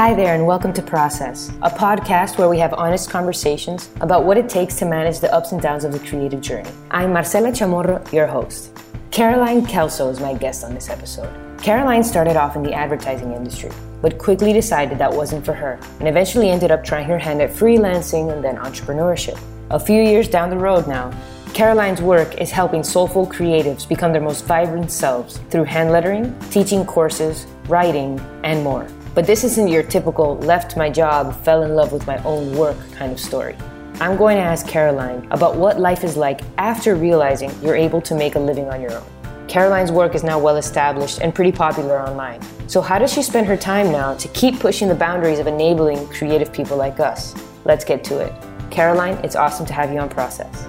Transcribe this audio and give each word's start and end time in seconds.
Hi 0.00 0.14
there, 0.14 0.34
and 0.34 0.46
welcome 0.46 0.72
to 0.72 0.80
Process, 0.80 1.50
a 1.60 1.68
podcast 1.68 2.38
where 2.38 2.48
we 2.48 2.58
have 2.58 2.72
honest 2.72 3.10
conversations 3.10 3.90
about 4.00 4.24
what 4.24 4.38
it 4.38 4.48
takes 4.48 4.76
to 4.76 4.86
manage 4.86 5.20
the 5.20 5.30
ups 5.30 5.52
and 5.52 5.60
downs 5.60 5.84
of 5.84 5.92
the 5.92 5.98
creative 5.98 6.40
journey. 6.40 6.70
I'm 6.90 7.12
Marcela 7.12 7.50
Chamorro, 7.50 8.10
your 8.10 8.26
host. 8.26 8.70
Caroline 9.10 9.66
Kelso 9.66 10.08
is 10.08 10.18
my 10.18 10.32
guest 10.32 10.64
on 10.64 10.72
this 10.72 10.88
episode. 10.88 11.30
Caroline 11.60 12.02
started 12.02 12.38
off 12.38 12.56
in 12.56 12.62
the 12.62 12.72
advertising 12.72 13.34
industry, 13.34 13.70
but 14.00 14.16
quickly 14.16 14.54
decided 14.54 14.96
that 14.96 15.12
wasn't 15.12 15.44
for 15.44 15.52
her, 15.52 15.78
and 15.98 16.08
eventually 16.08 16.48
ended 16.48 16.70
up 16.70 16.82
trying 16.82 17.06
her 17.06 17.18
hand 17.18 17.42
at 17.42 17.50
freelancing 17.50 18.32
and 18.32 18.42
then 18.42 18.56
entrepreneurship. 18.56 19.38
A 19.68 19.78
few 19.78 20.00
years 20.00 20.28
down 20.28 20.48
the 20.48 20.56
road 20.56 20.88
now, 20.88 21.12
Caroline's 21.52 22.00
work 22.00 22.40
is 22.40 22.50
helping 22.50 22.82
soulful 22.82 23.26
creatives 23.26 23.86
become 23.86 24.12
their 24.12 24.22
most 24.22 24.46
vibrant 24.46 24.90
selves 24.90 25.36
through 25.50 25.64
hand 25.64 25.92
lettering, 25.92 26.34
teaching 26.48 26.86
courses, 26.86 27.46
writing, 27.68 28.18
and 28.44 28.64
more. 28.64 28.88
But 29.14 29.26
this 29.26 29.42
isn't 29.42 29.68
your 29.68 29.82
typical 29.82 30.36
left 30.38 30.76
my 30.76 30.88
job, 30.88 31.34
fell 31.44 31.64
in 31.64 31.74
love 31.74 31.92
with 31.92 32.06
my 32.06 32.22
own 32.22 32.56
work 32.56 32.76
kind 32.92 33.10
of 33.10 33.18
story. 33.18 33.56
I'm 34.00 34.16
going 34.16 34.36
to 34.36 34.42
ask 34.42 34.66
Caroline 34.66 35.26
about 35.30 35.56
what 35.56 35.80
life 35.80 36.04
is 36.04 36.16
like 36.16 36.42
after 36.58 36.94
realizing 36.94 37.50
you're 37.60 37.76
able 37.76 38.00
to 38.02 38.14
make 38.14 38.36
a 38.36 38.38
living 38.38 38.68
on 38.68 38.80
your 38.80 38.92
own. 38.92 39.06
Caroline's 39.48 39.90
work 39.90 40.14
is 40.14 40.22
now 40.22 40.38
well 40.38 40.56
established 40.56 41.20
and 41.20 41.34
pretty 41.34 41.50
popular 41.50 42.00
online. 42.00 42.40
So, 42.68 42.80
how 42.80 43.00
does 43.00 43.12
she 43.12 43.20
spend 43.20 43.48
her 43.48 43.56
time 43.56 43.90
now 43.90 44.14
to 44.14 44.28
keep 44.28 44.60
pushing 44.60 44.86
the 44.88 44.94
boundaries 44.94 45.40
of 45.40 45.48
enabling 45.48 46.06
creative 46.06 46.52
people 46.52 46.76
like 46.76 47.00
us? 47.00 47.34
Let's 47.64 47.84
get 47.84 48.04
to 48.04 48.20
it. 48.20 48.32
Caroline, 48.70 49.18
it's 49.24 49.34
awesome 49.34 49.66
to 49.66 49.72
have 49.72 49.92
you 49.92 49.98
on 49.98 50.08
Process. 50.08 50.66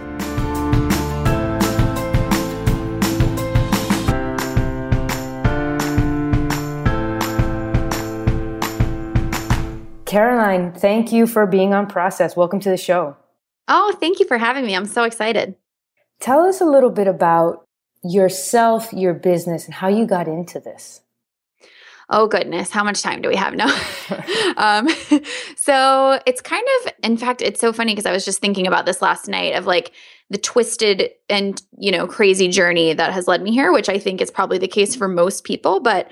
Caroline, 10.11 10.73
thank 10.73 11.13
you 11.13 11.25
for 11.25 11.47
being 11.47 11.73
on 11.73 11.87
Process. 11.87 12.35
Welcome 12.35 12.59
to 12.59 12.69
the 12.69 12.75
show. 12.75 13.15
Oh, 13.69 13.95
thank 13.97 14.19
you 14.19 14.27
for 14.27 14.37
having 14.37 14.65
me. 14.65 14.75
I'm 14.75 14.85
so 14.85 15.05
excited. 15.05 15.55
Tell 16.19 16.41
us 16.41 16.59
a 16.59 16.65
little 16.65 16.89
bit 16.89 17.07
about 17.07 17.63
yourself, 18.03 18.91
your 18.91 19.13
business, 19.13 19.63
and 19.63 19.73
how 19.73 19.87
you 19.87 20.05
got 20.05 20.27
into 20.27 20.59
this. 20.59 20.99
Oh, 22.09 22.27
goodness. 22.27 22.71
How 22.71 22.83
much 22.83 23.01
time 23.01 23.21
do 23.21 23.29
we 23.29 23.37
have 23.37 23.53
now? 23.53 23.69
um, 24.57 24.89
so 25.55 26.19
it's 26.25 26.41
kind 26.41 26.67
of, 26.81 26.91
in 27.05 27.15
fact, 27.15 27.41
it's 27.41 27.61
so 27.61 27.71
funny 27.71 27.93
because 27.93 28.05
I 28.05 28.11
was 28.11 28.25
just 28.25 28.41
thinking 28.41 28.67
about 28.67 28.85
this 28.85 29.01
last 29.01 29.29
night 29.29 29.55
of 29.55 29.65
like 29.65 29.93
the 30.29 30.37
twisted 30.37 31.11
and, 31.29 31.61
you 31.77 31.89
know, 31.89 32.05
crazy 32.05 32.49
journey 32.49 32.91
that 32.91 33.13
has 33.13 33.29
led 33.29 33.41
me 33.41 33.53
here, 33.53 33.71
which 33.71 33.87
I 33.87 33.97
think 33.97 34.19
is 34.19 34.29
probably 34.29 34.57
the 34.57 34.67
case 34.67 34.93
for 34.93 35.07
most 35.07 35.45
people. 35.45 35.79
But 35.79 36.11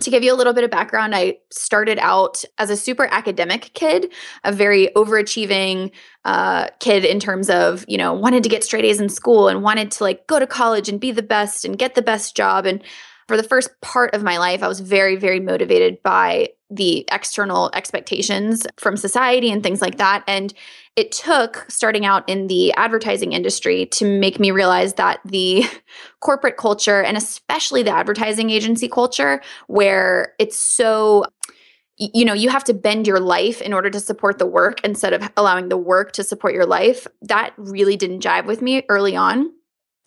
to 0.00 0.10
give 0.10 0.22
you 0.22 0.32
a 0.32 0.36
little 0.36 0.52
bit 0.52 0.64
of 0.64 0.70
background, 0.70 1.14
I 1.14 1.38
started 1.50 1.98
out 1.98 2.44
as 2.58 2.70
a 2.70 2.76
super 2.76 3.06
academic 3.10 3.70
kid, 3.74 4.12
a 4.44 4.52
very 4.52 4.88
overachieving 4.96 5.92
uh, 6.24 6.68
kid 6.80 7.04
in 7.04 7.20
terms 7.20 7.48
of, 7.50 7.84
you 7.88 7.98
know, 7.98 8.12
wanted 8.12 8.42
to 8.42 8.48
get 8.48 8.64
straight 8.64 8.84
A's 8.84 9.00
in 9.00 9.08
school 9.08 9.48
and 9.48 9.62
wanted 9.62 9.90
to 9.92 10.04
like 10.04 10.26
go 10.26 10.38
to 10.38 10.46
college 10.46 10.88
and 10.88 11.00
be 11.00 11.12
the 11.12 11.22
best 11.22 11.64
and 11.64 11.78
get 11.78 11.94
the 11.94 12.02
best 12.02 12.36
job. 12.36 12.66
And 12.66 12.82
for 13.28 13.36
the 13.36 13.42
first 13.42 13.70
part 13.80 14.14
of 14.14 14.22
my 14.22 14.38
life, 14.38 14.62
I 14.62 14.68
was 14.68 14.80
very, 14.80 15.16
very 15.16 15.38
motivated 15.38 16.02
by 16.02 16.48
the 16.70 17.04
external 17.12 17.70
expectations 17.74 18.66
from 18.76 18.96
society 18.96 19.50
and 19.50 19.62
things 19.62 19.80
like 19.80 19.98
that. 19.98 20.24
And 20.26 20.52
it 20.96 21.12
took 21.12 21.64
starting 21.68 22.04
out 22.04 22.28
in 22.28 22.46
the 22.48 22.72
advertising 22.74 23.32
industry 23.32 23.86
to 23.86 24.04
make 24.04 24.40
me 24.40 24.50
realize 24.50 24.94
that 24.94 25.20
the 25.24 25.64
corporate 26.20 26.56
culture, 26.56 27.02
and 27.02 27.16
especially 27.16 27.82
the 27.82 27.94
advertising 27.94 28.50
agency 28.50 28.88
culture, 28.88 29.40
where 29.66 30.34
it's 30.38 30.58
so 30.58 31.24
you 32.00 32.24
know, 32.24 32.32
you 32.32 32.48
have 32.48 32.64
to 32.64 32.72
bend 32.72 33.06
your 33.06 33.20
life 33.20 33.60
in 33.60 33.74
order 33.74 33.90
to 33.90 34.00
support 34.00 34.38
the 34.38 34.46
work 34.46 34.82
instead 34.84 35.12
of 35.12 35.30
allowing 35.36 35.68
the 35.68 35.76
work 35.76 36.12
to 36.12 36.24
support 36.24 36.54
your 36.54 36.64
life. 36.64 37.06
That 37.20 37.52
really 37.58 37.96
didn't 37.96 38.22
jive 38.22 38.46
with 38.46 38.62
me 38.62 38.84
early 38.88 39.16
on. 39.16 39.52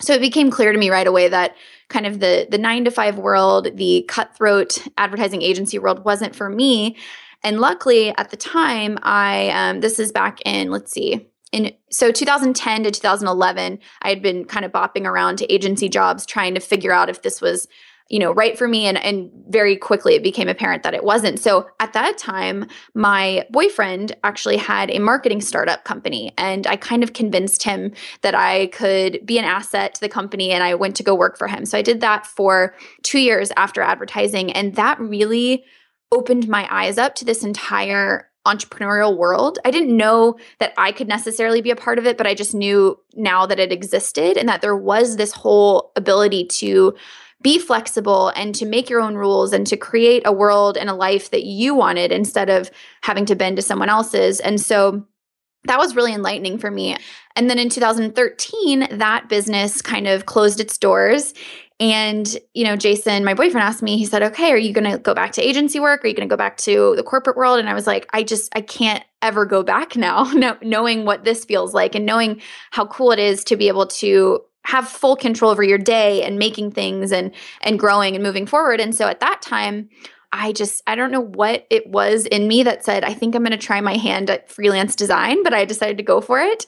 So 0.02 0.14
it 0.14 0.22
became 0.22 0.50
clear 0.50 0.72
to 0.72 0.78
me 0.78 0.90
right 0.90 1.06
away 1.06 1.28
that 1.28 1.56
kind 1.90 2.08
of 2.08 2.20
the 2.20 2.48
the 2.50 2.58
9 2.58 2.86
to 2.86 2.92
5 2.92 3.20
world, 3.20 3.78
the 3.78 4.06
cutthroat 4.10 4.80
advertising 4.98 5.44
agency 5.44 5.78
world 5.78 6.04
wasn't 6.04 6.36
for 6.36 6.50
me. 6.50 6.98
And 7.44 7.60
luckily 7.60 8.14
at 8.18 8.30
the 8.30 8.38
time, 8.38 8.98
I 9.04 9.50
um, 9.50 9.82
this 9.82 10.00
is 10.00 10.12
back 10.12 10.40
in 10.46 10.72
let's 10.72 10.92
see, 10.92 11.28
in 11.54 11.72
so 11.90 12.12
2010 12.12 12.84
to 12.84 12.92
2011 12.92 13.80
i 14.02 14.10
had 14.10 14.22
been 14.22 14.44
kind 14.44 14.66
of 14.66 14.72
bopping 14.72 15.06
around 15.06 15.38
to 15.38 15.54
agency 15.54 15.88
jobs 15.88 16.26
trying 16.26 16.56
to 16.56 16.60
figure 16.60 16.92
out 16.92 17.10
if 17.10 17.22
this 17.22 17.40
was 17.40 17.68
you 18.10 18.20
know 18.20 18.34
right 18.34 18.58
for 18.58 18.68
me 18.68 18.86
and 18.86 18.98
and 18.98 19.32
very 19.48 19.78
quickly 19.78 20.16
it 20.16 20.24
became 20.24 20.50
apparent 20.50 20.84
that 20.84 20.94
it 20.94 21.04
wasn't. 21.04 21.40
So 21.40 21.68
at 21.80 21.94
that 21.94 22.18
time 22.18 22.68
my 22.94 23.46
boyfriend 23.50 24.16
actually 24.24 24.58
had 24.58 24.92
a 24.92 25.00
marketing 25.00 25.42
startup 25.42 25.86
company 25.86 26.34
and 26.38 26.68
i 26.68 26.76
kind 26.76 27.04
of 27.04 27.14
convinced 27.14 27.64
him 27.64 27.94
that 28.22 28.36
i 28.36 28.68
could 28.68 29.26
be 29.26 29.38
an 29.38 29.46
asset 29.46 29.96
to 29.96 30.02
the 30.02 30.10
company 30.10 30.52
and 30.52 30.64
i 30.64 30.76
went 30.76 30.96
to 30.98 31.04
go 31.04 31.16
work 31.16 31.38
for 31.38 31.48
him. 31.48 31.66
So 31.66 31.78
i 31.78 31.82
did 31.82 32.02
that 32.02 32.26
for 32.26 32.76
2 33.04 33.20
years 33.20 33.52
after 33.56 33.82
advertising 33.82 34.52
and 34.52 34.76
that 34.76 35.00
really 35.00 35.64
opened 36.14 36.48
my 36.48 36.68
eyes 36.70 36.98
up 36.98 37.16
to 37.16 37.26
this 37.26 37.44
entire 37.44 38.30
entrepreneurial 38.46 39.18
world. 39.18 39.58
I 39.64 39.72
didn't 39.72 39.96
know 39.96 40.38
that 40.60 40.74
I 40.78 40.92
could 40.92 41.08
necessarily 41.08 41.62
be 41.62 41.72
a 41.72 41.76
part 41.76 41.98
of 41.98 42.06
it, 42.06 42.18
but 42.18 42.28
I 42.28 42.34
just 42.34 42.54
knew 42.54 43.00
now 43.16 43.46
that 43.46 43.60
it 43.60 43.72
existed 43.72 44.38
and 44.38 44.50
that 44.50 44.62
there 44.62 44.76
was 44.76 45.16
this 45.16 45.32
whole 45.32 45.92
ability 45.96 46.46
to 46.46 46.94
be 47.42 47.60
flexible 47.60 48.30
and 48.36 48.54
to 48.56 48.66
make 48.66 48.90
your 48.90 49.02
own 49.02 49.16
rules 49.16 49.54
and 49.54 49.68
to 49.68 49.78
create 49.78 50.24
a 50.26 50.32
world 50.32 50.78
and 50.78 50.90
a 50.90 50.94
life 50.94 51.32
that 51.32 51.44
you 51.44 51.76
wanted 51.76 52.12
instead 52.12 52.50
of 52.50 52.70
having 53.02 53.26
to 53.26 53.36
bend 53.36 53.58
to 53.58 53.62
someone 53.62 53.90
else's. 53.90 54.40
And 54.40 54.60
so 54.60 55.06
that 55.66 55.80
was 55.80 55.96
really 55.96 56.14
enlightening 56.14 56.58
for 56.58 56.70
me. 56.70 56.98
And 57.36 57.50
then 57.50 57.60
in 57.60 57.70
2013, 57.70 58.88
that 58.98 59.30
business 59.30 59.82
kind 59.82 60.08
of 60.08 60.26
closed 60.26 60.60
its 60.60 60.78
doors. 60.78 61.34
And, 61.80 62.38
you 62.54 62.64
know, 62.64 62.76
Jason, 62.76 63.26
my 63.26 63.34
boyfriend 63.34 63.66
asked 63.66 63.82
me, 63.82 63.98
he 63.98 64.06
said, 64.06 64.24
okay, 64.24 64.52
are 64.52 64.58
you 64.58 64.74
going 64.74 64.90
to 64.90 64.98
go 64.98 65.14
back 65.14 65.32
to 65.34 65.42
agency 65.42 65.80
work? 65.80 66.04
Are 66.04 66.08
you 66.08 66.14
going 66.14 66.28
to 66.28 66.34
go 66.34 66.38
back 66.38 66.58
to 66.58 66.96
the 66.96 67.04
corporate 67.04 67.36
world? 67.36 67.60
And 67.60 67.68
I 67.68 67.74
was 67.74 67.88
like, 67.88 68.08
I 68.14 68.24
just, 68.24 68.56
I 68.56 68.62
can't 68.62 69.04
ever 69.22 69.46
go 69.46 69.64
back 69.64 69.96
now, 69.98 70.24
knowing 70.62 71.06
what 71.06 71.24
this 71.24 71.46
feels 71.46 71.74
like 71.74 71.96
and 71.96 72.06
knowing 72.06 72.42
how 72.72 72.86
cool 72.86 73.12
it 73.12 73.20
is 73.20 73.44
to 73.46 73.56
be 73.56 73.68
able 73.68 73.88
to 73.88 74.42
have 74.66 74.88
full 74.88 75.16
control 75.16 75.52
over 75.52 75.64
your 75.64 75.78
day 75.78 76.24
and 76.24 76.40
making 76.40 76.72
things 76.72 77.12
and 77.12 77.32
and 77.62 77.80
growing 77.80 78.16
and 78.16 78.24
moving 78.24 78.46
forward 78.46 78.80
and 78.80 78.96
so 78.96 79.08
at 79.08 79.20
that 79.20 79.42
time 79.42 79.90
I 80.32 80.54
just 80.54 80.82
I 80.88 80.96
don't 80.96 81.12
know 81.12 81.22
what 81.22 81.68
it 81.70 81.88
was 81.88 82.26
in 82.26 82.48
me 82.48 82.64
that 82.64 82.86
said 82.86 83.04
I 83.04 83.14
think 83.14 83.36
I'm 83.36 83.44
going 83.44 83.52
to 83.52 83.58
try 83.58 83.82
my 83.82 83.98
hand 83.98 84.30
at 84.30 84.50
freelance 84.50 84.96
design 84.96 85.44
but 85.44 85.54
I 85.54 85.66
decided 85.66 85.98
to 85.98 86.04
go 86.04 86.22
for 86.22 86.40
it 86.40 86.66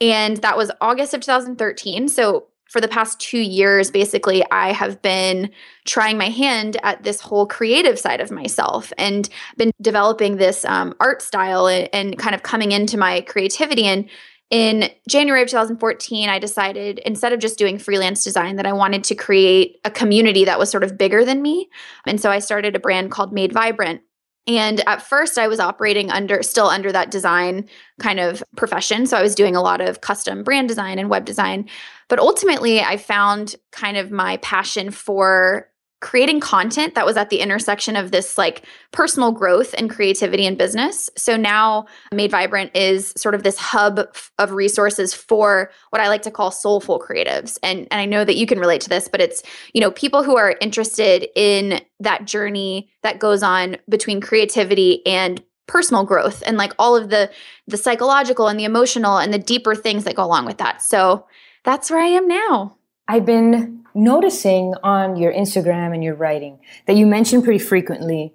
and 0.00 0.38
that 0.38 0.56
was 0.56 0.70
August 0.80 1.12
of 1.12 1.20
2013 1.20 2.08
so 2.08 2.46
for 2.74 2.80
the 2.80 2.88
past 2.88 3.20
2 3.20 3.38
years 3.38 3.88
basically 3.88 4.44
I 4.50 4.72
have 4.72 5.00
been 5.00 5.48
trying 5.84 6.18
my 6.18 6.28
hand 6.28 6.76
at 6.82 7.04
this 7.04 7.20
whole 7.20 7.46
creative 7.46 8.00
side 8.00 8.20
of 8.20 8.32
myself 8.32 8.92
and 8.98 9.28
been 9.56 9.70
developing 9.80 10.38
this 10.38 10.64
um, 10.64 10.92
art 10.98 11.22
style 11.22 11.68
and, 11.68 11.88
and 11.92 12.18
kind 12.18 12.34
of 12.34 12.42
coming 12.42 12.72
into 12.72 12.98
my 12.98 13.20
creativity 13.20 13.84
and 13.84 14.10
in 14.50 14.90
January 15.08 15.42
of 15.42 15.48
2014, 15.48 16.28
I 16.28 16.38
decided 16.38 16.98
instead 17.00 17.32
of 17.32 17.40
just 17.40 17.58
doing 17.58 17.78
freelance 17.78 18.22
design, 18.22 18.56
that 18.56 18.66
I 18.66 18.72
wanted 18.72 19.02
to 19.04 19.14
create 19.14 19.80
a 19.84 19.90
community 19.90 20.44
that 20.44 20.58
was 20.58 20.70
sort 20.70 20.84
of 20.84 20.98
bigger 20.98 21.24
than 21.24 21.42
me. 21.42 21.68
And 22.06 22.20
so 22.20 22.30
I 22.30 22.40
started 22.40 22.76
a 22.76 22.78
brand 22.78 23.10
called 23.10 23.32
Made 23.32 23.52
Vibrant. 23.52 24.02
And 24.46 24.86
at 24.86 25.00
first, 25.00 25.38
I 25.38 25.48
was 25.48 25.58
operating 25.58 26.10
under 26.10 26.42
still 26.42 26.66
under 26.66 26.92
that 26.92 27.10
design 27.10 27.68
kind 27.98 28.20
of 28.20 28.44
profession. 28.56 29.06
So 29.06 29.16
I 29.16 29.22
was 29.22 29.34
doing 29.34 29.56
a 29.56 29.62
lot 29.62 29.80
of 29.80 30.02
custom 30.02 30.42
brand 30.42 30.68
design 30.68 30.98
and 30.98 31.08
web 31.08 31.24
design. 31.24 31.68
But 32.08 32.18
ultimately, 32.18 32.80
I 32.80 32.98
found 32.98 33.56
kind 33.72 33.96
of 33.96 34.10
my 34.10 34.36
passion 34.38 34.90
for 34.90 35.68
creating 36.04 36.38
content 36.38 36.94
that 36.94 37.06
was 37.06 37.16
at 37.16 37.30
the 37.30 37.40
intersection 37.40 37.96
of 37.96 38.10
this 38.10 38.36
like 38.36 38.66
personal 38.90 39.32
growth 39.32 39.74
and 39.78 39.88
creativity 39.88 40.44
in 40.44 40.54
business. 40.54 41.08
So 41.16 41.34
now 41.34 41.86
Made 42.12 42.30
Vibrant 42.30 42.76
is 42.76 43.14
sort 43.16 43.34
of 43.34 43.42
this 43.42 43.56
hub 43.56 44.14
of 44.38 44.52
resources 44.52 45.14
for 45.14 45.70
what 45.88 46.02
I 46.02 46.08
like 46.08 46.20
to 46.22 46.30
call 46.30 46.50
soulful 46.50 47.00
creatives. 47.00 47.58
And 47.62 47.88
and 47.90 48.02
I 48.02 48.04
know 48.04 48.22
that 48.22 48.36
you 48.36 48.46
can 48.46 48.58
relate 48.58 48.82
to 48.82 48.90
this, 48.90 49.08
but 49.08 49.22
it's, 49.22 49.42
you 49.72 49.80
know, 49.80 49.90
people 49.90 50.22
who 50.22 50.36
are 50.36 50.58
interested 50.60 51.26
in 51.34 51.80
that 52.00 52.26
journey 52.26 52.90
that 53.02 53.18
goes 53.18 53.42
on 53.42 53.78
between 53.88 54.20
creativity 54.20 55.04
and 55.06 55.42
personal 55.66 56.04
growth 56.04 56.42
and 56.46 56.58
like 56.58 56.74
all 56.78 56.94
of 56.94 57.08
the 57.08 57.30
the 57.66 57.78
psychological 57.78 58.48
and 58.48 58.60
the 58.60 58.64
emotional 58.64 59.16
and 59.16 59.32
the 59.32 59.38
deeper 59.38 59.74
things 59.74 60.04
that 60.04 60.16
go 60.16 60.24
along 60.24 60.44
with 60.44 60.58
that. 60.58 60.82
So 60.82 61.26
that's 61.64 61.90
where 61.90 62.00
I 62.00 62.08
am 62.08 62.28
now. 62.28 62.76
I've 63.08 63.26
been 63.26 63.84
noticing 63.94 64.74
on 64.82 65.16
your 65.16 65.32
Instagram 65.32 65.94
and 65.94 66.02
your 66.02 66.14
writing 66.14 66.58
that 66.86 66.96
you 66.96 67.06
mention 67.06 67.42
pretty 67.42 67.58
frequently 67.58 68.34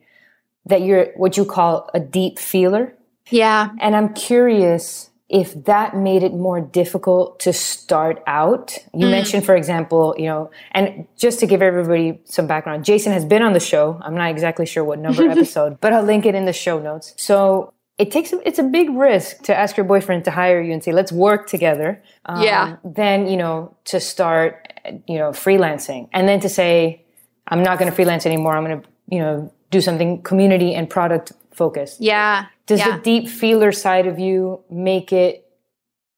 that 0.65 0.81
you're 0.81 1.07
what 1.15 1.37
you 1.37 1.45
call 1.45 1.89
a 1.93 1.99
deep 1.99 2.39
feeler. 2.39 2.93
Yeah. 3.29 3.69
And 3.79 3.95
I'm 3.95 4.13
curious 4.13 5.09
if 5.27 5.65
that 5.65 5.95
made 5.95 6.23
it 6.23 6.33
more 6.33 6.59
difficult 6.59 7.39
to 7.41 7.53
start 7.53 8.23
out. 8.25 8.75
You 8.93 9.05
mm. 9.05 9.11
mentioned, 9.11 9.45
for 9.45 9.55
example, 9.55 10.15
you 10.17 10.25
know, 10.25 10.49
and 10.71 11.07
just 11.15 11.39
to 11.41 11.45
give 11.45 11.61
everybody 11.61 12.19
some 12.25 12.47
background, 12.47 12.83
Jason 12.83 13.13
has 13.13 13.25
been 13.25 13.43
on 13.43 13.53
the 13.53 13.59
show. 13.59 13.99
I'm 14.01 14.15
not 14.15 14.31
exactly 14.31 14.65
sure 14.65 14.83
what 14.83 14.97
number 14.97 15.23
episode, 15.29 15.79
but 15.79 15.93
I'll 15.93 16.03
link 16.03 16.25
it 16.25 16.33
in 16.33 16.45
the 16.45 16.53
show 16.53 16.79
notes. 16.79 17.13
So 17.17 17.73
it 17.99 18.11
takes 18.11 18.33
it's 18.45 18.57
a 18.57 18.63
big 18.63 18.89
risk 18.89 19.43
to 19.43 19.55
ask 19.55 19.77
your 19.77 19.85
boyfriend 19.85 20.23
to 20.25 20.31
hire 20.31 20.61
you 20.61 20.71
and 20.71 20.83
say 20.83 20.93
let's 20.93 21.11
work 21.11 21.47
together. 21.47 22.01
Um, 22.25 22.41
yeah 22.41 22.77
then 22.83 23.27
you 23.27 23.37
know 23.37 23.75
to 23.85 23.99
start 23.99 24.73
you 25.07 25.17
know 25.17 25.29
freelancing. 25.31 26.07
And 26.13 26.27
then 26.27 26.39
to 26.39 26.49
say 26.49 27.03
i'm 27.47 27.61
not 27.61 27.77
going 27.77 27.91
to 27.91 27.95
freelance 27.95 28.25
anymore. 28.25 28.55
I'm 28.55 28.65
going 28.65 28.81
to 28.81 28.87
you 29.09 29.19
know 29.19 29.53
do 29.69 29.81
something 29.81 30.23
community 30.23 30.73
and 30.73 30.89
product 30.89 31.33
focused. 31.51 32.01
Yeah. 32.01 32.45
Does 32.65 32.79
yeah. 32.79 32.95
the 32.95 33.03
deep 33.03 33.27
feeler 33.27 33.71
side 33.71 34.07
of 34.07 34.17
you 34.17 34.63
make 34.69 35.11
it 35.11 35.45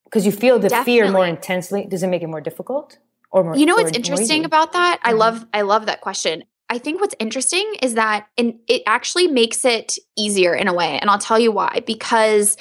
because 0.05 0.25
you 0.25 0.31
feel 0.31 0.59
the 0.59 0.69
Definitely. 0.69 0.93
fear 0.93 1.11
more 1.11 1.25
intensely 1.25 1.85
does 1.85 2.03
it 2.03 2.07
make 2.07 2.21
it 2.21 2.27
more 2.27 2.41
difficult 2.41 2.97
or 3.31 3.43
more 3.43 3.55
you 3.55 3.65
know 3.65 3.75
what's 3.75 3.97
interesting 3.97 4.45
about 4.45 4.73
that? 4.73 4.99
Mm-hmm. 4.99 5.09
i 5.09 5.13
love 5.13 5.45
i 5.53 5.61
love 5.61 5.85
that 5.87 6.01
question 6.01 6.43
I 6.71 6.77
think 6.77 7.01
what's 7.01 7.15
interesting 7.19 7.69
is 7.81 7.95
that 7.95 8.27
in, 8.37 8.57
it 8.69 8.81
actually 8.87 9.27
makes 9.27 9.65
it 9.65 9.97
easier 10.17 10.55
in 10.55 10.69
a 10.69 10.73
way. 10.73 10.97
And 10.99 11.09
I'll 11.09 11.19
tell 11.19 11.37
you 11.37 11.51
why. 11.51 11.81
Because 11.85 12.55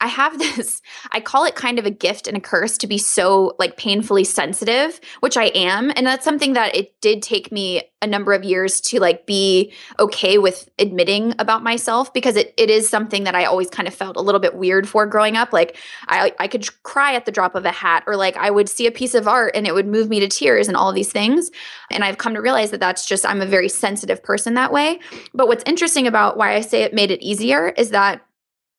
I 0.00 0.08
have 0.08 0.38
this, 0.38 0.82
I 1.12 1.20
call 1.20 1.44
it 1.44 1.54
kind 1.54 1.78
of 1.78 1.86
a 1.86 1.90
gift 1.90 2.26
and 2.26 2.36
a 2.36 2.40
curse 2.40 2.78
to 2.78 2.86
be 2.86 2.98
so 2.98 3.54
like 3.58 3.76
painfully 3.76 4.24
sensitive, 4.24 5.00
which 5.20 5.36
I 5.36 5.44
am. 5.46 5.92
And 5.94 6.06
that's 6.06 6.24
something 6.24 6.54
that 6.54 6.76
it 6.76 7.00
did 7.00 7.22
take 7.22 7.50
me 7.50 7.82
a 8.02 8.06
number 8.06 8.32
of 8.32 8.44
years 8.44 8.80
to 8.80 9.00
like 9.00 9.26
be 9.26 9.72
okay 9.98 10.38
with 10.38 10.68
admitting 10.78 11.34
about 11.38 11.62
myself 11.62 12.12
because 12.12 12.36
it, 12.36 12.52
it 12.56 12.68
is 12.68 12.88
something 12.88 13.24
that 13.24 13.34
I 13.34 13.46
always 13.46 13.70
kind 13.70 13.88
of 13.88 13.94
felt 13.94 14.16
a 14.16 14.20
little 14.20 14.40
bit 14.40 14.54
weird 14.54 14.88
for 14.88 15.06
growing 15.06 15.36
up. 15.36 15.52
Like 15.52 15.76
I, 16.06 16.34
I 16.38 16.46
could 16.46 16.66
cry 16.82 17.14
at 17.14 17.24
the 17.24 17.32
drop 17.32 17.54
of 17.54 17.64
a 17.64 17.70
hat 17.70 18.04
or 18.06 18.16
like 18.16 18.36
I 18.36 18.50
would 18.50 18.68
see 18.68 18.86
a 18.86 18.92
piece 18.92 19.14
of 19.14 19.26
art 19.26 19.52
and 19.56 19.66
it 19.66 19.74
would 19.74 19.86
move 19.86 20.08
me 20.08 20.20
to 20.20 20.28
tears 20.28 20.68
and 20.68 20.76
all 20.76 20.92
these 20.92 21.10
things. 21.10 21.50
And 21.90 22.04
I've 22.04 22.18
come 22.18 22.34
to 22.34 22.42
realize 22.42 22.70
that 22.72 22.80
that's 22.80 23.06
just, 23.06 23.24
I'm 23.24 23.40
a 23.40 23.46
very 23.46 23.68
sensitive 23.68 24.22
person 24.22 24.54
that 24.54 24.72
way. 24.72 25.00
But 25.32 25.48
what's 25.48 25.64
interesting 25.66 26.06
about 26.06 26.36
why 26.36 26.54
I 26.54 26.60
say 26.60 26.82
it 26.82 26.92
made 26.92 27.10
it 27.10 27.22
easier 27.22 27.68
is 27.70 27.90
that 27.90 28.25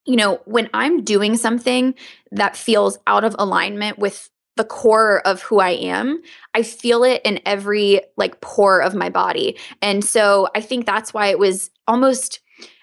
you 0.07 0.15
know, 0.15 0.41
when 0.45 0.69
I'm 0.73 1.03
doing 1.03 1.35
something 1.37 1.93
that 2.31 2.55
feels 2.55 2.97
out 3.07 3.23
of 3.23 3.35
alignment 3.37 3.99
with 3.99 4.29
the 4.55 4.63
core 4.63 5.21
of 5.27 5.41
who 5.43 5.59
I 5.59 5.71
am, 5.71 6.21
I 6.55 6.63
feel 6.63 7.03
it 7.03 7.21
in 7.23 7.39
every 7.45 8.01
like 8.15 8.41
pore 8.41 8.81
of 8.81 8.95
my 8.95 9.09
body. 9.09 9.57
And 9.81 10.03
so 10.03 10.47
I 10.55 10.61
think 10.61 10.85
that's 10.85 11.13
why 11.13 11.27
it 11.27 11.37
was 11.37 11.69
almost 11.87 12.39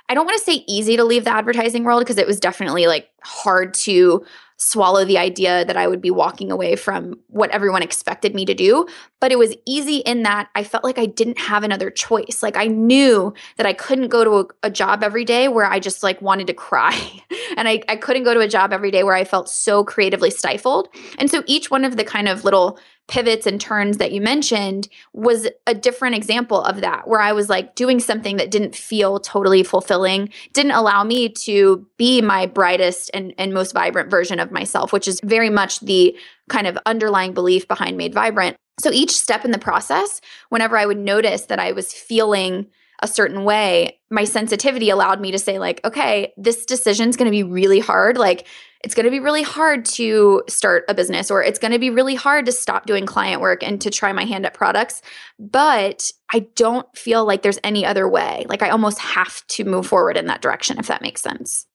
I 0.08 0.14
don't 0.14 0.26
want 0.26 0.38
to 0.38 0.44
say 0.44 0.64
easy 0.66 0.96
to 0.96 1.04
leave 1.04 1.24
the 1.24 1.34
advertising 1.34 1.84
world 1.84 2.00
because 2.02 2.18
it 2.18 2.26
was 2.26 2.38
definitely 2.38 2.86
like 2.86 3.08
hard 3.22 3.72
to 3.74 4.24
swallow 4.56 5.04
the 5.04 5.18
idea 5.18 5.64
that 5.64 5.76
I 5.76 5.88
would 5.88 6.00
be 6.00 6.10
walking 6.10 6.52
away 6.52 6.76
from 6.76 7.18
what 7.26 7.50
everyone 7.50 7.82
expected 7.82 8.34
me 8.34 8.44
to 8.44 8.54
do. 8.54 8.86
But 9.20 9.32
it 9.32 9.38
was 9.38 9.54
easy 9.66 9.96
in 9.98 10.22
that 10.22 10.48
I 10.54 10.62
felt 10.62 10.84
like 10.84 10.98
I 10.98 11.06
didn't 11.06 11.38
have 11.38 11.64
another 11.64 11.90
choice. 11.90 12.40
Like 12.42 12.56
I 12.56 12.66
knew 12.66 13.34
that 13.56 13.66
I 13.66 13.72
couldn't 13.72 14.08
go 14.08 14.22
to 14.24 14.30
a, 14.30 14.68
a 14.68 14.70
job 14.70 15.02
every 15.02 15.24
day 15.24 15.48
where 15.48 15.66
I 15.66 15.80
just 15.80 16.02
like 16.02 16.20
wanted 16.22 16.46
to 16.46 16.54
cry. 16.54 16.96
and 17.56 17.68
I, 17.68 17.82
I 17.88 17.96
couldn't 17.96 18.24
go 18.24 18.34
to 18.34 18.40
a 18.40 18.48
job 18.48 18.72
every 18.72 18.90
day 18.90 19.02
where 19.02 19.16
I 19.16 19.24
felt 19.24 19.48
so 19.48 19.84
creatively 19.84 20.30
stifled. 20.30 20.88
And 21.18 21.30
so 21.30 21.42
each 21.46 21.70
one 21.70 21.84
of 21.84 21.96
the 21.96 22.04
kind 22.04 22.28
of 22.28 22.44
little 22.44 22.78
pivots 23.06 23.46
and 23.46 23.60
turns 23.60 23.98
that 23.98 24.12
you 24.12 24.20
mentioned 24.20 24.88
was 25.12 25.46
a 25.66 25.74
different 25.74 26.14
example 26.14 26.62
of 26.62 26.80
that, 26.80 27.06
where 27.06 27.20
I 27.20 27.32
was 27.32 27.48
like 27.50 27.74
doing 27.74 28.00
something 28.00 28.38
that 28.38 28.50
didn't 28.50 28.74
feel 28.74 29.20
totally 29.20 29.62
fulfilling, 29.62 30.30
didn't 30.52 30.72
allow 30.72 31.04
me 31.04 31.28
to 31.28 31.86
be 31.98 32.22
my 32.22 32.46
brightest 32.46 33.10
and, 33.12 33.34
and 33.36 33.52
most 33.52 33.72
vibrant 33.72 34.10
version 34.10 34.40
of 34.40 34.52
myself, 34.52 34.92
which 34.92 35.06
is 35.06 35.20
very 35.22 35.50
much 35.50 35.80
the 35.80 36.16
kind 36.48 36.66
of 36.66 36.78
underlying 36.86 37.34
belief 37.34 37.68
behind 37.68 37.96
Made 37.96 38.14
Vibrant. 38.14 38.56
So 38.80 38.90
each 38.90 39.12
step 39.12 39.44
in 39.44 39.50
the 39.50 39.58
process, 39.58 40.20
whenever 40.48 40.76
I 40.76 40.86
would 40.86 40.98
notice 40.98 41.46
that 41.46 41.60
I 41.60 41.72
was 41.72 41.92
feeling 41.92 42.66
a 43.04 43.06
certain 43.06 43.44
way, 43.44 44.00
my 44.10 44.24
sensitivity 44.24 44.88
allowed 44.88 45.20
me 45.20 45.30
to 45.30 45.38
say, 45.38 45.58
like, 45.58 45.80
okay, 45.84 46.32
this 46.38 46.64
decision 46.64 47.10
is 47.10 47.16
going 47.16 47.26
to 47.26 47.30
be 47.30 47.42
really 47.42 47.78
hard. 47.78 48.16
Like, 48.16 48.46
it's 48.82 48.94
going 48.94 49.04
to 49.04 49.10
be 49.10 49.20
really 49.20 49.42
hard 49.42 49.84
to 49.84 50.42
start 50.48 50.86
a 50.88 50.94
business 50.94 51.30
or 51.30 51.42
it's 51.42 51.58
going 51.58 51.72
to 51.72 51.78
be 51.78 51.90
really 51.90 52.14
hard 52.14 52.46
to 52.46 52.52
stop 52.52 52.86
doing 52.86 53.04
client 53.04 53.42
work 53.42 53.62
and 53.62 53.80
to 53.82 53.90
try 53.90 54.12
my 54.12 54.24
hand 54.24 54.46
at 54.46 54.54
products. 54.54 55.02
But 55.38 56.10
I 56.32 56.40
don't 56.54 56.86
feel 56.96 57.26
like 57.26 57.42
there's 57.42 57.58
any 57.62 57.84
other 57.84 58.08
way. 58.08 58.46
Like 58.48 58.62
I 58.62 58.70
almost 58.70 58.98
have 58.98 59.46
to 59.48 59.64
move 59.64 59.86
forward 59.86 60.16
in 60.16 60.26
that 60.26 60.40
direction, 60.40 60.78
if 60.78 60.86
that 60.86 61.02
makes 61.02 61.20
sense. 61.20 61.66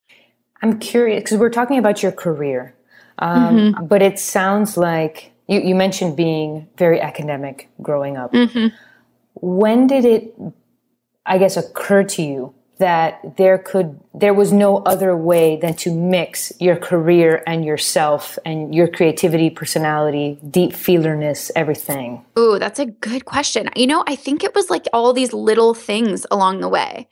I'm 0.61 0.79
curious 0.79 1.23
because 1.23 1.37
we're 1.37 1.49
talking 1.49 1.77
about 1.77 2.03
your 2.03 2.11
career, 2.11 2.75
um, 3.19 3.57
mm-hmm. 3.57 3.85
but 3.85 4.01
it 4.01 4.19
sounds 4.19 4.77
like 4.77 5.31
you, 5.47 5.61
you, 5.61 5.75
mentioned 5.75 6.17
being 6.17 6.67
very 6.77 6.99
academic 6.99 7.69
growing 7.81 8.17
up. 8.17 8.33
Mm-hmm. 8.33 8.75
When 9.35 9.87
did 9.87 10.05
it, 10.05 10.33
I 11.25 11.37
guess, 11.37 11.57
occur 11.57 12.03
to 12.03 12.21
you 12.21 12.53
that 12.79 13.35
there 13.35 13.57
could 13.57 13.99
there 14.13 14.33
was 14.33 14.51
no 14.51 14.77
other 14.77 15.15
way 15.15 15.57
than 15.57 15.73
to 15.75 15.93
mix 15.93 16.51
your 16.59 16.77
career 16.77 17.43
and 17.45 17.63
yourself 17.63 18.39
and 18.45 18.73
your 18.73 18.87
creativity 18.87 19.49
personality 19.49 20.39
deep 20.49 20.73
feelerness 20.73 21.51
everything? 21.55 22.25
Ooh 22.37 22.57
that's 22.57 22.79
a 22.79 22.85
good 22.85 23.25
question. 23.25 23.69
You 23.75 23.87
know 23.87 24.03
i 24.07 24.15
think 24.15 24.43
it 24.43 24.55
was 24.55 24.69
like 24.69 24.87
all 24.91 25.13
these 25.13 25.33
little 25.33 25.73
things 25.73 26.25
along 26.31 26.61
the 26.61 26.69
way. 26.69 27.07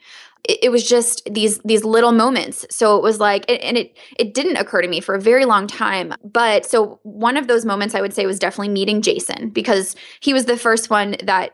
It, 0.46 0.60
it 0.64 0.70
was 0.70 0.88
just 0.88 1.22
these 1.30 1.60
these 1.60 1.84
little 1.84 2.14
moments. 2.14 2.66
So 2.70 2.96
it 2.96 3.04
was 3.04 3.20
like 3.20 3.44
and 3.50 3.78
it 3.78 3.98
it 4.18 4.34
didn't 4.34 4.56
occur 4.56 4.82
to 4.82 4.88
me 4.88 5.02
for 5.02 5.16
a 5.16 5.22
very 5.22 5.44
long 5.44 5.68
time 5.68 6.14
but 6.24 6.66
so 6.66 7.00
one 7.04 7.36
of 7.36 7.48
those 7.48 7.66
moments 7.66 7.94
i 7.94 8.02
would 8.02 8.14
say 8.14 8.26
was 8.26 8.40
definitely 8.40 8.70
meeting 8.70 9.02
jason 9.02 9.50
because 9.50 9.96
he 10.22 10.34
was 10.34 10.46
the 10.46 10.58
first 10.58 10.90
one 10.90 11.16
that 11.24 11.52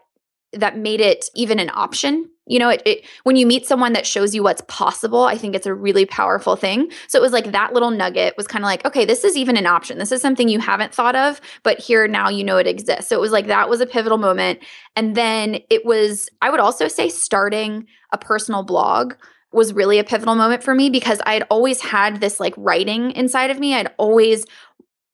that 0.51 0.77
made 0.77 1.01
it 1.01 1.29
even 1.35 1.57
an 1.59 1.71
option 1.73 2.29
you 2.45 2.59
know 2.59 2.69
it, 2.69 2.81
it, 2.85 3.05
when 3.23 3.35
you 3.35 3.45
meet 3.45 3.65
someone 3.65 3.93
that 3.93 4.05
shows 4.05 4.35
you 4.35 4.43
what's 4.43 4.61
possible 4.67 5.23
i 5.23 5.37
think 5.37 5.55
it's 5.55 5.65
a 5.65 5.73
really 5.73 6.05
powerful 6.05 6.55
thing. 6.55 6.91
So 7.07 7.17
it 7.17 7.21
was 7.21 7.31
like 7.31 7.51
that 7.51 7.73
little 7.73 7.91
nugget 7.91 8.35
was 8.37 8.47
kind 8.47 8.63
of 8.63 8.67
like 8.67 8.85
okay 8.85 9.05
this 9.05 9.23
is 9.23 9.35
even 9.35 9.57
an 9.57 9.65
option. 9.65 9.97
This 9.97 10.11
is 10.11 10.21
something 10.21 10.49
you 10.49 10.59
haven't 10.59 10.93
thought 10.93 11.15
of 11.15 11.41
but 11.63 11.79
here 11.79 12.07
now 12.07 12.29
you 12.29 12.43
know 12.43 12.57
it 12.57 12.67
exists. 12.67 13.07
So 13.09 13.17
it 13.17 13.21
was 13.21 13.31
like 13.31 13.47
that 13.47 13.69
was 13.69 13.81
a 13.81 13.85
pivotal 13.85 14.17
moment. 14.17 14.59
And 14.95 15.15
then 15.15 15.59
it 15.69 15.85
was 15.85 16.29
i 16.41 16.49
would 16.49 16.59
also 16.59 16.87
say 16.87 17.09
starting 17.09 17.87
a 18.11 18.17
personal 18.17 18.63
blog 18.63 19.13
was 19.51 19.71
really 19.73 19.99
a 19.99 20.03
pivotal 20.03 20.35
moment 20.35 20.63
for 20.63 20.73
me 20.73 20.89
because 20.89 21.21
I 21.25 21.33
had 21.33 21.45
always 21.49 21.79
had 21.79 22.19
this 22.19 22.39
like 22.39 22.55
writing 22.57 23.11
inside 23.11 23.51
of 23.51 23.59
me. 23.59 23.75
I'd 23.75 23.91
always 23.97 24.45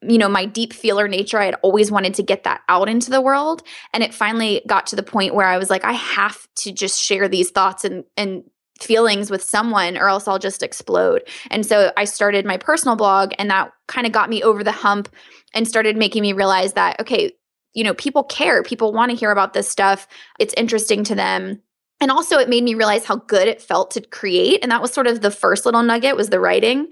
you 0.02 0.18
know, 0.18 0.30
my 0.30 0.46
deep 0.46 0.74
feeler 0.74 1.08
nature, 1.08 1.40
I 1.40 1.46
had 1.46 1.56
always 1.62 1.92
wanted 1.92 2.14
to 2.16 2.24
get 2.24 2.44
that 2.44 2.62
out 2.70 2.88
into 2.88 3.10
the 3.10 3.22
world. 3.22 3.64
And 3.94 4.04
it 4.04 4.14
finally 4.14 4.62
got 4.66 4.88
to 4.88 4.96
the 4.96 5.04
point 5.04 5.36
where 5.36 5.48
I 5.48 5.58
was 5.58 5.70
like, 5.70 5.84
I 5.84 5.94
have 5.94 6.48
to 6.58 6.72
just 6.72 7.02
share 7.02 7.28
these 7.28 7.52
thoughts 7.52 7.84
and, 7.84 8.06
and, 8.16 8.44
feelings 8.82 9.30
with 9.30 9.44
someone 9.44 9.98
or 9.98 10.08
else 10.08 10.26
I'll 10.28 10.40
just 10.40 10.64
explode. 10.64 11.24
And 11.52 11.66
so 11.66 11.92
I 11.98 12.06
started 12.06 12.46
my 12.46 12.56
personal 12.56 12.96
blog 12.96 13.34
and 13.38 13.50
that 13.50 13.72
kind 13.88 14.08
of 14.08 14.14
got 14.14 14.30
me 14.30 14.42
over 14.42 14.64
the 14.64 14.72
hump 14.72 15.10
and 15.54 15.68
started 15.68 15.98
making 15.98 16.22
me 16.22 16.32
realize 16.32 16.74
that 16.74 17.00
okay, 17.00 17.34
you 17.74 17.84
know, 17.84 17.94
people 17.94 18.24
care. 18.24 18.64
People 18.64 18.94
want 18.94 19.12
to 19.12 19.18
hear 19.18 19.32
about 19.32 19.54
this 19.54 19.68
stuff. 19.68 20.08
It's 20.40 20.54
interesting 20.56 21.04
to 21.06 21.16
them. 21.16 21.62
And 22.02 22.12
also 22.12 22.38
it 22.38 22.50
made 22.50 22.64
me 22.64 22.76
realize 22.76 23.06
how 23.06 23.18
good 23.18 23.48
it 23.48 23.62
felt 23.62 23.92
to 23.92 24.02
create 24.02 24.60
and 24.62 24.72
that 24.72 24.82
was 24.82 24.94
sort 24.94 25.08
of 25.08 25.22
the 25.22 25.32
first 25.32 25.66
little 25.66 25.84
nugget 25.84 26.16
was 26.16 26.30
the 26.30 26.40
writing. 26.40 26.88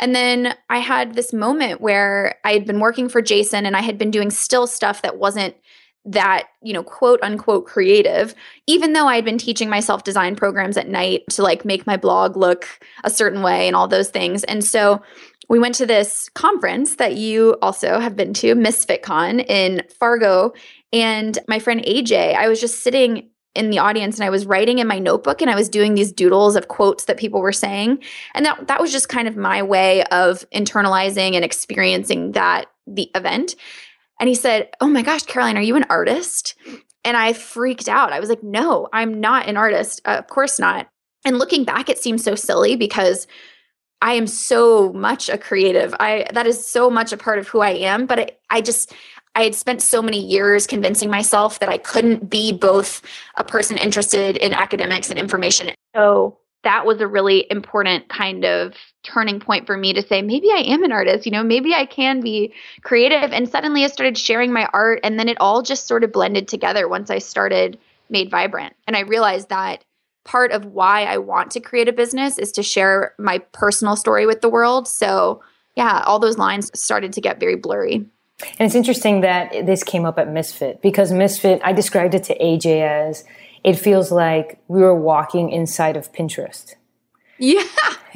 And 0.00 0.14
then 0.14 0.54
I 0.70 0.78
had 0.78 1.14
this 1.14 1.32
moment 1.32 1.80
where 1.80 2.36
I 2.44 2.52
had 2.52 2.66
been 2.66 2.80
working 2.80 3.08
for 3.08 3.20
Jason 3.20 3.66
and 3.66 3.76
I 3.76 3.82
had 3.82 3.98
been 3.98 4.10
doing 4.10 4.30
still 4.30 4.66
stuff 4.66 5.02
that 5.02 5.18
wasn't 5.18 5.56
that, 6.04 6.48
you 6.62 6.72
know, 6.72 6.82
quote 6.82 7.20
unquote 7.22 7.66
creative, 7.66 8.34
even 8.66 8.92
though 8.92 9.06
I 9.06 9.16
had 9.16 9.24
been 9.24 9.38
teaching 9.38 9.68
myself 9.68 10.04
design 10.04 10.36
programs 10.36 10.76
at 10.76 10.88
night 10.88 11.24
to 11.30 11.42
like 11.42 11.64
make 11.64 11.86
my 11.86 11.96
blog 11.96 12.36
look 12.36 12.66
a 13.04 13.10
certain 13.10 13.42
way 13.42 13.66
and 13.66 13.76
all 13.76 13.88
those 13.88 14.08
things. 14.08 14.44
And 14.44 14.64
so 14.64 15.02
we 15.48 15.58
went 15.58 15.74
to 15.76 15.86
this 15.86 16.28
conference 16.30 16.96
that 16.96 17.16
you 17.16 17.56
also 17.62 17.98
have 17.98 18.16
been 18.16 18.34
to, 18.34 18.54
MisfitCon 18.54 19.44
in 19.48 19.82
Fargo. 19.98 20.52
And 20.92 21.38
my 21.48 21.58
friend 21.58 21.82
AJ, 21.82 22.34
I 22.34 22.48
was 22.48 22.60
just 22.60 22.82
sitting 22.82 23.28
in 23.54 23.70
the 23.70 23.78
audience 23.78 24.16
and 24.16 24.24
I 24.24 24.30
was 24.30 24.46
writing 24.46 24.78
in 24.78 24.86
my 24.86 24.98
notebook 24.98 25.40
and 25.40 25.50
I 25.50 25.54
was 25.54 25.68
doing 25.68 25.94
these 25.94 26.12
doodles 26.12 26.54
of 26.54 26.68
quotes 26.68 27.06
that 27.06 27.16
people 27.16 27.40
were 27.40 27.52
saying. 27.52 27.98
And 28.34 28.46
that 28.46 28.68
that 28.68 28.80
was 28.80 28.92
just 28.92 29.08
kind 29.08 29.26
of 29.26 29.36
my 29.36 29.62
way 29.62 30.04
of 30.04 30.48
internalizing 30.50 31.34
and 31.34 31.44
experiencing 31.44 32.32
that 32.32 32.66
the 32.86 33.10
event. 33.14 33.56
And 34.20 34.28
he 34.28 34.34
said, 34.34 34.68
"Oh 34.80 34.88
my 34.88 35.02
gosh, 35.02 35.22
Caroline, 35.22 35.56
are 35.56 35.62
you 35.62 35.76
an 35.76 35.86
artist?" 35.90 36.54
And 37.04 37.16
I 37.16 37.32
freaked 37.32 37.88
out. 37.88 38.12
I 38.12 38.20
was 38.20 38.28
like, 38.28 38.42
"No, 38.42 38.88
I'm 38.92 39.20
not 39.20 39.46
an 39.46 39.56
artist. 39.56 40.00
Uh, 40.04 40.16
of 40.18 40.26
course 40.28 40.58
not." 40.58 40.88
And 41.24 41.38
looking 41.38 41.64
back, 41.64 41.88
it 41.88 41.98
seems 41.98 42.22
so 42.22 42.34
silly 42.34 42.76
because 42.76 43.26
I 44.00 44.14
am 44.14 44.26
so 44.26 44.92
much 44.92 45.28
a 45.28 45.38
creative. 45.38 45.94
I 45.98 46.26
that 46.32 46.46
is 46.46 46.64
so 46.64 46.90
much 46.90 47.12
a 47.12 47.16
part 47.16 47.38
of 47.38 47.48
who 47.48 47.60
I 47.60 47.70
am, 47.70 48.06
but 48.06 48.18
I, 48.18 48.30
I 48.50 48.60
just 48.60 48.92
I 49.38 49.44
had 49.44 49.54
spent 49.54 49.80
so 49.80 50.02
many 50.02 50.18
years 50.18 50.66
convincing 50.66 51.10
myself 51.10 51.60
that 51.60 51.68
I 51.68 51.78
couldn't 51.78 52.28
be 52.28 52.52
both 52.52 53.02
a 53.36 53.44
person 53.44 53.76
interested 53.78 54.36
in 54.36 54.52
academics 54.52 55.10
and 55.10 55.18
information. 55.18 55.70
So 55.94 56.36
that 56.64 56.84
was 56.84 57.00
a 57.00 57.06
really 57.06 57.46
important 57.48 58.08
kind 58.08 58.44
of 58.44 58.74
turning 59.04 59.38
point 59.38 59.64
for 59.64 59.76
me 59.76 59.92
to 59.92 60.02
say 60.02 60.22
maybe 60.22 60.48
I 60.50 60.64
am 60.66 60.82
an 60.82 60.90
artist, 60.90 61.24
you 61.24 61.30
know, 61.30 61.44
maybe 61.44 61.72
I 61.72 61.86
can 61.86 62.20
be 62.20 62.52
creative 62.82 63.32
and 63.32 63.48
suddenly 63.48 63.84
I 63.84 63.86
started 63.86 64.18
sharing 64.18 64.52
my 64.52 64.68
art 64.72 64.98
and 65.04 65.20
then 65.20 65.28
it 65.28 65.36
all 65.38 65.62
just 65.62 65.86
sort 65.86 66.02
of 66.02 66.10
blended 66.10 66.48
together 66.48 66.88
once 66.88 67.08
I 67.08 67.18
started 67.18 67.78
Made 68.10 68.32
Vibrant. 68.32 68.74
And 68.88 68.96
I 68.96 69.02
realized 69.02 69.50
that 69.50 69.84
part 70.24 70.50
of 70.50 70.64
why 70.64 71.04
I 71.04 71.18
want 71.18 71.52
to 71.52 71.60
create 71.60 71.86
a 71.86 71.92
business 71.92 72.38
is 72.38 72.50
to 72.52 72.64
share 72.64 73.14
my 73.20 73.38
personal 73.52 73.94
story 73.94 74.26
with 74.26 74.40
the 74.40 74.50
world. 74.50 74.88
So, 74.88 75.44
yeah, 75.76 76.02
all 76.06 76.18
those 76.18 76.38
lines 76.38 76.72
started 76.74 77.12
to 77.12 77.20
get 77.20 77.38
very 77.38 77.54
blurry. 77.54 78.04
And 78.40 78.66
it's 78.66 78.74
interesting 78.74 79.20
that 79.22 79.66
this 79.66 79.82
came 79.82 80.04
up 80.04 80.18
at 80.18 80.30
Misfit 80.30 80.80
because 80.80 81.12
Misfit, 81.12 81.60
I 81.64 81.72
described 81.72 82.14
it 82.14 82.24
to 82.24 82.38
AJ 82.38 82.82
as 82.82 83.24
it 83.64 83.74
feels 83.74 84.12
like 84.12 84.60
we 84.68 84.80
were 84.80 84.94
walking 84.94 85.50
inside 85.50 85.96
of 85.96 86.12
Pinterest. 86.12 86.74
Yeah. 87.38 87.62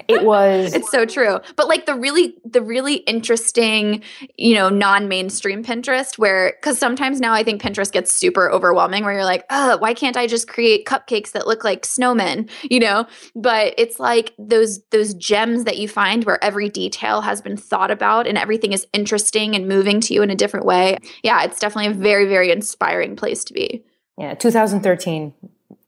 It 0.09 0.25
was 0.25 0.75
It's 0.75 0.91
so 0.91 1.05
true. 1.05 1.39
But 1.57 1.69
like 1.69 1.87
the 1.87 1.95
really 1.95 2.37
the 2.45 2.63
really 2.63 2.97
interesting, 2.97 4.03
you 4.37 4.55
know, 4.55 4.69
non-mainstream 4.69 5.63
Pinterest 5.63 6.19
where 6.19 6.55
cuz 6.63 6.79
sometimes 6.79 7.21
now 7.21 7.33
I 7.33 7.45
think 7.45 7.63
Pinterest 7.63 7.93
gets 7.93 8.11
super 8.11 8.51
overwhelming 8.51 9.05
where 9.05 9.13
you're 9.13 9.25
like, 9.25 9.45
"Oh, 9.51 9.77
why 9.79 9.95
can't 9.95 10.17
I 10.17 10.27
just 10.27 10.49
create 10.49 10.87
cupcakes 10.87 11.33
that 11.33 11.47
look 11.47 11.63
like 11.63 11.83
snowmen?" 11.83 12.51
You 12.63 12.81
know? 12.81 13.07
But 13.37 13.75
it's 13.79 14.01
like 14.01 14.33
those 14.39 14.81
those 14.91 15.15
gems 15.15 15.65
that 15.65 15.79
you 15.79 15.89
find 15.89 16.25
where 16.25 16.43
every 16.43 16.69
detail 16.69 17.21
has 17.21 17.41
been 17.41 17.57
thought 17.57 17.91
about 17.91 18.27
and 18.27 18.37
everything 18.37 18.73
is 18.73 18.87
interesting 18.93 19.55
and 19.55 19.69
moving 19.69 20.01
to 20.01 20.15
you 20.15 20.23
in 20.23 20.31
a 20.31 20.35
different 20.35 20.67
way. 20.67 20.99
Yeah, 21.23 21.45
it's 21.45 21.61
definitely 21.61 21.93
a 21.93 21.95
very 21.95 22.27
very 22.27 22.51
inspiring 22.51 23.15
place 23.17 23.45
to 23.45 23.53
be. 23.53 23.85
Yeah, 24.19 24.35
2013 24.35 25.33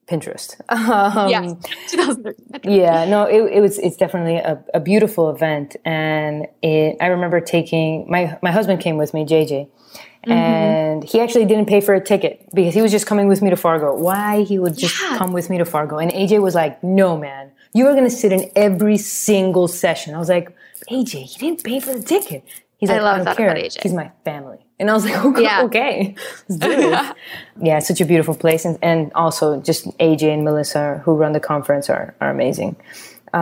Pinterest. 0.06 0.61
Um, 1.14 1.30
yes, 1.30 1.54
2013. 1.90 2.70
Yeah, 2.70 3.04
no, 3.06 3.25
it, 3.25 3.54
it, 3.54 3.61
was. 3.61 3.78
It's 3.78 3.96
definitely 3.96 4.37
a, 4.37 4.62
a 4.75 4.80
beautiful 4.80 5.30
event, 5.30 5.76
and 5.84 6.46
it, 6.62 6.96
I 7.00 7.06
remember 7.06 7.40
taking 7.40 8.11
my 8.11 8.38
my 8.42 8.50
husband 8.50 8.80
came 8.80 8.96
with 8.96 9.14
me, 9.14 9.25
JJ, 9.25 9.50
mm-hmm. 9.50 10.32
and 10.32 11.04
he 11.04 11.20
actually 11.20 11.46
didn't 11.46 11.66
pay 11.66 11.80
for 11.80 11.94
a 11.94 12.00
ticket 12.04 12.49
because 12.54 12.75
he 12.75 12.82
was 12.82 12.90
just 12.90 13.06
coming 13.06 13.28
with 13.28 13.40
me 13.42 13.50
to 13.50 13.56
Fargo. 13.56 13.94
Why 13.94 14.42
he 14.42 14.58
would 14.58 14.76
just 14.76 15.00
yeah. 15.00 15.16
come 15.16 15.32
with 15.32 15.49
me 15.49 15.58
to 15.58 15.64
Fargo, 15.64 15.99
and 15.99 16.11
AJ 16.11 16.42
was 16.42 16.54
like, 16.54 16.82
"No, 16.82 17.16
man, 17.16 17.50
you 17.73 17.87
are 17.87 17.92
going 17.92 18.04
to 18.04 18.11
sit 18.11 18.32
in 18.32 18.50
every 18.56 18.99
single 18.99 19.68
session." 19.68 20.14
I 20.14 20.18
was 20.18 20.28
like, 20.28 20.54
"AJ, 20.90 21.34
you 21.34 21.38
didn't 21.38 21.64
pay 21.64 21.80
for 21.80 21.94
the 21.94 22.02
ticket." 22.02 22.44
He's 22.78 22.90
like, 22.90 23.00
I, 23.00 23.02
love 23.02 23.20
I 23.20 23.25
don't 23.25 23.37
care. 23.37 23.68
He's 23.82 23.92
my 23.92 24.11
family. 24.25 24.63
And 24.78 24.90
I 24.90 24.95
was 24.95 25.04
like, 25.04 25.25
okay, 25.25 25.43
yeah. 25.43 25.62
okay 25.62 26.14
let's 26.49 26.61
do 26.61 26.76
this. 26.76 27.12
yeah, 27.62 27.78
such 27.78 28.00
a 28.00 28.04
beautiful 28.04 28.35
place. 28.35 28.64
And, 28.64 28.78
and 28.83 29.12
also 29.14 29.61
just 29.61 29.87
AJ 29.99 30.35
and 30.35 30.45
Melissa 30.45 31.00
who 31.04 31.14
run 31.14 31.33
the 31.33 31.40
conference 31.40 31.88
are, 31.88 32.14
are 32.21 32.31
amazing. 32.31 32.76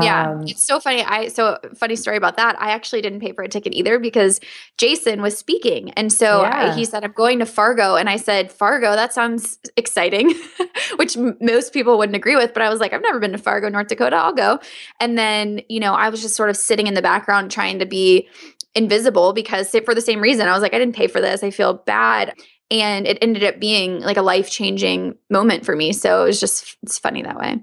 yeah, 0.01 0.31
um, 0.31 0.43
it's 0.47 0.67
so 0.67 0.81
funny. 0.81 1.03
I 1.03 1.29
so 1.29 1.59
funny 1.75 1.97
story 1.97 2.17
about 2.17 2.39
that. 2.39 2.61
I 2.61 2.71
actually 2.71 3.03
didn't 3.03 3.21
pay 3.21 3.33
for 3.33 3.45
a 3.45 3.49
ticket 3.49 3.75
either 3.75 3.99
because 3.99 4.41
Jason 4.79 5.21
was 5.21 5.37
speaking, 5.37 5.91
and 5.91 6.11
so 6.11 6.41
yeah. 6.41 6.73
I, 6.73 6.75
he 6.75 6.87
said, 6.87 7.05
"I'm 7.05 7.13
going 7.13 7.41
to 7.41 7.47
Fargo," 7.47 7.97
and 7.97 8.09
I 8.09 8.17
said, 8.17 8.51
"Fargo, 8.51 8.93
that 8.93 9.13
sounds 9.13 9.59
exciting," 9.77 10.35
which 10.97 11.15
m- 11.15 11.37
most 11.43 11.75
people 11.75 11.99
wouldn't 11.99 12.17
agree 12.17 12.37
with. 12.37 12.55
But 12.55 12.63
I 12.63 12.71
was 12.71 12.81
like, 12.81 12.95
"I've 12.95 13.03
never 13.03 13.21
been 13.21 13.33
to 13.33 13.39
Fargo, 13.39 13.69
North 13.69 13.89
Dakota. 13.89 14.17
I'll 14.17 14.33
go." 14.33 14.61
And 14.99 15.19
then 15.19 15.61
you 15.69 15.79
know, 15.79 15.93
I 15.93 16.09
was 16.09 16.23
just 16.23 16.37
sort 16.37 16.49
of 16.49 16.57
sitting 16.57 16.87
in 16.87 16.95
the 16.95 17.03
background 17.03 17.51
trying 17.51 17.79
to 17.81 17.85
be 17.85 18.29
invisible 18.75 19.33
because 19.33 19.75
for 19.85 19.95
the 19.95 20.01
same 20.01 20.21
reason 20.21 20.49
I 20.49 20.53
was 20.53 20.63
like 20.63 20.75
I 20.75 20.79
didn't 20.79 20.97
pay 20.97 21.07
for 21.07 21.21
this. 21.21 21.43
I 21.43 21.51
feel 21.51 21.75
bad 21.75 22.35
and 22.71 23.07
it 23.07 23.19
ended 23.21 23.45
up 23.45 23.61
being 23.61 24.01
like 24.01 24.17
a 24.17 24.23
life-changing 24.23 25.15
moment 25.29 25.67
for 25.67 25.77
me. 25.77 25.93
So 25.93 26.23
it 26.23 26.27
was 26.27 26.41
just 26.41 26.77
it's 26.83 26.99
funny 26.99 27.23
that 27.23 27.39
way. 27.39 27.63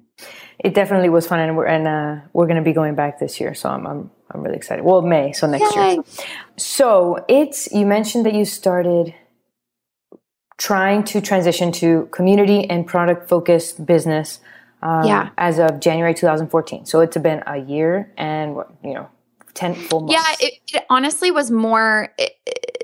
It 0.60 0.74
definitely 0.74 1.10
was 1.10 1.25
fun 1.25 1.39
and 1.39 1.58
we're 1.58 1.66
and 1.66 1.88
uh, 1.88 2.22
we're 2.34 2.46
going 2.46 2.58
to 2.58 2.63
be 2.63 2.74
going 2.74 2.96
back 2.96 3.20
this 3.20 3.39
year. 3.39 3.54
So 3.56 3.70
I'm 3.70 3.88
I'm 3.88 4.12
I'm 4.32 4.42
really 4.44 4.58
excited. 4.58 4.86
Well, 4.86 5.01
May, 5.01 5.32
so 5.32 5.48
next 5.48 5.75
Yay. 5.75 5.94
year. 5.94 6.04
So 6.58 7.25
it's 7.28 7.72
you 7.72 7.86
mentioned 7.86 8.25
that 8.25 8.36
you 8.36 8.46
started 8.46 9.16
trying 10.58 11.04
to 11.06 11.22
transition 11.22 11.72
to 11.72 12.08
community 12.12 12.70
and 12.70 12.86
product 12.86 13.30
focused 13.30 13.86
business 13.86 14.42
um, 14.84 15.06
yeah. 15.06 15.30
as 15.38 15.58
of 15.58 15.80
January 15.80 16.13
2014. 16.13 16.86
So 16.86 17.00
it's 17.00 17.18
been 17.18 17.42
a 17.48 17.58
year 17.58 18.12
and 18.18 18.58
you 18.84 18.94
know 18.94 19.10
10 19.53 19.75
full 19.75 20.01
months. 20.01 20.13
Yeah, 20.13 20.48
it, 20.48 20.53
it 20.74 20.86
honestly 20.89 21.32
was 21.32 21.51
more 21.51 22.13
it, 22.18 22.34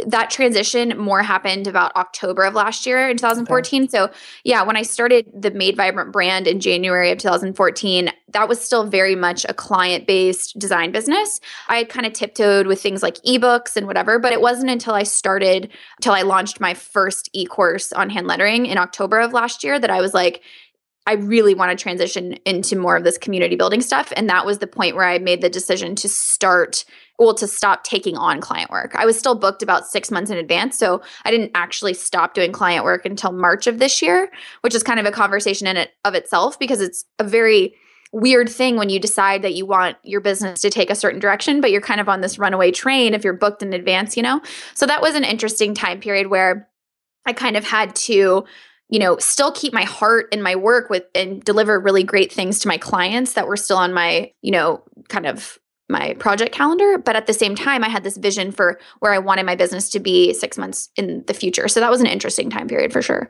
that 0.08 0.30
transition 0.30 0.98
more 0.98 1.22
happened 1.22 1.68
about 1.68 1.96
October 1.96 2.44
of 2.44 2.54
last 2.54 2.86
year 2.86 3.10
in 3.10 3.18
2014. 3.18 3.84
Okay. 3.84 3.90
So, 3.90 4.12
yeah, 4.44 4.62
when 4.64 4.76
I 4.76 4.82
started 4.82 5.26
the 5.34 5.52
Made 5.52 5.76
Vibrant 5.76 6.12
brand 6.12 6.48
in 6.48 6.60
January 6.60 7.12
of 7.12 7.18
2014, 7.18 8.12
that 8.34 8.50
was 8.50 8.60
still 8.60 8.86
very 8.86 9.16
much 9.16 9.46
a 9.48 9.54
client 9.54 10.06
based 10.06 10.60
design 10.60 10.92
business. 10.92 11.40
I 11.68 11.78
had 11.78 11.90
kind 11.90 12.06
of 12.06 12.14
tiptoed 12.14 12.68
with 12.68 12.82
things 12.82 13.02
like 13.02 13.16
ebooks 13.24 13.76
and 13.76 13.88
whatever, 13.88 14.20
but 14.20 14.34
it 14.34 14.42
wasn't 14.42 14.70
until 14.70 14.94
I 14.94 15.04
started, 15.04 15.72
until 15.98 16.14
I 16.14 16.24
launched 16.24 16.60
my 16.60 16.74
first 16.74 17.30
e 17.34 17.46
course 17.46 17.94
on 17.94 18.10
hand 18.10 18.28
lettering 18.28 18.66
in 18.66 18.78
October 18.78 19.20
of 19.20 19.34
last 19.34 19.64
year 19.64 19.80
that 19.80 19.90
I 19.90 20.02
was 20.02 20.14
like, 20.14 20.42
I 21.08 21.14
really 21.14 21.54
want 21.54 21.78
to 21.78 21.82
transition 21.82 22.34
into 22.46 22.76
more 22.76 22.96
of 22.96 23.04
this 23.04 23.18
community 23.18 23.56
building 23.56 23.82
stuff. 23.82 24.12
And 24.16 24.28
that 24.30 24.46
was 24.46 24.58
the 24.58 24.68
point 24.68 24.96
where 24.96 25.06
I 25.06 25.20
made 25.20 25.42
the 25.42 25.50
decision 25.50 25.96
to 25.96 26.10
start, 26.10 26.84
well, 27.20 27.36
to 27.36 27.48
stop 27.48 27.84
taking 27.84 28.18
on 28.18 28.42
client 28.42 28.72
work. 28.72 28.96
I 28.96 29.06
was 29.06 29.18
still 29.18 29.36
booked 29.36 29.62
about 29.62 29.88
six 29.88 30.10
months 30.10 30.32
in 30.32 30.38
advance. 30.38 30.78
So 30.78 31.02
I 31.24 31.32
didn't 31.32 31.52
actually 31.54 31.94
stop 31.94 32.34
doing 32.34 32.52
client 32.52 32.84
work 32.84 33.06
until 33.06 33.32
March 33.32 33.68
of 33.68 33.78
this 33.78 34.02
year, 34.02 34.32
which 34.62 34.74
is 34.74 34.82
kind 34.82 35.00
of 35.00 35.06
a 35.06 35.12
conversation 35.12 35.68
in 35.68 35.78
it 35.78 35.92
of 36.06 36.16
itself 36.16 36.58
because 36.58 36.82
it's 36.82 37.06
a 37.20 37.24
very 37.24 37.76
weird 38.12 38.50
thing 38.50 38.78
when 38.78 38.90
you 38.90 39.00
decide 39.00 39.42
that 39.42 39.54
you 39.54 39.66
want 39.66 39.98
your 40.04 40.22
business 40.22 40.62
to 40.62 40.70
take 40.70 40.90
a 40.90 40.96
certain 40.96 41.20
direction, 41.20 41.60
but 41.60 41.70
you're 41.70 41.82
kind 41.82 42.00
of 42.00 42.08
on 42.08 42.22
this 42.22 42.40
runaway 42.40 42.72
train 42.72 43.14
if 43.14 43.24
you're 43.24 43.34
booked 43.34 43.62
in 43.62 43.74
advance, 43.74 44.16
you 44.16 44.24
know? 44.24 44.42
So 44.74 44.86
that 44.86 45.02
was 45.02 45.16
an 45.16 45.26
interesting 45.26 45.76
time 45.76 46.00
period 46.00 46.28
where 46.28 46.70
I 47.26 47.34
kind 47.34 47.58
of 47.58 47.66
had 47.66 47.96
to 47.96 48.46
you 48.90 49.00
know 49.00 49.18
still 49.18 49.52
keep 49.52 49.74
my 49.74 49.84
heart 49.84 50.28
in 50.32 50.42
my 50.42 50.56
work 50.56 50.90
with 50.90 51.04
and 51.16 51.44
deliver 51.44 51.80
really 51.80 52.04
great 52.04 52.32
things 52.32 52.60
to 52.60 52.68
my 52.68 52.78
clients 52.78 53.34
that 53.34 53.48
were 53.48 53.58
still 53.58 53.78
on 53.78 53.94
my 53.94 54.32
you 54.42 54.52
know 54.52 54.84
kind 55.10 55.26
of 55.26 55.60
my 55.88 56.14
project 56.16 56.52
calendar. 56.52 56.98
But 56.98 57.16
at 57.16 57.28
the 57.28 57.34
same 57.34 57.56
time 57.56 57.84
i 57.84 57.90
had 57.90 58.04
this 58.04 58.18
vision 58.18 58.52
for 58.52 58.80
where 59.00 59.14
i 59.14 59.20
wanted 59.20 59.46
my 59.46 59.56
business 59.56 59.90
to 59.92 60.00
be 60.00 60.34
six 60.34 60.58
months 60.58 60.90
in 60.96 61.24
the 61.28 61.34
future. 61.34 61.68
So 61.68 61.80
that 61.80 61.92
was 61.92 62.02
an 62.02 62.08
interesting 62.08 62.50
time 62.50 62.68
period 62.68 62.94
for 62.94 63.02
sure. 63.02 63.30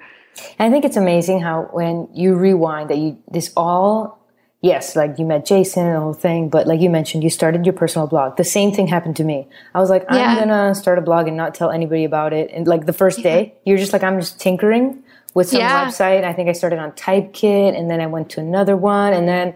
And 0.60 0.68
i 0.68 0.72
think 0.72 0.86
it's 0.86 0.98
amazing 0.98 1.42
how 1.42 1.70
when 1.72 2.10
you 2.14 2.36
rewind 2.36 2.90
that 2.90 2.98
you 2.98 3.18
this 3.32 3.52
all 3.56 4.22
yes 4.62 4.96
like 4.96 5.20
you 5.20 5.26
met 5.26 5.46
jason 5.46 5.86
and 5.86 5.96
the 5.96 6.00
whole 6.00 6.14
thing 6.14 6.50
but 6.50 6.66
like 6.66 6.80
you 6.82 6.90
mentioned 6.90 7.24
you 7.24 7.30
started 7.30 7.66
your 7.66 7.74
personal 7.74 8.08
blog. 8.08 8.38
The 8.38 8.44
same 8.44 8.72
thing 8.72 8.88
happened 8.88 9.18
to 9.18 9.24
me. 9.24 9.48
I 9.74 9.80
was 9.80 9.90
like 9.90 10.06
i'm 10.10 10.18
yeah. 10.18 10.40
gonna 10.40 10.76
start 10.76 10.98
a 10.98 11.02
blog 11.02 11.28
and 11.28 11.38
not 11.38 11.56
tell 11.56 11.72
anybody 11.72 12.04
about 12.04 12.34
it. 12.34 12.52
And 12.52 12.68
like 12.68 12.86
the 12.86 12.94
first 12.94 13.22
day 13.22 13.56
you're 13.66 13.78
just 13.78 13.94
like 13.94 14.04
i'm 14.04 14.20
just 14.20 14.40
tinkering 14.40 15.04
with 15.36 15.50
some 15.50 15.60
yeah. 15.60 15.86
website. 15.86 16.24
I 16.24 16.34
think 16.34 16.50
I 16.50 16.54
started 16.54 16.80
on 16.80 16.94
Typekit 16.94 17.78
and 17.78 17.92
then 17.92 18.02
I 18.02 18.08
went 18.08 18.32
to 18.32 18.40
another 18.40 18.76
one 18.76 19.14
and 19.14 19.28
then 19.28 19.54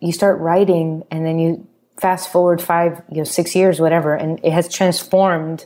you 0.00 0.12
start 0.12 0.38
writing 0.40 1.04
and 1.10 1.24
then 1.24 1.38
you 1.38 1.66
fast 1.98 2.30
forward 2.30 2.60
five, 2.60 3.02
you 3.10 3.18
know, 3.18 3.24
six 3.24 3.54
years, 3.54 3.80
whatever, 3.80 4.14
and 4.14 4.38
it 4.42 4.52
has 4.52 4.68
transformed 4.68 5.64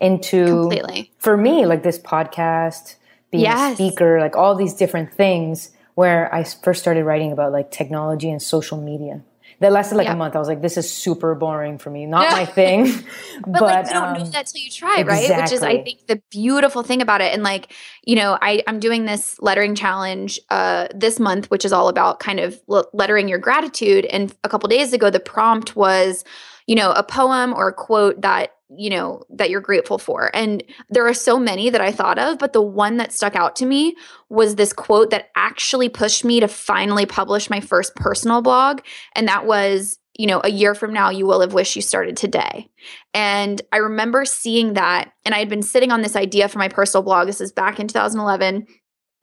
into 0.00 0.44
completely 0.44 1.10
for 1.18 1.36
me, 1.36 1.66
like 1.66 1.82
this 1.82 1.98
podcast, 1.98 2.96
being 3.30 3.44
yes. 3.44 3.72
a 3.72 3.74
speaker, 3.74 4.20
like 4.20 4.36
all 4.36 4.54
these 4.54 4.74
different 4.74 5.12
things 5.12 5.70
where 5.94 6.32
I 6.32 6.44
first 6.44 6.80
started 6.80 7.04
writing 7.04 7.32
about 7.32 7.52
like 7.52 7.70
technology 7.70 8.30
and 8.30 8.40
social 8.40 8.78
media 8.78 9.22
that 9.60 9.72
lasted 9.72 9.96
like 9.96 10.06
yep. 10.06 10.14
a 10.14 10.18
month. 10.18 10.36
I 10.36 10.38
was 10.38 10.48
like, 10.48 10.60
this 10.60 10.76
is 10.76 10.92
super 10.92 11.34
boring 11.34 11.78
for 11.78 11.90
me, 11.90 12.04
not 12.06 12.30
my 12.32 12.44
thing. 12.44 12.84
but, 12.84 13.04
but, 13.46 13.62
like 13.62 13.86
you 13.86 13.92
don't 13.92 14.04
um, 14.04 14.18
know 14.18 14.24
that 14.26 14.46
till 14.46 14.60
you 14.60 14.70
try, 14.70 15.00
exactly. 15.00 15.30
right? 15.30 15.42
Which 15.42 15.52
is 15.52 15.62
I 15.62 15.82
think 15.82 16.06
the 16.06 16.20
beautiful 16.30 16.82
thing 16.82 17.00
about 17.00 17.20
it. 17.20 17.32
And 17.32 17.42
like, 17.42 17.72
you 18.04 18.16
know, 18.16 18.38
I, 18.40 18.62
I'm 18.66 18.80
doing 18.80 19.06
this 19.06 19.40
lettering 19.40 19.74
challenge 19.74 20.38
uh 20.50 20.88
this 20.94 21.18
month, 21.18 21.50
which 21.50 21.64
is 21.64 21.72
all 21.72 21.88
about 21.88 22.20
kind 22.20 22.40
of 22.40 22.60
lettering 22.92 23.28
your 23.28 23.38
gratitude. 23.38 24.04
And 24.06 24.34
a 24.44 24.48
couple 24.48 24.68
days 24.68 24.92
ago, 24.92 25.10
the 25.10 25.20
prompt 25.20 25.74
was, 25.74 26.24
you 26.66 26.74
know, 26.74 26.92
a 26.92 27.02
poem 27.02 27.54
or 27.54 27.68
a 27.68 27.72
quote 27.72 28.20
that 28.22 28.55
you 28.68 28.90
know 28.90 29.22
that 29.30 29.50
you're 29.50 29.60
grateful 29.60 29.98
for. 29.98 30.30
And 30.34 30.62
there 30.90 31.06
are 31.06 31.14
so 31.14 31.38
many 31.38 31.70
that 31.70 31.80
i 31.80 31.92
thought 31.92 32.18
of 32.18 32.38
but 32.38 32.52
the 32.52 32.62
one 32.62 32.96
that 32.96 33.12
stuck 33.12 33.36
out 33.36 33.56
to 33.56 33.66
me 33.66 33.96
was 34.28 34.56
this 34.56 34.72
quote 34.72 35.10
that 35.10 35.30
actually 35.36 35.88
pushed 35.88 36.24
me 36.24 36.40
to 36.40 36.48
finally 36.48 37.06
publish 37.06 37.50
my 37.50 37.60
first 37.60 37.94
personal 37.94 38.42
blog 38.42 38.80
and 39.14 39.28
that 39.28 39.46
was 39.46 39.98
you 40.18 40.26
know 40.26 40.40
a 40.44 40.50
year 40.50 40.74
from 40.74 40.92
now 40.92 41.10
you 41.10 41.26
will 41.26 41.40
have 41.40 41.52
wished 41.52 41.76
you 41.76 41.82
started 41.82 42.16
today. 42.16 42.68
And 43.14 43.60
i 43.72 43.78
remember 43.78 44.24
seeing 44.24 44.74
that 44.74 45.12
and 45.24 45.34
i 45.34 45.38
had 45.38 45.48
been 45.48 45.62
sitting 45.62 45.92
on 45.92 46.02
this 46.02 46.16
idea 46.16 46.48
for 46.48 46.58
my 46.58 46.68
personal 46.68 47.02
blog 47.02 47.26
this 47.26 47.40
is 47.40 47.52
back 47.52 47.78
in 47.78 47.88
2011 47.88 48.66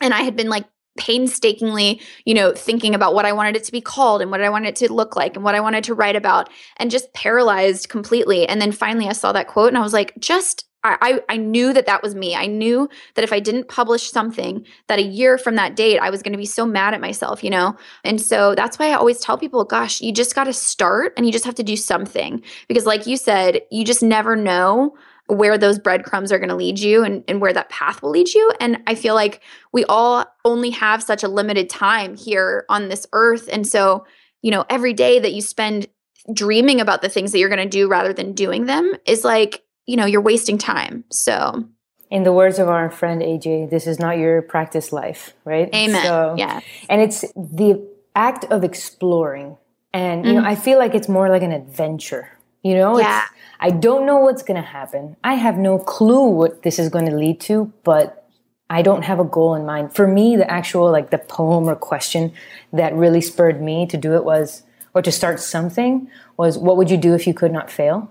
and 0.02 0.14
i 0.14 0.22
had 0.22 0.36
been 0.36 0.50
like 0.50 0.66
painstakingly, 0.98 2.02
you 2.26 2.34
know, 2.34 2.54
thinking 2.54 2.94
about 2.94 3.14
what 3.14 3.26
I 3.26 3.34
wanted 3.34 3.56
it 3.56 3.64
to 3.66 3.72
be 3.72 3.82
called 3.82 4.22
and 4.22 4.32
what 4.32 4.42
I 4.42 4.50
wanted 4.50 4.70
it 4.70 4.76
to 4.78 4.94
look 4.94 5.16
like 5.16 5.36
and 5.36 5.44
what 5.44 5.56
I 5.56 5.60
wanted 5.60 5.84
to 5.86 5.94
write 5.94 6.16
about 6.16 6.50
and 6.78 6.92
just 6.92 7.14
paralyzed 7.14 7.90
completely. 7.90 8.48
And 8.48 8.62
then 8.62 8.72
finally 8.72 9.08
I 9.08 9.14
saw 9.14 9.32
that 9.32 9.48
quote 9.48 9.70
and 9.70 9.78
I 9.78 9.82
was 9.82 9.94
like, 9.94 10.14
just 10.20 10.66
I, 10.86 11.22
I 11.30 11.38
knew 11.38 11.72
that 11.72 11.86
that 11.86 12.04
was 12.04 12.14
me. 12.14 12.36
I 12.36 12.46
knew 12.46 12.90
that 13.16 13.24
if 13.24 13.32
I 13.32 13.40
didn't 13.40 13.70
publish 13.70 14.12
something, 14.12 14.66
that 14.88 15.00
a 15.00 15.04
year 15.04 15.38
from 15.38 15.56
that 15.56 15.78
date, 15.78 16.00
I 16.00 16.10
was 16.10 16.22
going 16.22 16.34
to 16.34 16.38
be 16.38 16.46
so 16.46 16.66
mad 16.66 16.94
at 16.94 17.00
myself, 17.00 17.42
you 17.42 17.50
know? 17.50 17.78
And 18.04 18.20
so 18.20 18.54
that's 18.54 18.78
why 18.78 18.90
I 18.90 18.96
always 18.96 19.22
tell 19.22 19.38
people, 19.38 19.64
gosh, 19.64 20.02
you 20.02 20.12
just 20.12 20.36
got 20.36 20.44
to 20.44 20.54
start 20.54 21.14
and 21.16 21.26
you 21.26 21.32
just 21.32 21.46
have 21.46 21.56
to 21.56 21.64
do 21.64 21.78
something. 21.78 22.44
Because, 22.68 22.86
like 22.86 23.08
you 23.08 23.16
said, 23.16 23.62
you 23.72 23.86
just 23.86 24.04
never 24.04 24.36
know 24.36 24.94
where 25.28 25.58
those 25.58 25.80
breadcrumbs 25.80 26.32
are 26.32 26.38
going 26.38 26.50
to 26.50 26.56
lead 26.56 26.80
you 26.80 27.04
and, 27.04 27.24
and 27.28 27.40
where 27.40 27.54
that 27.54 27.70
path 27.70 28.02
will 28.02 28.12
lead 28.12 28.34
you. 28.34 28.52
And 28.60 28.82
I 28.88 28.96
feel 28.96 29.16
like 29.16 29.42
we 29.72 29.86
all 29.86 30.26
only 30.44 30.72
have 30.72 31.02
such 31.02 31.24
a 31.24 31.28
limited 31.28 31.70
time 31.70 32.16
here 32.18 32.66
on 32.70 32.90
this 32.90 33.08
earth. 33.14 33.50
And 33.52 33.66
so, 33.66 34.06
you 34.42 34.52
know, 34.52 34.66
every 34.70 34.94
day 34.94 35.20
that 35.20 35.34
you 35.34 35.42
spend 35.42 35.88
dreaming 36.34 36.82
about 36.82 37.02
the 37.02 37.10
things 37.10 37.32
that 37.32 37.40
you're 37.40 37.50
going 37.50 37.64
to 37.64 37.70
do 37.70 37.88
rather 37.88 38.14
than 38.14 38.34
doing 38.34 38.66
them 38.66 38.94
is 39.06 39.24
like 39.24 39.64
you 39.86 39.98
know, 39.98 40.06
you're 40.06 40.22
wasting 40.22 40.58
time. 40.58 41.04
So, 41.12 41.68
in 42.10 42.24
the 42.24 42.34
words 42.34 42.60
of 42.60 42.70
our 42.70 42.90
friend 42.90 43.22
AJ, 43.22 43.70
this 43.70 43.88
is 43.88 44.00
not 44.00 44.18
your 44.18 44.42
practice 44.42 44.94
life, 44.94 45.34
right? 45.46 45.74
Amen. 45.74 46.04
So, 46.06 46.36
yeah. 46.38 46.62
And 46.90 47.02
it's 47.02 47.22
the 47.36 47.86
act 48.16 48.46
of 48.46 48.64
exploring. 48.64 49.58
And, 49.94 50.26
you 50.26 50.34
mm 50.34 50.36
know, 50.36 50.48
I 50.48 50.56
feel 50.56 50.80
like 50.80 50.96
it's 50.96 51.10
more 51.10 51.30
like 51.30 51.44
an 51.44 51.52
adventure. 51.52 52.30
You 52.64 52.76
know, 52.76 52.98
yeah. 52.98 53.26
I 53.60 53.70
don't 53.72 54.06
know 54.06 54.18
what's 54.18 54.42
going 54.42 54.62
to 54.62 54.68
happen. 54.68 55.18
I 55.24 55.36
have 55.36 55.58
no 55.58 55.78
clue 55.78 56.30
what 56.30 56.64
this 56.64 56.80
is 56.80 56.90
going 56.90 57.06
to 57.06 57.16
lead 57.16 57.42
to, 57.42 57.72
but 57.84 58.28
I 58.70 58.82
don't 58.82 59.04
have 59.04 59.20
a 59.20 59.26
goal 59.26 59.54
in 59.54 59.66
mind. 59.66 59.94
For 59.94 60.08
me, 60.08 60.36
the 60.38 60.50
actual, 60.50 60.90
like 60.90 61.10
the 61.10 61.18
poem 61.18 61.70
or 61.70 61.76
question 61.76 62.34
that 62.72 62.94
really 62.94 63.22
spurred 63.22 63.62
me 63.62 63.86
to 63.88 63.98
do 63.98 64.16
it 64.16 64.24
was, 64.24 64.64
or 64.94 65.02
to 65.02 65.12
start 65.12 65.40
something 65.40 66.10
was, 66.38 66.58
what 66.58 66.78
would 66.78 66.90
you 66.90 66.98
do 66.98 67.14
if 67.14 67.28
you 67.28 67.34
could 67.34 67.52
not 67.52 67.70
fail? 67.70 68.10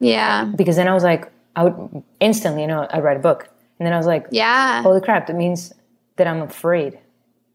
Yeah. 0.00 0.44
Because 0.44 0.76
then 0.76 0.88
I 0.88 0.94
was 0.94 1.04
like, 1.04 1.30
I 1.54 1.64
would 1.64 2.02
instantly, 2.18 2.62
you 2.62 2.68
know, 2.68 2.86
I'd 2.90 3.04
write 3.04 3.16
a 3.16 3.20
book. 3.20 3.48
And 3.78 3.86
then 3.86 3.92
I 3.92 3.96
was 3.96 4.06
like, 4.06 4.26
yeah. 4.30 4.82
Holy 4.82 5.00
crap, 5.00 5.28
that 5.28 5.36
means 5.36 5.72
that 6.16 6.26
I'm 6.26 6.42
afraid. 6.42 6.98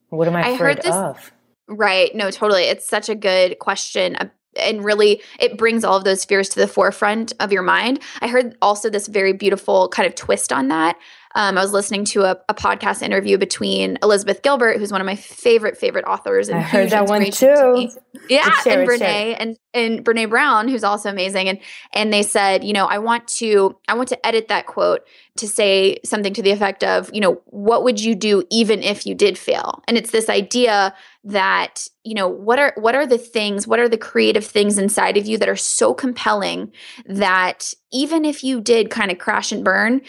What 0.09 0.27
am 0.27 0.35
I 0.35 0.49
afraid 0.49 0.85
I 0.85 0.89
of? 0.89 1.31
Right. 1.67 2.15
No, 2.15 2.31
totally. 2.31 2.63
It's 2.63 2.87
such 2.87 3.09
a 3.09 3.15
good 3.15 3.59
question. 3.59 4.15
Uh, 4.15 4.29
And 4.59 4.83
really, 4.83 5.21
it 5.39 5.57
brings 5.57 5.83
all 5.83 5.97
of 5.97 6.03
those 6.03 6.25
fears 6.25 6.49
to 6.49 6.59
the 6.59 6.67
forefront 6.67 7.33
of 7.39 7.51
your 7.51 7.63
mind. 7.63 8.01
I 8.21 8.27
heard 8.27 8.57
also 8.61 8.89
this 8.89 9.07
very 9.07 9.33
beautiful 9.33 9.89
kind 9.89 10.07
of 10.07 10.15
twist 10.15 10.51
on 10.51 10.67
that 10.69 10.97
um, 11.35 11.57
I 11.57 11.61
was 11.61 11.73
listening 11.73 12.05
to 12.05 12.23
a, 12.23 12.37
a, 12.49 12.55
podcast 12.55 13.03
interview 13.03 13.37
between 13.37 13.99
Elizabeth 14.01 14.41
Gilbert, 14.41 14.79
who's 14.79 14.91
one 14.91 14.99
of 14.99 15.05
my 15.05 15.15
favorite 15.15 15.77
favorite 15.77 16.05
authors, 16.05 16.49
and 16.49 16.57
I 16.57 16.61
heard 16.61 16.89
that 16.89 17.07
one 17.07 17.23
too. 17.25 17.47
To 17.47 17.89
yeah, 18.29 18.51
and 18.65 18.87
Brene 18.87 19.35
and 19.37 19.57
and 19.73 20.03
Brene 20.03 20.27
Brown, 20.29 20.67
who's 20.67 20.83
also 20.83 21.09
amazing, 21.09 21.47
and 21.47 21.59
and 21.93 22.11
they 22.11 22.23
said, 22.23 22.63
you 22.63 22.73
know, 22.73 22.87
I 22.87 22.97
want 22.97 23.27
to 23.27 23.77
I 23.87 23.93
want 23.93 24.09
to 24.09 24.25
edit 24.25 24.47
that 24.47 24.65
quote 24.65 25.01
to 25.37 25.47
say 25.47 25.99
something 26.03 26.33
to 26.33 26.41
the 26.41 26.49
effect 26.49 26.83
of, 26.83 27.11
you 27.13 27.21
know, 27.21 27.41
what 27.45 27.83
would 27.83 28.01
you 28.01 28.15
do 28.15 28.43
even 28.49 28.81
if 28.81 29.05
you 29.05 29.13
did 29.13 29.37
fail? 29.37 29.83
And 29.87 29.97
it's 29.97 30.11
this 30.11 30.29
idea 30.29 30.95
that 31.25 31.87
you 32.03 32.15
know 32.15 32.27
what 32.27 32.57
are 32.57 32.73
what 32.77 32.95
are 32.95 33.05
the 33.05 33.17
things 33.17 33.67
what 33.67 33.77
are 33.77 33.89
the 33.89 33.97
creative 33.97 34.45
things 34.45 34.77
inside 34.77 35.17
of 35.17 35.27
you 35.27 35.37
that 35.37 35.49
are 35.49 35.55
so 35.55 35.93
compelling 35.93 36.71
that 37.05 37.73
even 37.91 38.23
if 38.23 38.41
you 38.41 38.61
did 38.61 38.89
kind 38.89 39.11
of 39.11 39.17
crash 39.17 39.51
and 39.51 39.65
burn 39.65 40.01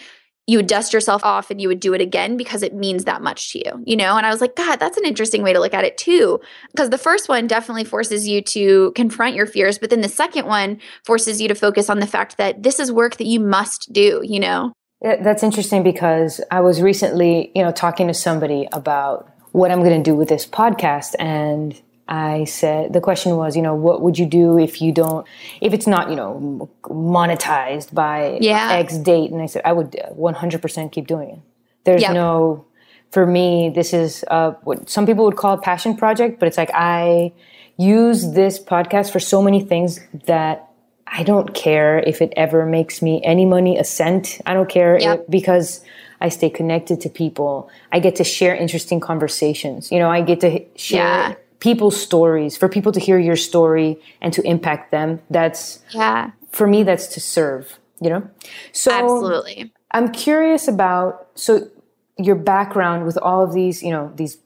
you 0.51 0.57
would 0.57 0.67
dust 0.67 0.91
yourself 0.91 1.23
off 1.23 1.49
and 1.49 1.61
you 1.61 1.69
would 1.69 1.79
do 1.79 1.93
it 1.93 2.01
again 2.01 2.35
because 2.35 2.61
it 2.61 2.73
means 2.73 3.05
that 3.05 3.21
much 3.21 3.53
to 3.53 3.59
you, 3.59 3.81
you 3.85 3.95
know? 3.95 4.17
And 4.17 4.25
I 4.25 4.31
was 4.31 4.41
like, 4.41 4.53
God, 4.53 4.81
that's 4.81 4.97
an 4.97 5.05
interesting 5.05 5.43
way 5.43 5.53
to 5.53 5.61
look 5.61 5.73
at 5.73 5.85
it 5.85 5.97
too. 5.97 6.41
Because 6.71 6.89
the 6.89 6.97
first 6.97 7.29
one 7.29 7.47
definitely 7.47 7.85
forces 7.85 8.27
you 8.27 8.41
to 8.41 8.91
confront 8.91 9.33
your 9.33 9.45
fears, 9.45 9.77
but 9.77 9.89
then 9.89 10.01
the 10.01 10.09
second 10.09 10.47
one 10.47 10.81
forces 11.05 11.39
you 11.39 11.47
to 11.47 11.55
focus 11.55 11.89
on 11.89 12.01
the 12.01 12.05
fact 12.05 12.35
that 12.35 12.63
this 12.63 12.81
is 12.81 12.91
work 12.91 13.15
that 13.15 13.27
you 13.27 13.39
must 13.39 13.93
do, 13.93 14.19
you 14.25 14.41
know? 14.41 14.73
That's 14.99 15.41
interesting 15.41 15.83
because 15.83 16.41
I 16.51 16.59
was 16.59 16.81
recently, 16.81 17.53
you 17.55 17.63
know, 17.63 17.71
talking 17.71 18.07
to 18.07 18.13
somebody 18.13 18.67
about 18.73 19.31
what 19.53 19.71
I'm 19.71 19.79
going 19.79 20.03
to 20.03 20.11
do 20.11 20.17
with 20.17 20.27
this 20.27 20.45
podcast 20.45 21.15
and 21.17 21.81
I 22.11 22.43
said 22.43 22.91
the 22.91 22.99
question 22.99 23.37
was, 23.37 23.55
you 23.55 23.61
know, 23.61 23.73
what 23.73 24.01
would 24.01 24.19
you 24.19 24.25
do 24.25 24.59
if 24.59 24.81
you 24.81 24.91
don't, 24.91 25.25
if 25.61 25.71
it's 25.73 25.87
not, 25.87 26.09
you 26.09 26.17
know, 26.17 26.69
monetized 26.83 27.93
by 27.93 28.37
yeah. 28.41 28.73
X 28.73 28.97
date? 28.97 29.31
And 29.31 29.41
I 29.41 29.45
said 29.45 29.61
I 29.63 29.71
would 29.71 29.91
100% 29.91 30.91
keep 30.91 31.07
doing 31.07 31.29
it. 31.29 31.39
There's 31.85 32.01
yep. 32.01 32.13
no, 32.13 32.65
for 33.11 33.25
me, 33.25 33.71
this 33.73 33.93
is 33.93 34.25
uh, 34.29 34.51
what 34.63 34.89
some 34.89 35.05
people 35.05 35.23
would 35.23 35.37
call 35.37 35.53
a 35.53 35.61
passion 35.61 35.95
project, 35.95 36.37
but 36.37 36.47
it's 36.47 36.57
like 36.57 36.71
I 36.73 37.31
use 37.77 38.33
this 38.33 38.61
podcast 38.61 39.13
for 39.13 39.21
so 39.21 39.41
many 39.41 39.61
things 39.61 40.01
that 40.25 40.67
I 41.07 41.23
don't 41.23 41.53
care 41.53 41.99
if 41.99 42.21
it 42.21 42.33
ever 42.35 42.65
makes 42.65 43.01
me 43.01 43.21
any 43.23 43.45
money, 43.45 43.77
a 43.77 43.85
cent. 43.85 44.41
I 44.45 44.53
don't 44.53 44.67
care 44.67 44.99
yep. 44.99 45.21
if, 45.21 45.29
because 45.29 45.81
I 46.19 46.27
stay 46.27 46.49
connected 46.49 46.99
to 47.01 47.09
people. 47.09 47.69
I 47.89 47.99
get 47.99 48.17
to 48.17 48.25
share 48.25 48.53
interesting 48.53 48.99
conversations. 48.99 49.93
You 49.93 49.99
know, 49.99 50.09
I 50.09 50.19
get 50.19 50.41
to 50.41 50.65
share. 50.75 50.99
Yeah 50.99 51.35
people's 51.61 51.99
stories, 51.99 52.57
for 52.57 52.67
people 52.67 52.91
to 52.91 52.99
hear 52.99 53.17
your 53.17 53.37
story 53.37 53.97
and 54.19 54.33
to 54.33 54.41
impact 54.41 54.91
them. 54.91 55.21
That's 55.29 55.79
yeah. 55.91 56.31
For 56.51 56.67
me, 56.67 56.83
that's 56.83 57.07
to 57.07 57.21
serve. 57.21 57.79
You 58.01 58.09
know. 58.09 58.29
So 58.73 58.91
absolutely. 58.91 59.71
I'm 59.91 60.11
curious 60.11 60.67
about 60.67 61.27
so 61.35 61.69
your 62.17 62.35
background 62.35 63.05
with 63.05 63.17
all 63.17 63.41
of 63.43 63.53
these. 63.53 63.81
You 63.81 63.91
know 63.91 64.11
these. 64.15 64.37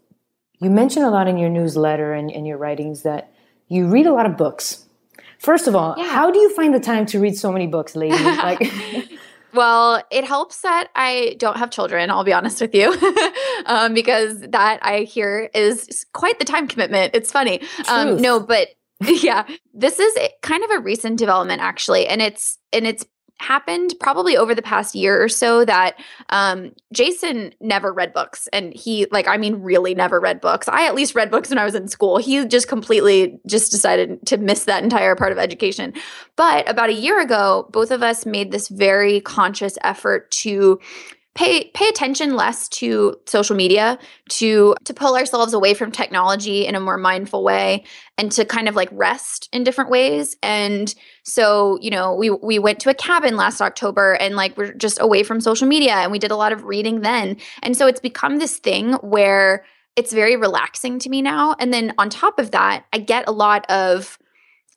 You 0.60 0.70
mentioned 0.70 1.06
a 1.06 1.10
lot 1.10 1.28
in 1.28 1.38
your 1.38 1.50
newsletter 1.50 2.14
and 2.14 2.30
in 2.30 2.46
your 2.46 2.58
writings 2.58 3.02
that 3.02 3.34
you 3.68 3.88
read 3.88 4.06
a 4.06 4.14
lot 4.14 4.26
of 4.26 4.38
books. 4.38 4.86
First 5.40 5.68
of 5.68 5.76
all, 5.76 5.96
yeah. 5.98 6.10
how 6.10 6.32
do 6.32 6.40
you 6.40 6.54
find 6.56 6.74
the 6.74 6.80
time 6.80 7.06
to 7.08 7.20
read 7.20 7.38
so 7.38 7.52
many 7.52 7.68
books, 7.68 7.96
lady? 7.96 8.16
Like, 8.24 8.62
well, 9.56 10.04
it 10.12 10.24
helps 10.26 10.62
that 10.62 10.90
I 10.96 11.36
don't 11.40 11.58
have 11.58 11.72
children, 11.72 12.10
I'll 12.10 12.24
be 12.24 12.34
honest 12.34 12.62
with 12.62 12.76
you, 12.76 12.96
um, 13.66 13.94
because 13.94 14.42
that 14.42 14.80
I 14.82 15.02
hear 15.02 15.50
is 15.54 16.06
quite 16.14 16.40
the 16.40 16.46
time 16.46 16.68
commitment. 16.68 17.16
It's 17.16 17.32
funny. 17.32 17.62
Um, 17.88 18.22
no, 18.22 18.40
but 18.40 18.70
yeah, 19.02 19.48
this 19.74 20.00
is 20.00 20.18
kind 20.42 20.64
of 20.64 20.70
a 20.72 20.80
recent 20.80 21.18
development 21.18 21.62
actually. 21.62 22.08
And 22.08 22.22
it's, 22.22 22.58
and 22.72 22.86
it's 22.86 23.06
happened 23.38 23.94
probably 24.00 24.38
over 24.38 24.56
the 24.56 24.62
past 24.62 24.96
year 24.96 25.22
or 25.22 25.28
so 25.28 25.66
that 25.66 26.00
um, 26.30 26.72
Jason 26.94 27.54
never 27.60 27.92
read 27.92 28.14
books. 28.14 28.48
And 28.54 28.74
he, 28.74 29.08
like, 29.12 29.28
I 29.28 29.38
mean, 29.38 29.62
really 29.62 29.94
never 29.94 30.20
read 30.20 30.42
books. 30.42 30.68
I 30.68 30.88
at 30.88 30.96
least 30.96 31.16
read 31.16 31.32
books 31.32 31.50
when 31.50 31.58
I 31.58 31.66
was 31.66 31.76
in 31.76 31.88
school. 31.88 32.18
He 32.18 32.46
just 32.46 32.68
completely 32.68 33.40
just 33.48 33.72
decided 33.72 34.26
to 34.28 34.38
miss 34.38 34.66
that 34.66 34.84
entire 34.84 35.16
part 35.16 35.32
of 35.32 35.38
education. 35.38 35.94
But 36.36 36.70
about 36.70 36.90
a 36.90 36.94
year 36.94 37.20
ago, 37.20 37.68
both 37.72 37.92
of 37.92 38.02
us 38.02 38.26
made 38.26 38.52
this 38.52 38.68
very 38.70 39.20
conscious 39.20 39.78
effort 39.84 40.32
to 40.32 40.80
pay 41.36 41.70
pay 41.74 41.88
attention 41.90 42.36
less 42.36 42.70
to 42.70 43.20
social 43.26 43.56
media 43.56 44.00
to 44.30 44.74
to 44.86 44.94
pull 44.94 45.16
ourselves 45.16 45.54
away 45.54 45.74
from 45.74 45.92
technology 45.92 46.66
in 46.66 46.76
a 46.76 46.80
more 46.80 46.98
mindful 46.98 47.44
way 47.44 47.84
and 48.18 48.32
to 48.32 48.46
kind 48.46 48.70
of 48.70 48.76
like 48.76 48.90
rest 48.94 49.50
in 49.52 49.64
different 49.64 49.90
ways. 49.90 50.38
And 50.42 50.96
so 51.24 51.78
you 51.82 51.92
know 51.92 52.16
we 52.16 52.30
we 52.30 52.58
went 52.58 52.80
to 52.80 52.90
a 52.90 52.94
cabin 52.94 53.36
last 53.36 53.62
october 53.62 54.14
and 54.14 54.36
like 54.36 54.58
we're 54.58 54.74
just 54.74 54.98
away 55.02 55.24
from 55.24 55.42
social 55.42 55.68
media 55.68 55.96
and 55.96 56.12
we 56.12 56.20
did 56.20 56.32
a 56.32 56.38
lot 56.38 56.54
of 56.54 56.64
reading 56.64 57.02
then. 57.02 57.38
And 57.62 57.76
so 57.76 57.86
it's 57.86 58.00
become 58.00 58.40
this 58.40 58.58
thing 58.58 58.94
where 58.94 59.66
it's 59.98 60.14
very 60.14 60.36
relaxing 60.38 61.00
to 61.00 61.10
me 61.10 61.22
now. 61.22 61.56
And 61.60 61.74
then 61.74 61.94
on 61.98 62.10
top 62.10 62.40
of 62.40 62.52
that 62.52 62.86
i 62.94 62.98
get 62.98 63.28
a 63.28 63.32
lot 63.32 63.70
of 63.70 64.18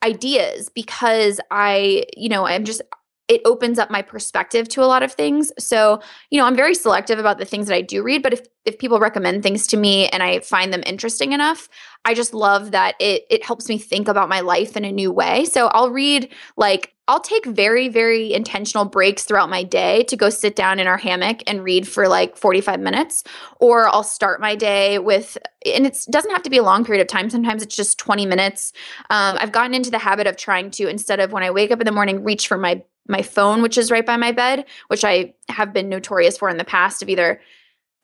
ideas 0.03 0.69
because 0.69 1.41
i 1.51 2.05
you 2.15 2.29
know 2.29 2.45
i'm 2.45 2.63
just 2.63 2.81
it 3.29 3.41
opens 3.45 3.77
up 3.77 3.91
my 3.91 4.01
perspective 4.01 4.67
to 4.67 4.83
a 4.83 4.87
lot 4.87 5.03
of 5.03 5.13
things. 5.13 5.51
So, 5.59 6.01
you 6.31 6.39
know, 6.39 6.45
I'm 6.45 6.55
very 6.55 6.73
selective 6.73 7.19
about 7.19 7.37
the 7.37 7.45
things 7.45 7.67
that 7.67 7.75
I 7.75 7.81
do 7.81 8.01
read, 8.03 8.23
but 8.23 8.33
if 8.33 8.41
if 8.65 8.77
people 8.77 8.99
recommend 8.99 9.41
things 9.41 9.65
to 9.67 9.77
me 9.77 10.09
and 10.09 10.21
I 10.21 10.41
find 10.41 10.73
them 10.73 10.83
interesting 10.85 11.31
enough, 11.31 11.69
I 12.05 12.13
just 12.13 12.33
love 12.33 12.71
that 12.71 12.95
it 12.99 13.23
it 13.29 13.45
helps 13.45 13.69
me 13.69 13.77
think 13.77 14.07
about 14.07 14.29
my 14.29 14.41
life 14.41 14.75
in 14.75 14.83
a 14.83 14.91
new 14.91 15.11
way. 15.11 15.45
So, 15.45 15.67
I'll 15.67 15.91
read 15.91 16.33
like 16.57 16.95
I'll 17.07 17.19
take 17.19 17.45
very 17.45 17.87
very 17.87 18.33
intentional 18.33 18.85
breaks 18.85 19.23
throughout 19.23 19.49
my 19.49 19.63
day 19.63 20.03
to 20.05 20.17
go 20.17 20.29
sit 20.31 20.55
down 20.55 20.79
in 20.79 20.87
our 20.87 20.97
hammock 20.97 21.41
and 21.45 21.63
read 21.63 21.87
for 21.87 22.07
like 22.07 22.35
45 22.35 22.79
minutes 22.79 23.23
or 23.59 23.87
I'll 23.87 24.03
start 24.03 24.41
my 24.41 24.55
day 24.55 24.97
with 24.97 25.37
and 25.65 25.85
it 25.85 25.97
doesn't 26.09 26.31
have 26.31 26.43
to 26.43 26.49
be 26.49 26.57
a 26.57 26.63
long 26.63 26.83
period 26.83 27.01
of 27.01 27.07
time. 27.07 27.29
Sometimes 27.29 27.61
it's 27.61 27.75
just 27.75 27.97
20 27.97 28.25
minutes. 28.25 28.73
Um, 29.09 29.37
I've 29.39 29.51
gotten 29.51 29.73
into 29.73 29.91
the 29.91 29.99
habit 29.99 30.25
of 30.25 30.37
trying 30.37 30.71
to 30.71 30.87
instead 30.87 31.19
of 31.19 31.31
when 31.31 31.43
I 31.43 31.51
wake 31.51 31.71
up 31.71 31.79
in 31.79 31.85
the 31.85 31.91
morning 31.91 32.23
reach 32.23 32.47
for 32.47 32.57
my 32.57 32.81
my 33.07 33.21
phone, 33.21 33.61
which 33.61 33.77
is 33.77 33.91
right 33.91 34.05
by 34.05 34.17
my 34.17 34.31
bed, 34.31 34.65
which 34.87 35.03
I 35.03 35.33
have 35.49 35.73
been 35.73 35.89
notorious 35.89 36.37
for 36.37 36.49
in 36.49 36.57
the 36.57 36.65
past 36.65 37.01
of 37.01 37.09
either 37.09 37.39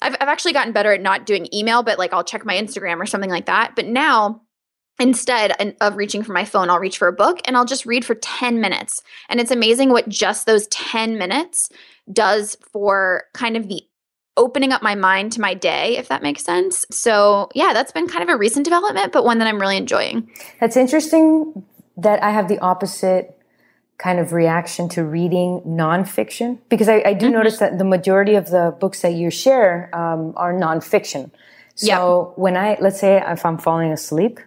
I've, 0.02 0.16
I've 0.20 0.28
actually 0.28 0.54
gotten 0.54 0.74
better 0.74 0.92
at 0.92 1.02
not 1.02 1.26
doing 1.26 1.48
email, 1.54 1.84
but 1.84 1.98
like 1.98 2.14
I'll 2.14 2.24
check 2.24 2.46
my 2.46 2.56
Instagram 2.56 3.00
or 3.00 3.06
something 3.06 3.30
like 3.30 3.46
that. 3.46 3.76
But 3.76 3.86
now 3.86 4.42
instead 5.00 5.76
of 5.82 5.98
reaching 5.98 6.24
for 6.24 6.34
my 6.34 6.46
phone, 6.46 6.70
I'll 6.70 6.80
reach 6.80 6.98
for 6.98 7.08
a 7.08 7.14
book 7.14 7.40
and 7.46 7.58
I'll 7.58 7.66
just 7.66 7.86
read 7.86 8.06
for 8.06 8.16
10 8.16 8.62
minutes. 8.62 9.02
And 9.30 9.40
it's 9.40 9.52
amazing 9.52 9.90
what 9.90 10.08
just 10.08 10.46
those 10.46 10.68
10 10.68 11.18
minutes 11.18 11.70
does 12.12 12.56
for 12.72 13.24
kind 13.34 13.58
of 13.58 13.68
the 13.68 13.82
opening 14.38 14.72
up 14.72 14.82
my 14.82 14.96
mind 14.96 15.32
to 15.34 15.42
my 15.42 15.54
day, 15.54 15.98
if 15.98 16.10
that 16.10 16.22
makes 16.22 16.44
sense. 16.44 16.86
So, 16.92 17.50
yeah, 17.56 17.72
that's 17.74 17.92
been 17.92 18.08
kind 18.08 18.22
of 18.22 18.30
a 18.30 18.38
recent 18.38 18.66
development, 18.66 19.14
but 19.14 19.24
one 19.24 19.40
that 19.40 19.48
I'm 19.48 19.60
really 19.60 19.78
enjoying. 19.78 20.30
That's 20.60 20.76
interesting 20.76 21.66
that 21.98 22.22
I 22.22 22.32
have 22.32 22.50
the 22.50 22.60
opposite 22.60 23.38
kind 23.98 24.20
of 24.20 24.34
reaction 24.34 24.90
to 24.90 25.04
reading 25.04 25.62
nonfiction 25.66 26.60
because 26.70 26.90
I, 26.90 27.02
I 27.06 27.14
do 27.14 27.28
mm-hmm. 27.28 27.36
notice 27.36 27.58
that 27.60 27.78
the 27.78 27.86
majority 27.86 28.36
of 28.36 28.50
the 28.50 28.76
books 28.80 29.02
that 29.02 29.14
you 29.14 29.30
share 29.30 29.90
um, 29.96 30.34
are 30.36 30.54
nonfiction. 30.54 31.32
So 31.76 32.34
when 32.38 32.56
I, 32.56 32.78
let's 32.80 33.00
say 33.00 33.22
if 33.26 33.46
I'm 33.46 33.58
falling 33.58 33.92
asleep, 33.92 34.40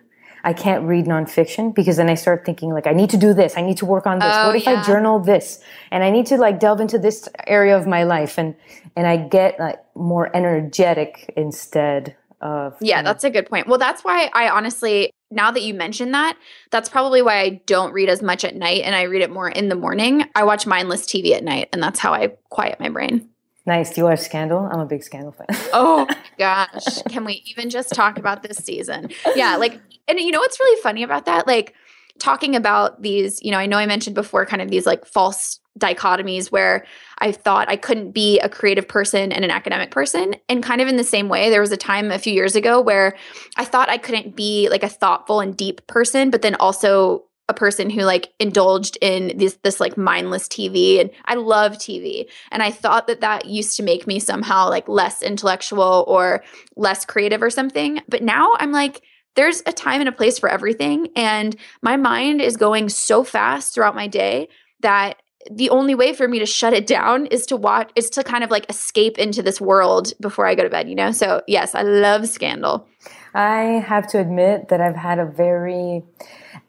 I 0.44 0.52
can't 0.52 0.84
read 0.84 1.06
nonfiction 1.06 1.74
because 1.74 1.96
then 1.96 2.08
I 2.08 2.14
start 2.14 2.44
thinking 2.44 2.72
like 2.72 2.86
I 2.86 2.92
need 2.92 3.10
to 3.10 3.16
do 3.16 3.34
this, 3.34 3.56
I 3.56 3.62
need 3.62 3.76
to 3.78 3.86
work 3.86 4.06
on 4.06 4.18
this. 4.18 4.30
Oh, 4.30 4.46
what 4.46 4.56
if 4.56 4.64
yeah. 4.64 4.80
I 4.80 4.84
journal 4.84 5.18
this? 5.18 5.62
And 5.90 6.02
I 6.02 6.10
need 6.10 6.26
to 6.26 6.36
like 6.36 6.60
delve 6.60 6.80
into 6.80 6.98
this 6.98 7.28
area 7.46 7.76
of 7.76 7.86
my 7.86 8.04
life 8.04 8.38
and 8.38 8.54
and 8.96 9.06
I 9.06 9.16
get 9.16 9.58
like 9.58 9.78
more 9.94 10.34
energetic 10.34 11.32
instead 11.36 12.16
of 12.40 12.76
Yeah, 12.80 13.02
that's 13.02 13.24
a 13.24 13.30
good 13.30 13.48
point. 13.48 13.66
Well, 13.66 13.78
that's 13.78 14.02
why 14.04 14.30
I 14.32 14.48
honestly 14.48 15.12
now 15.30 15.50
that 15.50 15.62
you 15.62 15.74
mention 15.74 16.12
that, 16.12 16.36
that's 16.70 16.88
probably 16.88 17.22
why 17.22 17.40
I 17.40 17.60
don't 17.66 17.92
read 17.92 18.08
as 18.08 18.22
much 18.22 18.44
at 18.44 18.56
night 18.56 18.82
and 18.82 18.94
I 18.94 19.02
read 19.02 19.22
it 19.22 19.30
more 19.30 19.48
in 19.48 19.68
the 19.68 19.74
morning. 19.74 20.24
I 20.34 20.44
watch 20.44 20.66
mindless 20.66 21.04
TV 21.04 21.32
at 21.32 21.44
night 21.44 21.68
and 21.72 21.82
that's 21.82 21.98
how 21.98 22.14
I 22.14 22.28
quiet 22.48 22.80
my 22.80 22.88
brain. 22.88 23.28
Nice. 23.66 23.92
Do 23.92 24.00
you 24.00 24.04
watch 24.06 24.20
Scandal? 24.20 24.66
I'm 24.72 24.80
a 24.80 24.86
big 24.86 25.02
Scandal 25.02 25.32
fan. 25.32 25.46
oh 25.74 26.08
gosh. 26.38 27.02
Can 27.10 27.24
we 27.26 27.42
even 27.46 27.68
just 27.68 27.92
talk 27.92 28.18
about 28.18 28.42
this 28.42 28.56
season? 28.58 29.10
Yeah, 29.34 29.56
like 29.56 29.78
and 30.08 30.18
you 30.18 30.30
know 30.30 30.40
what's 30.40 30.58
really 30.58 30.80
funny 30.80 31.02
about 31.02 31.26
that? 31.26 31.46
Like 31.46 31.74
talking 32.18 32.56
about 32.56 33.02
these, 33.02 33.42
you 33.42 33.50
know, 33.50 33.58
I 33.58 33.66
know 33.66 33.76
I 33.76 33.84
mentioned 33.86 34.14
before 34.14 34.46
kind 34.46 34.62
of 34.62 34.70
these 34.70 34.86
like 34.86 35.04
false 35.04 35.60
dichotomies 35.78 36.50
where 36.50 36.84
I 37.18 37.32
thought 37.32 37.68
I 37.68 37.76
couldn't 37.76 38.12
be 38.12 38.38
a 38.40 38.48
creative 38.48 38.88
person 38.88 39.32
and 39.32 39.44
an 39.44 39.50
academic 39.50 39.90
person. 39.90 40.36
And 40.48 40.62
kind 40.62 40.80
of 40.80 40.88
in 40.88 40.96
the 40.96 41.04
same 41.04 41.28
way, 41.28 41.50
there 41.50 41.60
was 41.60 41.72
a 41.72 41.76
time 41.76 42.10
a 42.10 42.18
few 42.18 42.32
years 42.32 42.56
ago 42.56 42.80
where 42.80 43.16
I 43.56 43.64
thought 43.64 43.88
I 43.88 43.98
couldn't 43.98 44.36
be 44.36 44.68
like 44.70 44.82
a 44.82 44.88
thoughtful 44.88 45.40
and 45.40 45.56
deep 45.56 45.86
person, 45.86 46.30
but 46.30 46.42
then 46.42 46.54
also 46.56 47.24
a 47.48 47.54
person 47.54 47.88
who 47.88 48.02
like 48.02 48.28
indulged 48.38 48.98
in 49.00 49.36
this 49.38 49.58
this 49.62 49.80
like 49.80 49.96
mindless 49.96 50.46
TV 50.48 51.00
and 51.00 51.10
I 51.24 51.34
love 51.34 51.72
TV 51.72 52.28
and 52.52 52.62
I 52.62 52.70
thought 52.70 53.06
that 53.06 53.22
that 53.22 53.46
used 53.46 53.74
to 53.78 53.82
make 53.82 54.06
me 54.06 54.20
somehow 54.20 54.68
like 54.68 54.86
less 54.86 55.22
intellectual 55.22 56.04
or 56.06 56.44
less 56.76 57.06
creative 57.06 57.42
or 57.42 57.48
something. 57.48 58.00
But 58.06 58.22
now 58.22 58.52
I'm 58.58 58.70
like 58.70 59.02
there's 59.34 59.62
a 59.66 59.72
time 59.72 60.00
and 60.00 60.08
a 60.08 60.12
place 60.12 60.38
for 60.38 60.48
everything. 60.48 61.08
And 61.14 61.54
my 61.80 61.96
mind 61.96 62.40
is 62.40 62.56
going 62.56 62.88
so 62.88 63.22
fast 63.22 63.72
throughout 63.72 63.94
my 63.94 64.08
day 64.08 64.48
that 64.80 65.22
the 65.50 65.70
only 65.70 65.94
way 65.94 66.12
for 66.12 66.28
me 66.28 66.38
to 66.38 66.46
shut 66.46 66.72
it 66.72 66.86
down 66.86 67.26
is 67.26 67.46
to 67.46 67.56
watch 67.56 67.90
is 67.94 68.10
to 68.10 68.24
kind 68.24 68.42
of 68.42 68.50
like 68.50 68.68
escape 68.68 69.18
into 69.18 69.42
this 69.42 69.60
world 69.60 70.12
before 70.20 70.46
I 70.46 70.54
go 70.54 70.62
to 70.62 70.70
bed 70.70 70.88
you 70.88 70.94
know 70.94 71.12
so 71.12 71.42
yes 71.46 71.74
I 71.74 71.82
love 71.82 72.28
Scandal 72.28 72.86
I 73.34 73.84
have 73.86 74.06
to 74.08 74.18
admit 74.18 74.68
that 74.68 74.80
I've 74.80 74.96
had 74.96 75.18
a 75.18 75.26
very 75.26 76.02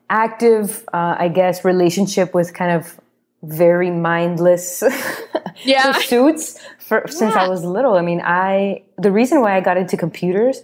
active, 0.09 0.83
uh, 0.93 1.15
I 1.17 1.29
guess, 1.29 1.63
relationship 1.63 2.33
with 2.33 2.53
kind 2.53 2.71
of 2.71 2.99
very 3.43 3.89
mindless 3.89 4.83
yeah. 5.63 5.93
pursuits 5.93 6.59
for, 6.79 7.03
yeah. 7.05 7.11
since 7.11 7.35
I 7.35 7.47
was 7.47 7.63
little. 7.63 7.95
I 7.95 8.01
mean, 8.01 8.21
I 8.23 8.83
the 8.97 9.11
reason 9.11 9.41
why 9.41 9.55
I 9.55 9.61
got 9.61 9.77
into 9.77 9.95
computers 9.95 10.61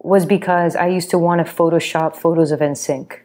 was 0.00 0.26
because 0.26 0.74
I 0.74 0.88
used 0.88 1.10
to 1.10 1.18
want 1.18 1.46
to 1.46 1.52
Photoshop 1.52 2.16
photos 2.16 2.50
of 2.50 2.58
NSYNC. 2.58 3.18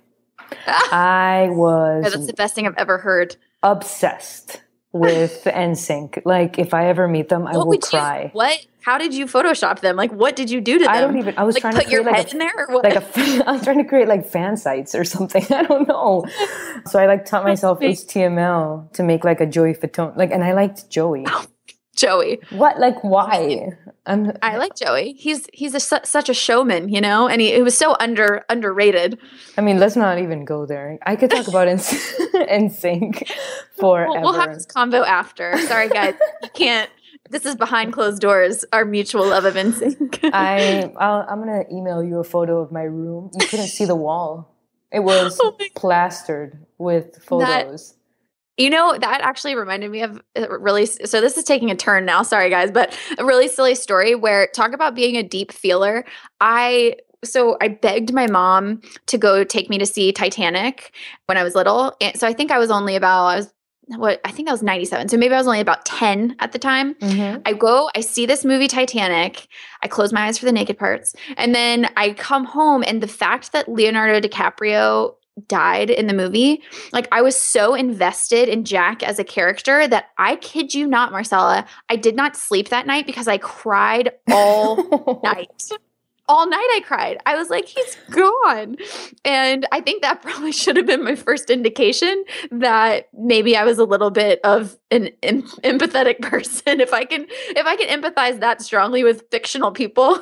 I 0.68 1.50
was. 1.52 2.04
That's 2.04 2.28
the 2.28 2.34
best 2.34 2.56
thing 2.56 2.68
I've 2.68 2.78
ever 2.78 2.98
heard. 2.98 3.36
Obsessed 3.64 4.62
with 4.92 5.44
NSYNC. 5.46 6.22
Like, 6.26 6.60
if 6.60 6.74
I 6.74 6.88
ever 6.88 7.08
meet 7.08 7.30
them, 7.30 7.44
what 7.44 7.54
I 7.54 7.58
will 7.58 7.78
cry. 7.78 8.24
You, 8.24 8.30
what? 8.34 8.66
how 8.88 8.98
did 8.98 9.14
you 9.14 9.26
Photoshop 9.26 9.82
them? 9.82 9.98
Like, 9.98 10.14
what 10.14 10.38
did 10.38 10.50
you 10.50 10.62
do 10.62 10.80
to 10.80 10.86
them? 10.86 10.94
I 10.94 11.02
don't 11.02 11.18
even. 11.18 11.38
I 11.38 11.44
was 11.44 11.56
like, 11.56 11.62
trying 11.62 11.74
put 11.74 11.84
to 11.84 11.86
create 11.88 11.94
your 11.94 12.06
like 12.06 12.16
head 12.16 12.28
a, 12.28 12.32
in 12.32 12.38
there. 12.38 12.54
Or 12.56 12.74
what? 12.74 12.84
Like 12.88 12.96
a, 12.96 13.44
I 13.46 13.52
was 13.52 13.62
trying 13.62 13.80
to 13.80 13.84
create 13.84 14.08
like 14.08 14.26
fan 14.26 14.56
sites 14.56 14.96
or 14.96 15.04
something. 15.04 15.44
I 15.52 15.64
don't 15.64 15.90
know. 15.90 16.26
So 16.86 16.98
I 16.98 17.06
like 17.06 17.26
taught 17.26 17.44
myself 17.44 17.82
HTML 17.82 18.94
to 18.94 19.04
make 19.04 19.26
like 19.26 19.42
a 19.42 19.46
Joey 19.46 19.74
Fatone. 19.74 20.16
Like, 20.16 20.32
and 20.32 20.42
I 20.42 20.54
liked 20.54 20.90
Joey. 20.90 21.26
Oh, 21.28 21.46
Joey. 21.98 22.40
What? 22.52 22.80
Like, 22.80 23.04
why? 23.04 23.78
I'm, 24.06 24.32
I 24.42 24.58
like 24.58 24.76
Joey. 24.76 25.14
He's 25.14 25.48
he's 25.52 25.76
a, 25.76 25.80
such 25.80 26.30
a 26.30 26.34
showman, 26.34 26.90
you 26.90 27.02
know, 27.02 27.28
and 27.28 27.42
he, 27.42 27.54
he 27.54 27.62
was 27.62 27.78
so 27.78 27.98
under 28.00 28.46
underrated. 28.50 29.18
I 29.58 29.62
mean, 29.62 29.80
let's 29.80 29.96
not 29.96 30.20
even 30.20 30.46
go 30.46 30.66
there. 30.66 30.98
I 31.06 31.16
could 31.16 31.30
talk 31.30 31.48
about 31.48 31.68
NSYNC 31.68 33.30
forever. 33.78 34.12
We'll, 34.12 34.22
we'll 34.22 34.34
have 34.34 34.54
this 34.54 34.66
convo 34.66 35.06
after. 35.06 35.58
Sorry, 35.68 35.90
guys, 35.90 36.14
you 36.42 36.50
can't 36.54 36.90
this 37.30 37.46
is 37.46 37.56
behind 37.56 37.94
closed 37.94 38.22
doors, 38.22 38.66
our 38.72 38.86
mutual 38.86 39.28
love 39.28 39.46
of 39.46 39.56
NSYNC. 39.56 40.30
I 40.34 40.92
i 40.98 41.32
am 41.32 41.40
gonna 41.40 41.64
email 41.72 42.04
you 42.04 42.20
a 42.20 42.24
photo 42.24 42.62
of 42.62 42.72
my 42.72 42.84
room. 42.84 43.32
You 43.40 43.48
couldn't 43.48 43.68
see 43.68 43.86
the 43.86 43.96
wall; 43.96 44.56
it 44.92 45.00
was 45.00 45.40
oh 45.42 45.58
plastered 45.76 46.66
with 46.78 47.22
photos. 47.24 47.92
That, 47.92 47.97
you 48.58 48.70
know 48.70 48.98
that 48.98 49.22
actually 49.22 49.56
reminded 49.56 49.92
me 49.92 50.02
of 50.02 50.22
really. 50.36 50.86
So 50.86 51.22
this 51.22 51.38
is 51.38 51.44
taking 51.44 51.72
a 51.72 51.76
turn 51.76 52.06
now. 52.06 52.24
Sorry, 52.24 52.50
guys, 52.50 52.72
but 52.72 52.98
a 53.18 53.26
really 53.26 53.48
silly 53.48 53.76
story 53.76 54.16
where 54.16 54.48
talk 54.48 54.74
about 54.74 54.96
being 54.96 55.16
a 55.16 55.24
deep 55.24 55.52
feeler. 55.52 56.06
I 56.42 56.98
so 57.24 57.58
I 57.62 57.70
begged 57.70 58.14
my 58.14 58.28
mom 58.28 58.82
to 59.08 59.18
go 59.18 59.44
take 59.44 59.70
me 59.70 59.78
to 59.78 59.86
see 59.86 60.12
Titanic 60.12 60.94
when 61.26 61.38
I 61.38 61.44
was 61.44 61.56
little. 61.56 61.96
And 62.02 62.18
so 62.18 62.28
I 62.28 62.34
think 62.34 62.52
I 62.52 62.60
was 62.60 62.72
only 62.72 62.96
about 62.96 63.26
I 63.26 63.36
was 63.38 63.54
what 63.96 64.20
I 64.26 64.32
think 64.32 64.50
I 64.50 64.52
was 64.52 64.62
97. 64.62 65.08
So 65.08 65.18
maybe 65.18 65.34
I 65.34 65.38
was 65.38 65.48
only 65.48 65.62
about 65.62 65.86
10 65.86 66.36
at 66.40 66.52
the 66.52 66.60
time. 66.60 66.96
Mm-hmm. 66.96 67.42
I 67.46 67.54
go, 67.54 67.90
I 67.96 68.02
see 68.02 68.26
this 68.26 68.44
movie 68.44 68.68
Titanic. 68.68 69.48
I 69.82 69.88
close 69.88 70.12
my 70.12 70.28
eyes 70.28 70.38
for 70.38 70.46
the 70.46 70.52
naked 70.52 70.78
parts. 70.78 71.16
And 71.38 71.56
then 71.56 71.90
I 71.96 72.12
come 72.12 72.44
home 72.44 72.84
and 72.86 73.02
the 73.02 73.08
fact 73.08 73.54
that 73.54 73.70
Leonardo 73.70 74.20
DiCaprio 74.20 75.16
died 75.48 75.90
in 75.90 76.08
the 76.08 76.14
movie, 76.14 76.62
like 76.92 77.08
I 77.12 77.22
was 77.22 77.40
so 77.40 77.74
invested 77.74 78.50
in 78.50 78.66
Jack 78.66 79.04
as 79.04 79.20
a 79.20 79.24
character 79.24 79.88
that 79.88 80.10
I 80.18 80.38
kid 80.38 80.74
you 80.74 80.88
not, 80.88 81.12
Marcela, 81.12 81.66
I 81.90 81.96
did 81.96 82.16
not 82.16 82.36
sleep 82.36 82.70
that 82.70 82.88
night 82.88 83.06
because 83.06 83.28
I 83.28 83.38
cried 83.38 84.12
all 84.30 85.20
night 85.24 85.72
all 86.28 86.48
night 86.50 86.68
I 86.74 86.82
cried. 86.86 87.18
I 87.26 87.36
was 87.36 87.50
like, 87.50 87.66
he's 87.66 87.96
gone. 88.12 88.76
And 89.24 89.66
I 89.72 89.82
think 89.82 90.02
that 90.02 90.22
probably 90.22 90.52
should 90.52 90.76
have 90.78 90.86
been 90.86 91.04
my 91.04 91.16
first 91.16 91.50
indication 91.50 92.24
that 92.52 93.08
maybe 93.14 93.56
I 93.56 93.64
was 93.64 93.78
a 93.78 93.86
little 93.86 94.12
bit 94.12 94.40
of 94.44 94.78
an 94.92 95.10
em- 95.24 95.44
empathetic 95.64 96.22
person. 96.22 96.82
If 96.82 96.94
I 96.94 97.06
can 97.06 97.28
if 97.30 97.66
I 97.66 97.76
can 97.76 98.02
empathize 98.02 98.40
that 98.40 98.62
strongly 98.62 99.04
with 99.04 99.24
fictional 99.32 99.72
people, 99.72 100.20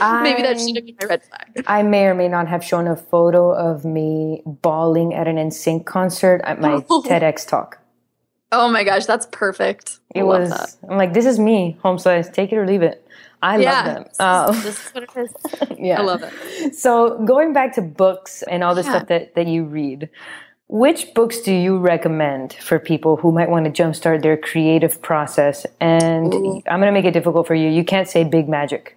I, 0.00 0.20
maybe 0.22 0.42
that 0.42 0.58
should 0.58 0.76
have 0.76 0.86
been 0.86 0.96
my 1.00 1.06
red 1.06 1.24
flag. 1.24 1.64
I 1.66 1.82
may 1.82 2.06
or 2.06 2.14
may 2.14 2.28
not 2.28 2.48
have 2.48 2.64
shown 2.64 2.86
a 2.88 2.96
photo 2.96 3.52
of 3.52 3.84
me 3.84 4.42
bawling 4.44 5.14
at 5.14 5.28
an 5.28 5.36
NSYNC 5.36 5.86
concert 5.86 6.40
at 6.44 6.60
my 6.60 6.82
oh. 6.90 7.02
TEDx 7.02 7.46
talk. 7.46 7.78
Oh 8.52 8.68
my 8.68 8.82
gosh, 8.82 9.06
that's 9.06 9.26
perfect. 9.30 10.00
It 10.12 10.24
was 10.24 10.50
that. 10.50 10.76
I'm 10.90 10.98
like, 10.98 11.12
this 11.12 11.24
is 11.24 11.38
me, 11.38 11.78
home 11.82 11.98
slice, 11.98 12.28
take 12.28 12.52
it 12.52 12.56
or 12.56 12.66
leave 12.66 12.82
it. 12.82 13.06
I 13.42 13.58
yeah, 13.58 13.72
love 13.72 13.84
them. 13.84 14.04
Uh, 14.18 14.52
this 14.62 14.86
is 14.86 14.92
what 14.92 15.04
it 15.04 15.10
is. 15.16 15.78
yeah. 15.78 16.00
I 16.00 16.02
love 16.02 16.22
it. 16.22 16.74
So 16.74 17.18
going 17.24 17.52
back 17.52 17.74
to 17.74 17.82
books 17.82 18.42
and 18.42 18.62
all 18.62 18.74
the 18.74 18.82
yeah. 18.82 18.90
stuff 18.90 19.08
that, 19.08 19.34
that 19.34 19.46
you 19.46 19.64
read, 19.64 20.10
which 20.68 21.14
books 21.14 21.40
do 21.40 21.52
you 21.52 21.78
recommend 21.78 22.52
for 22.54 22.78
people 22.78 23.16
who 23.16 23.32
might 23.32 23.50
want 23.50 23.64
to 23.64 23.82
jumpstart 23.82 24.22
their 24.22 24.36
creative 24.36 25.02
process? 25.02 25.66
And 25.80 26.32
Ooh. 26.32 26.62
I'm 26.68 26.80
going 26.80 26.92
to 26.92 26.92
make 26.92 27.04
it 27.04 27.12
difficult 27.12 27.46
for 27.46 27.54
you. 27.54 27.68
You 27.68 27.84
can't 27.84 28.08
say 28.08 28.24
big 28.24 28.48
magic 28.48 28.96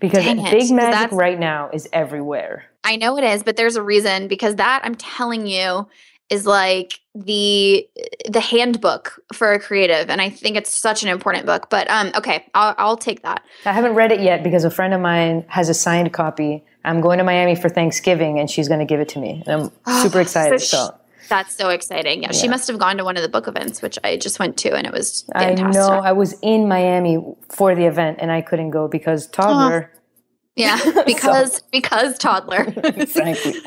because 0.00 0.24
big 0.24 0.70
magic 0.70 1.12
right 1.12 1.38
now 1.38 1.70
is 1.72 1.88
everywhere. 1.92 2.66
I 2.84 2.96
know 2.96 3.18
it 3.18 3.24
is, 3.24 3.42
but 3.42 3.56
there's 3.56 3.76
a 3.76 3.82
reason 3.82 4.28
because 4.28 4.56
that 4.56 4.82
I'm 4.84 4.94
telling 4.94 5.46
you 5.46 5.88
is 6.30 6.46
like 6.46 7.00
the 7.14 7.88
the 8.28 8.40
handbook 8.40 9.20
for 9.32 9.52
a 9.52 9.58
creative 9.58 10.08
and 10.10 10.20
i 10.20 10.28
think 10.28 10.56
it's 10.56 10.72
such 10.72 11.02
an 11.02 11.08
important 11.08 11.46
book 11.46 11.68
but 11.70 11.88
um 11.90 12.12
okay 12.14 12.46
I'll, 12.54 12.74
I'll 12.78 12.96
take 12.96 13.22
that 13.22 13.42
i 13.64 13.72
haven't 13.72 13.94
read 13.94 14.12
it 14.12 14.20
yet 14.20 14.42
because 14.42 14.64
a 14.64 14.70
friend 14.70 14.94
of 14.94 15.00
mine 15.00 15.44
has 15.48 15.68
a 15.68 15.74
signed 15.74 16.12
copy 16.12 16.64
i'm 16.84 17.00
going 17.00 17.18
to 17.18 17.24
miami 17.24 17.54
for 17.54 17.68
thanksgiving 17.68 18.38
and 18.38 18.50
she's 18.50 18.68
going 18.68 18.80
to 18.80 18.86
give 18.86 19.00
it 19.00 19.08
to 19.10 19.18
me 19.18 19.42
and 19.46 19.62
i'm 19.62 19.72
oh, 19.86 20.02
super 20.02 20.20
excited 20.20 20.60
so, 20.60 20.88
so. 20.88 20.94
That's 21.28 21.54
so 21.54 21.68
exciting. 21.68 22.22
Yeah, 22.22 22.30
yeah, 22.32 22.38
she 22.38 22.48
must 22.48 22.66
have 22.68 22.78
gone 22.78 22.96
to 22.96 23.04
one 23.04 23.16
of 23.16 23.22
the 23.22 23.28
book 23.28 23.48
events, 23.48 23.82
which 23.82 23.98
I 24.02 24.16
just 24.16 24.38
went 24.38 24.56
to, 24.58 24.74
and 24.74 24.86
it 24.86 24.92
was 24.92 25.24
fantastic. 25.32 25.66
I 25.66 25.70
know. 25.72 26.00
I 26.00 26.12
was 26.12 26.34
in 26.40 26.68
Miami 26.68 27.22
for 27.50 27.74
the 27.74 27.84
event, 27.84 28.18
and 28.20 28.32
I 28.32 28.40
couldn't 28.40 28.70
go 28.70 28.88
because 28.88 29.26
toddler. 29.26 29.92
Oh. 29.94 29.98
Yeah, 30.56 30.80
because 31.04 31.56
so. 31.58 31.62
because 31.70 32.18
toddler. 32.18 32.62
exactly. 32.76 33.54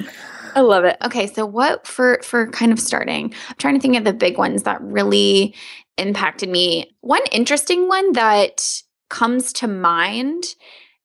I 0.54 0.62
love 0.62 0.84
it. 0.84 0.98
Okay, 1.04 1.28
so 1.28 1.46
what 1.46 1.88
for 1.88 2.20
for 2.24 2.48
kind 2.52 2.72
of 2.72 2.80
starting? 2.80 3.34
I'm 3.50 3.56
trying 3.58 3.76
to 3.76 3.80
think 3.80 3.98
of 3.98 4.04
the 4.04 4.14
big 4.14 4.38
ones 4.38 4.64
that 4.64 4.82
really 4.82 5.56
impacted 5.98 6.50
me. 6.50 6.92
One 7.02 7.22
interesting 7.32 7.88
one 7.88 8.14
that 8.14 8.82
comes 9.10 9.54
to 9.54 9.68
mind 9.68 10.44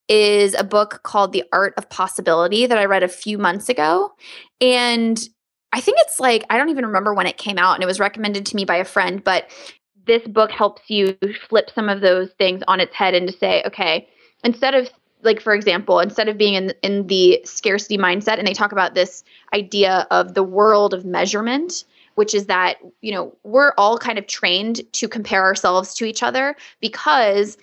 is 0.07 0.53
a 0.53 0.63
book 0.63 1.01
called 1.03 1.33
The 1.33 1.43
Art 1.51 1.73
of 1.77 1.89
Possibility 1.89 2.65
that 2.65 2.77
I 2.77 2.85
read 2.85 3.03
a 3.03 3.09
few 3.09 3.37
months 3.37 3.67
ago. 3.67 4.13
And 4.61 5.19
I 5.73 5.81
think 5.81 5.97
it's 6.01 6.19
like, 6.19 6.45
I 6.49 6.57
don't 6.57 6.69
even 6.69 6.85
remember 6.85 7.13
when 7.13 7.27
it 7.27 7.37
came 7.37 7.57
out, 7.57 7.73
and 7.73 7.83
it 7.83 7.87
was 7.87 7.99
recommended 7.99 8.45
to 8.47 8.55
me 8.55 8.63
by 8.63 8.77
a 8.77 8.85
friend, 8.85 9.21
but 9.21 9.49
this 10.05 10.25
book 10.25 10.51
helps 10.51 10.83
you 10.89 11.17
flip 11.49 11.69
some 11.75 11.89
of 11.89 11.99
those 11.99 12.31
things 12.37 12.63
on 12.69 12.79
its 12.79 12.95
head 12.95 13.13
and 13.13 13.27
to 13.27 13.37
say, 13.37 13.61
okay, 13.65 14.07
instead 14.45 14.73
of 14.73 14.89
like 15.23 15.41
for 15.41 15.53
example 15.53 15.99
instead 15.99 16.27
of 16.29 16.37
being 16.37 16.53
in 16.53 16.73
in 16.81 17.07
the 17.07 17.41
scarcity 17.43 17.97
mindset 17.97 18.37
and 18.37 18.47
they 18.47 18.53
talk 18.53 18.71
about 18.71 18.93
this 18.93 19.23
idea 19.53 20.07
of 20.11 20.33
the 20.33 20.43
world 20.43 20.93
of 20.93 21.05
measurement 21.05 21.83
which 22.17 22.33
is 22.33 22.47
that, 22.47 22.79
you 23.01 23.11
know, 23.11 23.31
we're 23.43 23.73
all 23.77 23.99
kind 23.99 24.17
of 24.17 24.25
trained 24.25 24.81
to 24.91 25.07
compare 25.07 25.43
ourselves 25.43 25.93
to 25.93 26.03
each 26.03 26.23
other 26.23 26.55
because 26.81 27.59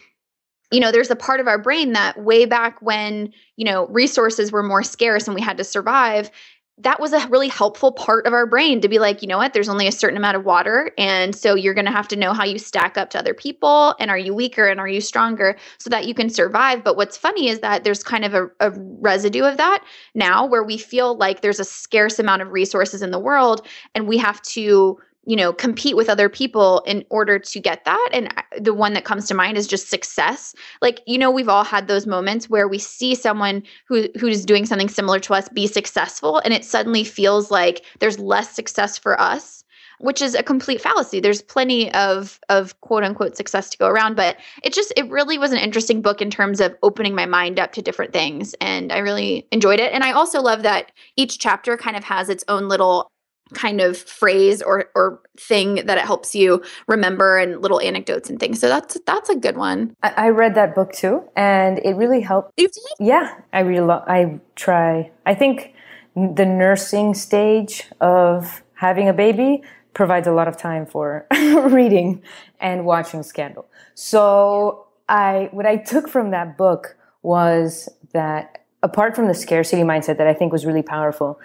you 0.70 0.80
know 0.80 0.92
there's 0.92 1.10
a 1.10 1.16
part 1.16 1.40
of 1.40 1.48
our 1.48 1.58
brain 1.58 1.92
that 1.92 2.22
way 2.22 2.46
back 2.46 2.80
when 2.80 3.32
you 3.56 3.64
know 3.64 3.86
resources 3.88 4.50
were 4.50 4.62
more 4.62 4.82
scarce 4.82 5.28
and 5.28 5.34
we 5.34 5.40
had 5.40 5.58
to 5.58 5.64
survive 5.64 6.30
that 6.78 6.98
was 6.98 7.12
a 7.12 7.26
really 7.28 7.48
helpful 7.48 7.92
part 7.92 8.26
of 8.26 8.32
our 8.32 8.46
brain 8.46 8.80
to 8.80 8.88
be 8.88 8.98
like, 8.98 9.22
you 9.22 9.28
know 9.28 9.38
what, 9.38 9.52
there's 9.52 9.68
only 9.68 9.86
a 9.86 9.92
certain 9.92 10.16
amount 10.16 10.36
of 10.36 10.44
water. 10.44 10.90
And 10.98 11.34
so 11.34 11.54
you're 11.54 11.74
going 11.74 11.84
to 11.84 11.92
have 11.92 12.08
to 12.08 12.16
know 12.16 12.32
how 12.32 12.44
you 12.44 12.58
stack 12.58 12.98
up 12.98 13.10
to 13.10 13.18
other 13.18 13.32
people. 13.32 13.94
And 14.00 14.10
are 14.10 14.18
you 14.18 14.34
weaker 14.34 14.66
and 14.66 14.80
are 14.80 14.88
you 14.88 15.00
stronger 15.00 15.56
so 15.78 15.88
that 15.90 16.06
you 16.06 16.14
can 16.14 16.28
survive? 16.28 16.82
But 16.82 16.96
what's 16.96 17.16
funny 17.16 17.48
is 17.48 17.60
that 17.60 17.84
there's 17.84 18.02
kind 18.02 18.24
of 18.24 18.34
a, 18.34 18.46
a 18.58 18.72
residue 18.76 19.44
of 19.44 19.56
that 19.56 19.84
now 20.14 20.46
where 20.46 20.64
we 20.64 20.76
feel 20.76 21.16
like 21.16 21.42
there's 21.42 21.60
a 21.60 21.64
scarce 21.64 22.18
amount 22.18 22.42
of 22.42 22.50
resources 22.50 23.02
in 23.02 23.12
the 23.12 23.20
world 23.20 23.64
and 23.94 24.08
we 24.08 24.18
have 24.18 24.42
to 24.42 24.98
you 25.26 25.36
know 25.36 25.52
compete 25.52 25.96
with 25.96 26.08
other 26.08 26.28
people 26.28 26.80
in 26.86 27.04
order 27.10 27.38
to 27.38 27.60
get 27.60 27.84
that. 27.84 28.08
And 28.12 28.32
the 28.58 28.74
one 28.74 28.94
that 28.94 29.04
comes 29.04 29.26
to 29.26 29.34
mind 29.34 29.56
is 29.56 29.66
just 29.66 29.88
success. 29.88 30.54
Like 30.82 31.00
you 31.06 31.18
know 31.18 31.30
we've 31.30 31.48
all 31.48 31.64
had 31.64 31.88
those 31.88 32.06
moments 32.06 32.48
where 32.48 32.68
we 32.68 32.78
see 32.78 33.14
someone 33.14 33.62
who 33.86 34.08
who's 34.18 34.44
doing 34.44 34.66
something 34.66 34.88
similar 34.88 35.20
to 35.20 35.34
us 35.34 35.48
be 35.48 35.66
successful 35.66 36.38
and 36.38 36.54
it 36.54 36.64
suddenly 36.64 37.04
feels 37.04 37.50
like 37.50 37.84
there's 38.00 38.18
less 38.18 38.54
success 38.54 38.98
for 38.98 39.20
us 39.20 39.64
which 40.00 40.20
is 40.20 40.34
a 40.34 40.42
complete 40.42 40.80
fallacy. 40.80 41.20
There's 41.20 41.42
plenty 41.42 41.92
of 41.94 42.40
of 42.48 42.78
quote 42.80 43.04
unquote 43.04 43.36
success 43.36 43.70
to 43.70 43.78
go 43.78 43.88
around 43.88 44.16
but 44.16 44.36
it 44.62 44.72
just 44.72 44.92
it 44.96 45.08
really 45.08 45.38
was 45.38 45.52
an 45.52 45.58
interesting 45.58 46.02
book 46.02 46.20
in 46.20 46.30
terms 46.30 46.60
of 46.60 46.76
opening 46.82 47.14
my 47.14 47.26
mind 47.26 47.58
up 47.58 47.72
to 47.72 47.82
different 47.82 48.12
things 48.12 48.54
and 48.60 48.92
i 48.92 48.98
really 48.98 49.46
enjoyed 49.52 49.80
it. 49.80 49.92
And 49.92 50.04
i 50.04 50.12
also 50.12 50.40
love 50.40 50.62
that 50.62 50.92
each 51.16 51.38
chapter 51.38 51.76
kind 51.76 51.96
of 51.96 52.04
has 52.04 52.28
its 52.28 52.44
own 52.48 52.68
little 52.68 53.10
kind 53.54 53.80
of 53.80 53.96
phrase 53.96 54.62
or 54.62 54.86
or 54.94 55.20
thing 55.38 55.86
that 55.86 55.98
it 55.98 56.04
helps 56.04 56.34
you 56.34 56.62
remember 56.86 57.38
and 57.38 57.60
little 57.60 57.80
anecdotes 57.80 58.30
and 58.30 58.38
things. 58.38 58.60
So 58.60 58.68
that's 58.68 58.98
that's 59.06 59.28
a 59.30 59.36
good 59.36 59.56
one. 59.56 59.94
I, 60.02 60.10
I 60.16 60.28
read 60.30 60.54
that 60.54 60.74
book 60.74 60.92
too, 60.92 61.22
and 61.36 61.78
it 61.78 61.94
really 61.94 62.20
helped. 62.20 62.52
You 62.56 62.68
did? 62.68 62.82
Yeah, 62.98 63.34
I 63.52 63.60
really 63.60 63.86
lo- 63.86 64.04
I 64.06 64.40
try. 64.56 65.10
I 65.26 65.34
think 65.34 65.74
the 66.14 66.46
nursing 66.46 67.14
stage 67.14 67.84
of 68.00 68.62
having 68.74 69.08
a 69.08 69.12
baby 69.12 69.62
provides 69.94 70.26
a 70.26 70.32
lot 70.32 70.48
of 70.48 70.56
time 70.56 70.86
for 70.86 71.26
reading 71.32 72.22
and 72.60 72.84
watching 72.84 73.22
Scandal. 73.22 73.66
So 73.94 74.86
I 75.08 75.48
what 75.52 75.66
I 75.66 75.76
took 75.76 76.08
from 76.08 76.30
that 76.30 76.56
book 76.56 76.96
was 77.22 77.88
that 78.12 78.64
apart 78.82 79.16
from 79.16 79.28
the 79.28 79.34
scarcity 79.34 79.82
mindset 79.82 80.18
that 80.18 80.26
I 80.26 80.34
think 80.34 80.52
was 80.52 80.66
really 80.66 80.82
powerful, 80.82 81.40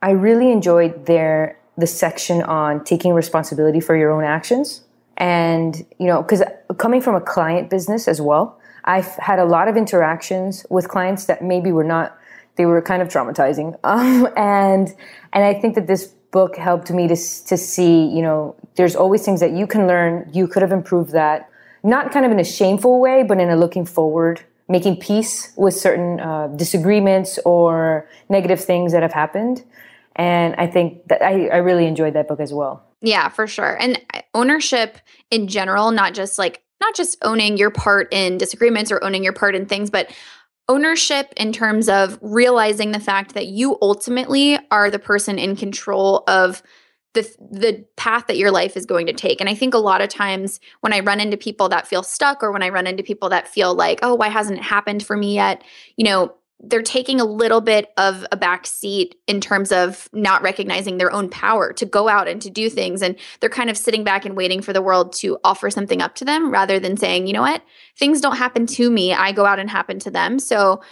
I 0.00 0.10
really 0.10 0.52
enjoyed 0.52 1.06
their 1.06 1.58
the 1.78 1.86
section 1.86 2.42
on 2.42 2.82
taking 2.82 3.14
responsibility 3.14 3.80
for 3.80 3.96
your 3.96 4.10
own 4.10 4.24
actions. 4.24 4.82
And, 5.16 5.86
you 5.98 6.06
know, 6.06 6.22
because 6.22 6.42
coming 6.76 7.00
from 7.00 7.14
a 7.14 7.20
client 7.20 7.70
business 7.70 8.08
as 8.08 8.20
well, 8.20 8.58
I've 8.84 9.14
had 9.16 9.38
a 9.38 9.44
lot 9.44 9.68
of 9.68 9.76
interactions 9.76 10.66
with 10.70 10.88
clients 10.88 11.26
that 11.26 11.42
maybe 11.42 11.70
were 11.70 11.84
not, 11.84 12.18
they 12.56 12.66
were 12.66 12.82
kind 12.82 13.00
of 13.00 13.08
traumatizing. 13.08 13.78
Um, 13.84 14.28
and, 14.36 14.88
and 15.32 15.44
I 15.44 15.54
think 15.54 15.76
that 15.76 15.86
this 15.86 16.06
book 16.30 16.56
helped 16.56 16.90
me 16.90 17.06
to, 17.08 17.14
to 17.14 17.56
see, 17.56 18.06
you 18.06 18.22
know, 18.22 18.56
there's 18.74 18.96
always 18.96 19.24
things 19.24 19.40
that 19.40 19.52
you 19.52 19.66
can 19.66 19.86
learn. 19.86 20.28
You 20.32 20.46
could 20.48 20.62
have 20.62 20.72
improved 20.72 21.12
that, 21.12 21.48
not 21.82 22.12
kind 22.12 22.26
of 22.26 22.32
in 22.32 22.40
a 22.40 22.44
shameful 22.44 23.00
way, 23.00 23.22
but 23.22 23.38
in 23.40 23.50
a 23.50 23.56
looking 23.56 23.86
forward, 23.86 24.44
making 24.68 24.96
peace 24.96 25.52
with 25.56 25.74
certain 25.74 26.20
uh, 26.20 26.48
disagreements 26.48 27.38
or 27.44 28.08
negative 28.28 28.62
things 28.62 28.92
that 28.92 29.02
have 29.02 29.12
happened. 29.12 29.64
And 30.18 30.54
I 30.56 30.66
think 30.66 31.06
that 31.08 31.22
I, 31.22 31.46
I 31.46 31.56
really 31.58 31.86
enjoyed 31.86 32.14
that 32.14 32.28
book 32.28 32.40
as 32.40 32.52
well. 32.52 32.84
Yeah, 33.00 33.28
for 33.28 33.46
sure. 33.46 33.80
And 33.80 34.00
ownership 34.34 34.98
in 35.30 35.46
general, 35.46 35.92
not 35.92 36.12
just 36.12 36.38
like, 36.38 36.62
not 36.80 36.94
just 36.94 37.16
owning 37.22 37.56
your 37.56 37.70
part 37.70 38.12
in 38.12 38.36
disagreements 38.36 38.90
or 38.90 39.02
owning 39.02 39.22
your 39.22 39.32
part 39.32 39.54
in 39.54 39.66
things, 39.66 39.90
but 39.90 40.10
ownership 40.68 41.32
in 41.36 41.52
terms 41.52 41.88
of 41.88 42.18
realizing 42.20 42.92
the 42.92 43.00
fact 43.00 43.34
that 43.34 43.46
you 43.46 43.78
ultimately 43.80 44.58
are 44.70 44.90
the 44.90 44.98
person 44.98 45.38
in 45.38 45.56
control 45.56 46.24
of 46.28 46.62
the 47.14 47.22
the 47.50 47.84
path 47.96 48.26
that 48.26 48.36
your 48.36 48.50
life 48.50 48.76
is 48.76 48.84
going 48.84 49.06
to 49.06 49.12
take. 49.12 49.40
And 49.40 49.48
I 49.48 49.54
think 49.54 49.72
a 49.72 49.78
lot 49.78 50.02
of 50.02 50.08
times 50.08 50.60
when 50.80 50.92
I 50.92 51.00
run 51.00 51.20
into 51.20 51.36
people 51.36 51.68
that 51.70 51.86
feel 51.86 52.02
stuck 52.02 52.42
or 52.42 52.52
when 52.52 52.62
I 52.62 52.68
run 52.68 52.86
into 52.86 53.02
people 53.02 53.30
that 53.30 53.48
feel 53.48 53.74
like, 53.74 54.00
"Oh, 54.02 54.14
why 54.14 54.28
hasn't 54.28 54.58
it 54.58 54.64
happened 54.64 55.02
for 55.02 55.16
me 55.16 55.34
yet?" 55.34 55.64
you 55.96 56.04
know, 56.04 56.34
they're 56.60 56.82
taking 56.82 57.20
a 57.20 57.24
little 57.24 57.60
bit 57.60 57.92
of 57.96 58.26
a 58.32 58.36
back 58.36 58.66
seat 58.66 59.14
in 59.28 59.40
terms 59.40 59.70
of 59.70 60.08
not 60.12 60.42
recognizing 60.42 60.98
their 60.98 61.12
own 61.12 61.28
power 61.28 61.72
to 61.74 61.86
go 61.86 62.08
out 62.08 62.26
and 62.26 62.42
to 62.42 62.50
do 62.50 62.68
things. 62.68 63.00
And 63.00 63.16
they're 63.38 63.48
kind 63.48 63.70
of 63.70 63.76
sitting 63.76 64.02
back 64.02 64.24
and 64.24 64.36
waiting 64.36 64.60
for 64.60 64.72
the 64.72 64.82
world 64.82 65.12
to 65.14 65.38
offer 65.44 65.70
something 65.70 66.02
up 66.02 66.16
to 66.16 66.24
them 66.24 66.50
rather 66.50 66.80
than 66.80 66.96
saying 66.96 67.26
you 67.28 67.32
know 67.32 67.42
what? 67.42 67.62
Things 67.96 68.20
don't 68.20 68.36
happen 68.36 68.66
to 68.66 68.90
me. 68.90 69.12
I 69.12 69.30
go 69.32 69.46
out 69.46 69.60
and 69.60 69.70
happen 69.70 70.00
to 70.00 70.10
them. 70.10 70.38
So 70.40 70.82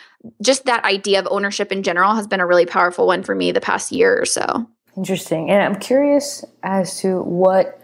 just 0.40 0.66
that 0.66 0.85
idea 0.85 1.18
of 1.18 1.26
ownership 1.31 1.72
in 1.72 1.83
general 1.83 2.14
has 2.14 2.26
been 2.26 2.40
a 2.40 2.46
really 2.46 2.66
powerful 2.66 3.07
one 3.07 3.22
for 3.22 3.35
me 3.35 3.50
the 3.50 3.61
past 3.61 3.90
year 3.90 4.20
or 4.20 4.24
so. 4.24 4.68
Interesting. 4.96 5.50
And 5.50 5.62
i'm 5.62 5.79
curious 5.81 6.44
as 6.62 7.00
to 7.00 7.20
what 7.22 7.81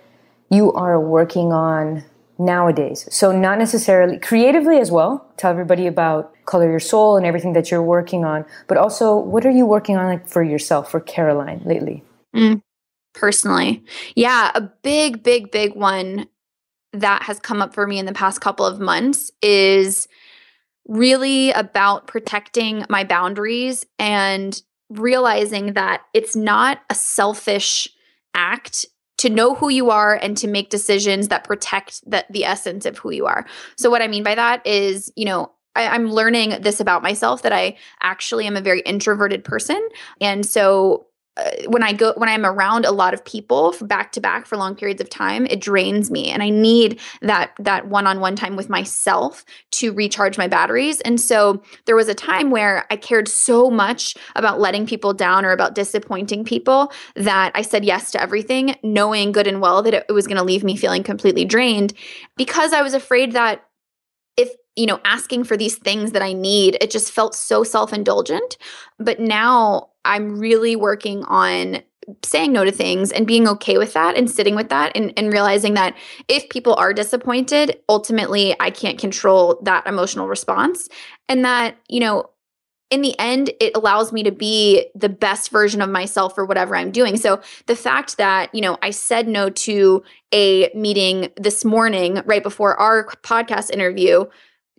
you 0.51 0.73
are 0.73 1.01
working 1.01 1.53
on 1.53 2.05
nowadays. 2.39 3.09
So 3.11 3.33
not 3.33 3.59
necessarily 3.59 4.19
creatively 4.19 4.79
as 4.79 4.91
well. 4.91 5.33
Tell 5.37 5.51
everybody 5.51 5.87
about 5.87 6.33
color 6.47 6.71
your 6.71 6.81
soul 6.81 7.17
and 7.17 7.27
everything 7.27 7.53
that 7.53 7.71
you're 7.71 7.83
working 7.83 8.25
on, 8.25 8.45
but 8.67 8.79
also 8.79 9.17
what 9.17 9.47
are 9.47 9.51
you 9.51 9.67
working 9.67 9.97
on 9.97 10.07
like 10.07 10.29
for 10.29 10.43
yourself, 10.43 10.91
for 10.91 11.01
Caroline 11.01 11.63
lately? 11.65 12.03
Mm, 12.35 12.63
personally, 13.15 13.85
yeah, 14.17 14.51
a 14.55 14.61
big, 14.61 15.23
big, 15.23 15.51
big 15.51 15.75
one 15.75 16.29
that 16.93 17.23
has 17.23 17.39
come 17.39 17.63
up 17.63 17.75
for 17.75 17.87
me 17.87 17.99
in 17.99 18.07
the 18.07 18.13
past 18.13 18.41
couple 18.41 18.67
of 18.67 18.81
months 18.81 19.31
is 19.41 20.09
really 20.87 21.51
about 21.53 22.07
protecting 22.07 22.85
my 22.89 23.05
boundaries 23.05 23.87
and 23.99 24.63
realizing 24.91 25.75
that 25.75 26.03
it's 26.13 26.37
not 26.37 26.81
a 26.91 26.95
selfish 26.95 27.89
act 28.35 28.85
to 29.23 29.31
know 29.31 29.55
who 29.55 29.69
you 29.69 29.89
are 29.91 30.19
and 30.21 30.37
to 30.37 30.49
make 30.49 30.69
decisions 30.69 31.29
that 31.29 31.45
protect 31.45 32.03
the, 32.11 32.27
the 32.29 32.45
essence 32.45 32.85
of 32.85 32.99
who 32.99 33.13
you 33.13 33.25
are. 33.25 33.47
So, 33.77 33.89
what 33.89 34.03
I 34.03 34.09
mean 34.09 34.25
by 34.25 34.35
that 34.35 34.67
is, 34.67 35.13
you 35.15 35.25
know, 35.25 35.53
I, 35.77 35.87
I'm 35.87 36.11
learning 36.11 36.61
this 36.61 36.81
about 36.81 37.05
myself 37.05 37.43
that 37.43 37.53
I 37.53 37.77
actually 38.03 38.49
am 38.49 38.57
a 38.57 38.61
very 38.61 38.81
introverted 38.81 39.45
person. 39.45 39.81
And 40.21 40.45
so 40.45 41.07
uh, 41.37 41.51
when 41.69 41.83
I 41.83 41.93
go 41.93 42.13
when 42.17 42.29
I'm 42.29 42.45
around 42.45 42.85
a 42.85 42.93
lot 42.93 43.15
of 43.15 43.25
people 43.25 43.75
back 43.81 44.13
to 44.13 44.21
back 44.21 44.47
for 44.47 44.57
long 44.57 44.75
periods 44.75 45.01
of 45.01 45.09
time, 45.09 45.47
it 45.47 45.61
drains 45.61 46.11
me, 46.11 46.29
and 46.29 46.43
I 46.43 46.51
need 46.51 47.01
that 47.23 47.53
that 47.59 47.89
one 47.89 48.07
on 48.07 48.21
one 48.21 48.37
time 48.37 48.57
with 48.57 48.69
myself 48.69 49.45
to 49.73 49.93
recharge 49.93 50.37
my 50.37 50.47
batteries. 50.47 51.01
And 51.01 51.21
so 51.21 51.63
there 51.87 51.97
was 51.97 52.09
a 52.09 52.15
time 52.15 52.51
where 52.51 52.87
I 52.91 52.97
cared 52.97 53.29
so 53.29 53.71
much 53.71 54.15
about 54.37 54.61
letting 54.61 54.87
people 54.87 55.15
down 55.15 55.45
or 55.45 55.53
about 55.53 55.75
disappointing 55.75 56.45
people 56.45 56.93
that 57.17 57.53
I 57.55 57.63
said 57.63 57.85
yes 57.85 58.11
to 58.13 58.21
everything, 58.21 58.77
knowing 58.83 59.33
good 59.33 59.47
and 59.47 59.61
well 59.61 59.83
that 59.83 59.95
it, 59.95 60.13
was 60.13 60.27
going 60.27 60.37
to 60.37 60.45
leave 60.45 60.63
me 60.63 60.77
feeling 60.77 61.03
completely 61.03 61.45
drained, 61.45 61.95
because 62.37 62.73
I 62.75 62.83
was 62.83 62.95
afraid 62.95 63.33
that 63.33 63.65
you 64.77 64.87
know 64.87 65.01
asking 65.05 65.45
for 65.45 65.57
these 65.57 65.77
things 65.77 66.13
that 66.13 66.23
I 66.23 66.33
need, 66.33 66.77
it 66.81 66.91
just 66.91 67.13
felt 67.13 67.35
so 67.35 67.65
self 67.65 67.93
indulgent. 67.93 68.57
But 68.99 69.21
now 69.21 69.91
I'm 70.05 70.39
really 70.39 70.77
working 70.77 71.25
on 71.25 71.83
saying 72.25 72.53
no 72.53 72.65
to 72.65 72.73
things 72.73 73.13
and 73.13 73.27
being 73.27 73.47
okay 73.47 73.79
with 73.79 73.93
that 73.93 74.17
and 74.17 74.31
sitting 74.31 74.57
with 74.57 74.69
that 74.71 74.93
and, 74.97 75.13
and 75.17 75.33
realizing 75.33 75.75
that 75.75 75.97
if 76.29 76.49
people 76.49 76.75
are 76.75 76.93
disappointed, 76.93 77.79
ultimately 77.89 78.57
I 78.61 78.71
can't 78.71 78.99
control 78.99 79.61
that 79.63 79.87
emotional 79.87 80.27
response. 80.27 80.89
And 81.29 81.45
that, 81.45 81.77
you 81.89 82.01
know, 82.01 82.31
in 82.91 83.01
the 83.01 83.19
end, 83.19 83.51
it 83.59 83.75
allows 83.75 84.13
me 84.13 84.23
to 84.25 84.31
be 84.31 84.87
the 84.95 85.09
best 85.09 85.51
version 85.51 85.81
of 85.81 85.89
myself 85.89 86.35
for 86.35 86.45
whatever 86.45 86.77
I'm 86.77 86.91
doing. 86.91 87.17
So 87.17 87.41
the 87.67 87.77
fact 87.77 88.19
that, 88.19 88.55
you 88.55 88.61
know, 88.61 88.77
I 88.83 88.91
said 88.91 89.29
no 89.29 89.49
to 89.49 90.03
a 90.35 90.71
meeting 90.75 91.31
this 91.39 91.65
morning 91.65 92.21
right 92.27 92.43
before 92.43 92.79
our 92.79 93.07
podcast 93.23 93.71
interview 93.71 94.27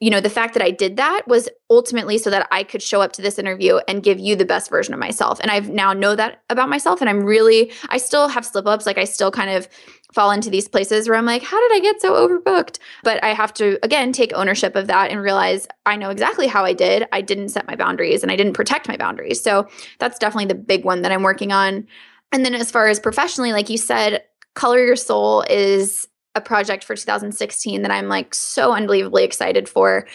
you 0.04 0.10
know, 0.10 0.20
the 0.20 0.30
fact 0.30 0.54
that 0.54 0.62
I 0.62 0.70
did 0.70 0.98
that 0.98 1.26
was 1.30 1.48
ultimately 1.70 2.18
so 2.18 2.30
that 2.30 2.46
I 2.52 2.64
could 2.64 2.82
show 2.82 3.02
up 3.02 3.14
to 3.14 3.22
this 3.22 3.40
interview 3.40 3.78
and 3.88 4.04
give 4.04 4.20
you 4.20 4.36
the 4.36 4.44
best 4.44 4.70
version 4.70 4.94
of 4.94 5.00
myself. 5.00 5.40
And 5.40 5.50
I've 5.50 5.70
now 5.70 5.94
know 5.94 6.14
that 6.14 6.44
about 6.50 6.68
myself. 6.68 7.00
And 7.00 7.10
I'm 7.10 7.24
really, 7.24 7.72
I 7.88 8.00
still 8.00 8.28
have 8.28 8.46
slip 8.46 8.68
ups. 8.68 8.86
Like 8.86 8.98
I 8.98 9.06
still 9.06 9.32
kind 9.32 9.52
of 9.52 9.70
fall 10.12 10.32
into 10.32 10.50
these 10.50 10.68
places 10.68 11.08
where 11.08 11.18
I'm 11.18 11.26
like, 11.26 11.42
how 11.42 11.58
did 11.58 11.78
I 11.78 11.80
get 11.80 12.02
so 12.02 12.16
overbooked? 12.16 12.80
But 13.06 13.24
I 13.24 13.30
have 13.30 13.54
to, 13.54 13.80
again, 13.82 14.12
take 14.12 14.34
ownership 14.34 14.76
of 14.76 14.88
that 14.88 15.10
and 15.10 15.22
realize 15.22 15.70
I 15.86 15.96
know 15.96 16.10
exactly 16.10 16.48
how 16.48 16.66
I 16.66 16.74
did. 16.74 17.08
I 17.14 17.22
didn't 17.22 17.50
set 17.50 17.66
my 17.66 17.78
boundaries 17.78 18.24
and 18.24 18.32
I 18.32 18.36
didn't 18.36 18.56
protect 18.56 18.90
my 18.90 18.98
boundaries. 18.98 19.42
So 19.42 19.70
that's 20.00 20.20
definitely 20.20 20.48
the 20.48 20.56
big 20.56 20.84
one 20.84 21.04
that 21.04 21.14
I'm 21.14 21.24
working 21.24 21.54
on. 21.54 21.88
And 22.34 22.44
then 22.44 22.56
as 22.56 22.72
far 22.72 22.88
as 22.88 23.00
professionally, 23.00 23.54
like 23.54 23.70
you 23.70 23.78
said, 23.78 24.26
Color 24.54 24.86
Your 24.86 24.98
Soul 24.98 25.46
is 25.50 26.10
a 26.36 26.42
project 26.42 26.84
for 26.84 26.96
2016 26.96 27.82
that 27.82 27.92
I'm 27.92 28.08
like 28.08 28.34
so 28.34 28.74
unbelievably 28.74 29.24
excited 29.24 29.70
for. 29.70 30.08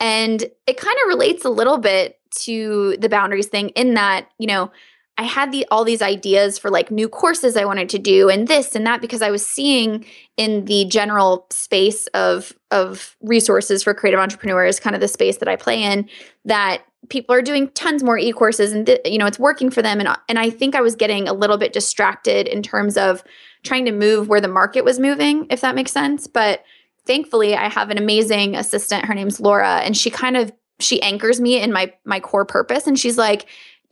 And 0.00 0.44
it 0.66 0.76
kind 0.76 0.96
of 1.02 1.08
relates 1.08 1.44
a 1.44 1.50
little 1.50 1.78
bit 1.78 2.18
to 2.42 2.96
the 2.98 3.08
boundaries 3.08 3.46
thing 3.46 3.70
in 3.70 3.94
that, 3.94 4.28
you 4.38 4.46
know, 4.46 4.70
I 5.18 5.24
had 5.24 5.52
the 5.52 5.66
all 5.70 5.84
these 5.84 6.00
ideas 6.00 6.58
for 6.58 6.70
like 6.70 6.90
new 6.90 7.08
courses 7.08 7.56
I 7.56 7.66
wanted 7.66 7.88
to 7.90 7.98
do 7.98 8.30
and 8.30 8.48
this 8.48 8.74
and 8.74 8.86
that 8.86 9.02
because 9.02 9.20
I 9.20 9.30
was 9.30 9.46
seeing 9.46 10.06
in 10.36 10.64
the 10.64 10.86
general 10.86 11.46
space 11.50 12.06
of 12.08 12.52
of 12.70 13.14
resources 13.20 13.82
for 13.82 13.92
creative 13.92 14.20
entrepreneurs, 14.20 14.80
kind 14.80 14.96
of 14.96 15.00
the 15.00 15.08
space 15.08 15.36
that 15.36 15.48
I 15.48 15.56
play 15.56 15.82
in, 15.82 16.08
that 16.46 16.82
people 17.08 17.34
are 17.34 17.42
doing 17.42 17.68
tons 17.70 18.02
more 18.02 18.18
e-courses 18.18 18.72
and 18.72 18.86
th- 18.86 19.00
you 19.04 19.18
know 19.18 19.26
it's 19.26 19.38
working 19.38 19.70
for 19.70 19.82
them 19.82 20.00
and 20.00 20.08
and 20.28 20.38
I 20.38 20.50
think 20.50 20.74
I 20.74 20.80
was 20.80 20.96
getting 20.96 21.28
a 21.28 21.32
little 21.32 21.58
bit 21.58 21.72
distracted 21.72 22.46
in 22.46 22.62
terms 22.62 22.96
of 22.96 23.24
trying 23.64 23.84
to 23.86 23.92
move 23.92 24.28
where 24.28 24.40
the 24.40 24.48
market 24.48 24.84
was 24.84 24.98
moving 24.98 25.46
if 25.50 25.60
that 25.60 25.74
makes 25.74 25.92
sense 25.92 26.26
but 26.26 26.62
thankfully 27.06 27.54
I 27.54 27.68
have 27.68 27.90
an 27.90 27.98
amazing 27.98 28.54
assistant 28.56 29.06
her 29.06 29.14
name's 29.14 29.40
Laura 29.40 29.78
and 29.78 29.96
she 29.96 30.10
kind 30.10 30.36
of 30.36 30.52
she 30.80 31.02
anchors 31.02 31.40
me 31.40 31.60
in 31.60 31.72
my 31.72 31.92
my 32.04 32.20
core 32.20 32.44
purpose 32.44 32.86
and 32.86 32.98
she's 32.98 33.18
like 33.18 33.46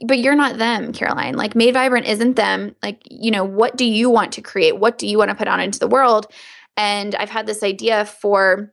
but 0.07 0.19
you're 0.19 0.35
not 0.35 0.59
them, 0.59 0.93
Caroline. 0.93 1.35
Like 1.35 1.55
Made 1.55 1.75
Vibrant 1.75 2.07
isn't 2.07 2.37
them. 2.37 2.75
Like, 2.83 3.03
you 3.05 3.31
know, 3.31 3.45
what 3.45 3.77
do 3.77 3.85
you 3.85 4.09
want 4.09 4.33
to 4.33 4.41
create? 4.41 4.79
What 4.79 4.99
do 4.99 5.07
you 5.07 5.19
want 5.19 5.31
to 5.31 5.35
put 5.35 5.49
out 5.49 5.61
into 5.61 5.79
the 5.79 5.87
world? 5.87 6.27
And 6.77 7.15
I've 7.15 7.31
had 7.31 7.47
this 7.47 7.63
idea 7.63 8.07
for 8.07 8.73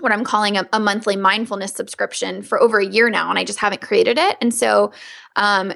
what 0.00 0.12
I'm 0.12 0.24
calling 0.24 0.56
a, 0.56 0.68
a 0.72 0.80
monthly 0.80 1.16
mindfulness 1.16 1.72
subscription 1.72 2.42
for 2.42 2.60
over 2.60 2.78
a 2.78 2.86
year 2.86 3.10
now, 3.10 3.30
and 3.30 3.38
I 3.38 3.44
just 3.44 3.58
haven't 3.58 3.80
created 3.80 4.18
it. 4.18 4.36
And 4.40 4.54
so, 4.54 4.92
um, 5.36 5.72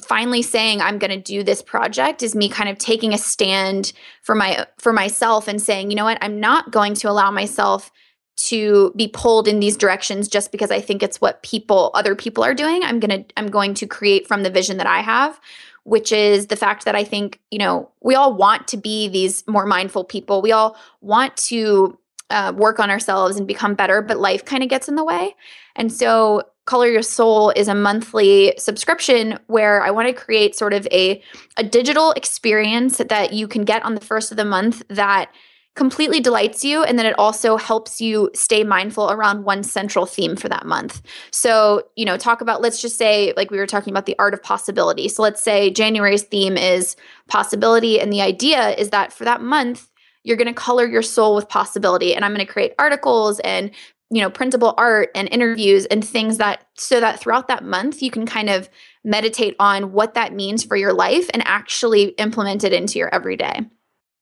finally 0.00 0.42
saying 0.42 0.80
i'm 0.80 0.96
going 0.96 1.10
to 1.10 1.20
do 1.20 1.42
this 1.42 1.60
project 1.60 2.22
is 2.22 2.36
me 2.36 2.48
kind 2.48 2.68
of 2.68 2.78
taking 2.78 3.12
a 3.12 3.18
stand 3.18 3.92
for 4.22 4.32
my 4.32 4.64
for 4.78 4.92
myself 4.92 5.48
and 5.48 5.60
saying 5.60 5.90
you 5.90 5.96
know 5.96 6.04
what 6.04 6.18
i'm 6.20 6.38
not 6.38 6.70
going 6.70 6.94
to 6.94 7.10
allow 7.10 7.32
myself 7.32 7.90
to 8.36 8.92
be 8.96 9.08
pulled 9.08 9.46
in 9.46 9.60
these 9.60 9.76
directions 9.76 10.26
just 10.26 10.52
because 10.52 10.70
I 10.70 10.80
think 10.80 11.02
it's 11.02 11.20
what 11.20 11.42
people 11.42 11.90
other 11.94 12.14
people 12.14 12.42
are 12.42 12.54
doing. 12.54 12.82
I'm 12.82 12.98
going 12.98 13.24
to 13.24 13.32
I'm 13.36 13.48
going 13.48 13.74
to 13.74 13.86
create 13.86 14.26
from 14.26 14.42
the 14.42 14.50
vision 14.50 14.78
that 14.78 14.86
I 14.86 15.00
have, 15.00 15.38
which 15.84 16.12
is 16.12 16.46
the 16.46 16.56
fact 16.56 16.84
that 16.84 16.94
I 16.94 17.04
think, 17.04 17.40
you 17.50 17.58
know, 17.58 17.90
we 18.00 18.14
all 18.14 18.34
want 18.34 18.68
to 18.68 18.76
be 18.76 19.08
these 19.08 19.46
more 19.46 19.66
mindful 19.66 20.04
people. 20.04 20.40
We 20.42 20.52
all 20.52 20.76
want 21.00 21.36
to 21.48 21.98
uh, 22.32 22.52
work 22.56 22.80
on 22.80 22.90
ourselves 22.90 23.36
and 23.36 23.46
become 23.46 23.74
better, 23.74 24.02
but 24.02 24.18
life 24.18 24.44
kind 24.44 24.62
of 24.62 24.68
gets 24.68 24.88
in 24.88 24.96
the 24.96 25.04
way. 25.04 25.36
And 25.76 25.92
so 25.92 26.42
Color 26.64 26.88
Your 26.88 27.02
Soul 27.02 27.50
is 27.50 27.68
a 27.68 27.74
monthly 27.74 28.54
subscription 28.56 29.38
where 29.46 29.82
I 29.82 29.90
want 29.90 30.08
to 30.08 30.14
create 30.14 30.56
sort 30.56 30.72
of 30.72 30.86
a 30.90 31.22
a 31.56 31.62
digital 31.62 32.12
experience 32.12 32.98
that 32.98 33.32
you 33.32 33.46
can 33.46 33.64
get 33.64 33.84
on 33.84 33.94
the 33.94 34.00
first 34.00 34.30
of 34.30 34.36
the 34.36 34.44
month 34.44 34.82
that 34.88 35.30
completely 35.74 36.20
delights 36.20 36.62
you 36.62 36.82
and 36.82 36.98
then 36.98 37.06
it 37.06 37.18
also 37.18 37.56
helps 37.56 37.98
you 37.98 38.30
stay 38.34 38.62
mindful 38.62 39.10
around 39.10 39.44
one 39.44 39.62
central 39.62 40.04
theme 40.04 40.36
for 40.36 40.48
that 40.48 40.66
month. 40.66 41.00
So, 41.30 41.84
you 41.96 42.04
know, 42.04 42.18
talk 42.18 42.42
about 42.42 42.60
let's 42.60 42.80
just 42.80 42.98
say 42.98 43.32
like 43.36 43.50
we 43.50 43.56
were 43.56 43.66
talking 43.66 43.92
about 43.92 44.04
the 44.04 44.18
art 44.18 44.34
of 44.34 44.42
possibility. 44.42 45.08
So 45.08 45.22
let's 45.22 45.42
say 45.42 45.70
January's 45.70 46.24
theme 46.24 46.58
is 46.58 46.94
possibility 47.28 47.98
and 47.98 48.12
the 48.12 48.20
idea 48.20 48.70
is 48.76 48.90
that 48.90 49.12
for 49.12 49.24
that 49.24 49.40
month 49.40 49.88
you're 50.24 50.36
going 50.36 50.48
to 50.48 50.54
color 50.54 50.86
your 50.86 51.02
soul 51.02 51.34
with 51.34 51.48
possibility 51.48 52.14
and 52.14 52.24
I'm 52.24 52.32
going 52.32 52.46
to 52.46 52.52
create 52.52 52.74
articles 52.78 53.40
and 53.40 53.70
you 54.10 54.20
know 54.20 54.30
printable 54.30 54.74
art 54.76 55.10
and 55.14 55.28
interviews 55.30 55.86
and 55.86 56.04
things 56.04 56.38
that 56.38 56.66
so 56.74 57.00
that 57.00 57.18
throughout 57.18 57.48
that 57.48 57.64
month 57.64 58.02
you 58.02 58.10
can 58.10 58.26
kind 58.26 58.50
of 58.50 58.68
meditate 59.04 59.56
on 59.58 59.92
what 59.92 60.14
that 60.14 60.32
means 60.32 60.64
for 60.64 60.76
your 60.76 60.92
life 60.92 61.28
and 61.32 61.42
actually 61.46 62.08
implement 62.18 62.64
it 62.64 62.72
into 62.72 62.98
your 62.98 63.12
everyday. 63.12 63.60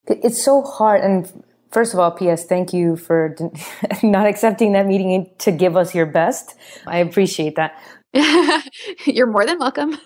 It's 0.06 0.42
so 0.42 0.62
hard. 0.62 1.02
And 1.02 1.30
first 1.70 1.92
of 1.92 2.00
all, 2.00 2.10
P.S., 2.10 2.46
thank 2.46 2.72
you 2.72 2.96
for 2.96 3.36
not 4.02 4.26
accepting 4.26 4.72
that 4.72 4.86
meeting 4.86 5.30
to 5.38 5.52
give 5.52 5.76
us 5.76 5.94
your 5.94 6.06
best. 6.06 6.54
I 6.86 6.98
appreciate 6.98 7.56
that. 7.56 7.78
You're 9.04 9.26
more 9.26 9.46
than 9.46 9.58
welcome. 9.58 9.98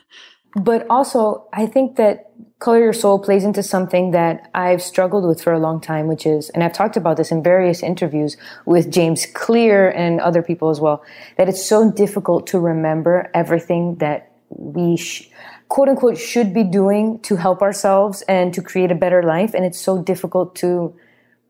But 0.56 0.86
also, 0.88 1.48
I 1.52 1.66
think 1.66 1.96
that 1.96 2.30
Color 2.60 2.78
Your 2.78 2.92
Soul 2.92 3.18
plays 3.18 3.44
into 3.44 3.62
something 3.62 4.12
that 4.12 4.48
I've 4.54 4.80
struggled 4.80 5.26
with 5.26 5.42
for 5.42 5.52
a 5.52 5.58
long 5.58 5.80
time, 5.80 6.06
which 6.06 6.24
is, 6.24 6.48
and 6.50 6.62
I've 6.62 6.72
talked 6.72 6.96
about 6.96 7.16
this 7.16 7.30
in 7.30 7.42
various 7.42 7.82
interviews 7.82 8.36
with 8.64 8.90
James 8.90 9.26
Clear 9.26 9.90
and 9.90 10.20
other 10.20 10.42
people 10.42 10.70
as 10.70 10.80
well, 10.80 11.04
that 11.36 11.48
it's 11.48 11.64
so 11.64 11.90
difficult 11.90 12.46
to 12.48 12.60
remember 12.60 13.30
everything 13.34 13.96
that 13.96 14.32
we 14.48 14.96
sh- 14.96 15.28
quote 15.68 15.88
unquote 15.88 16.16
should 16.16 16.54
be 16.54 16.62
doing 16.62 17.18
to 17.20 17.36
help 17.36 17.60
ourselves 17.60 18.22
and 18.28 18.54
to 18.54 18.62
create 18.62 18.92
a 18.92 18.94
better 18.94 19.22
life. 19.22 19.52
And 19.54 19.64
it's 19.64 19.80
so 19.80 20.00
difficult 20.00 20.54
to 20.56 20.94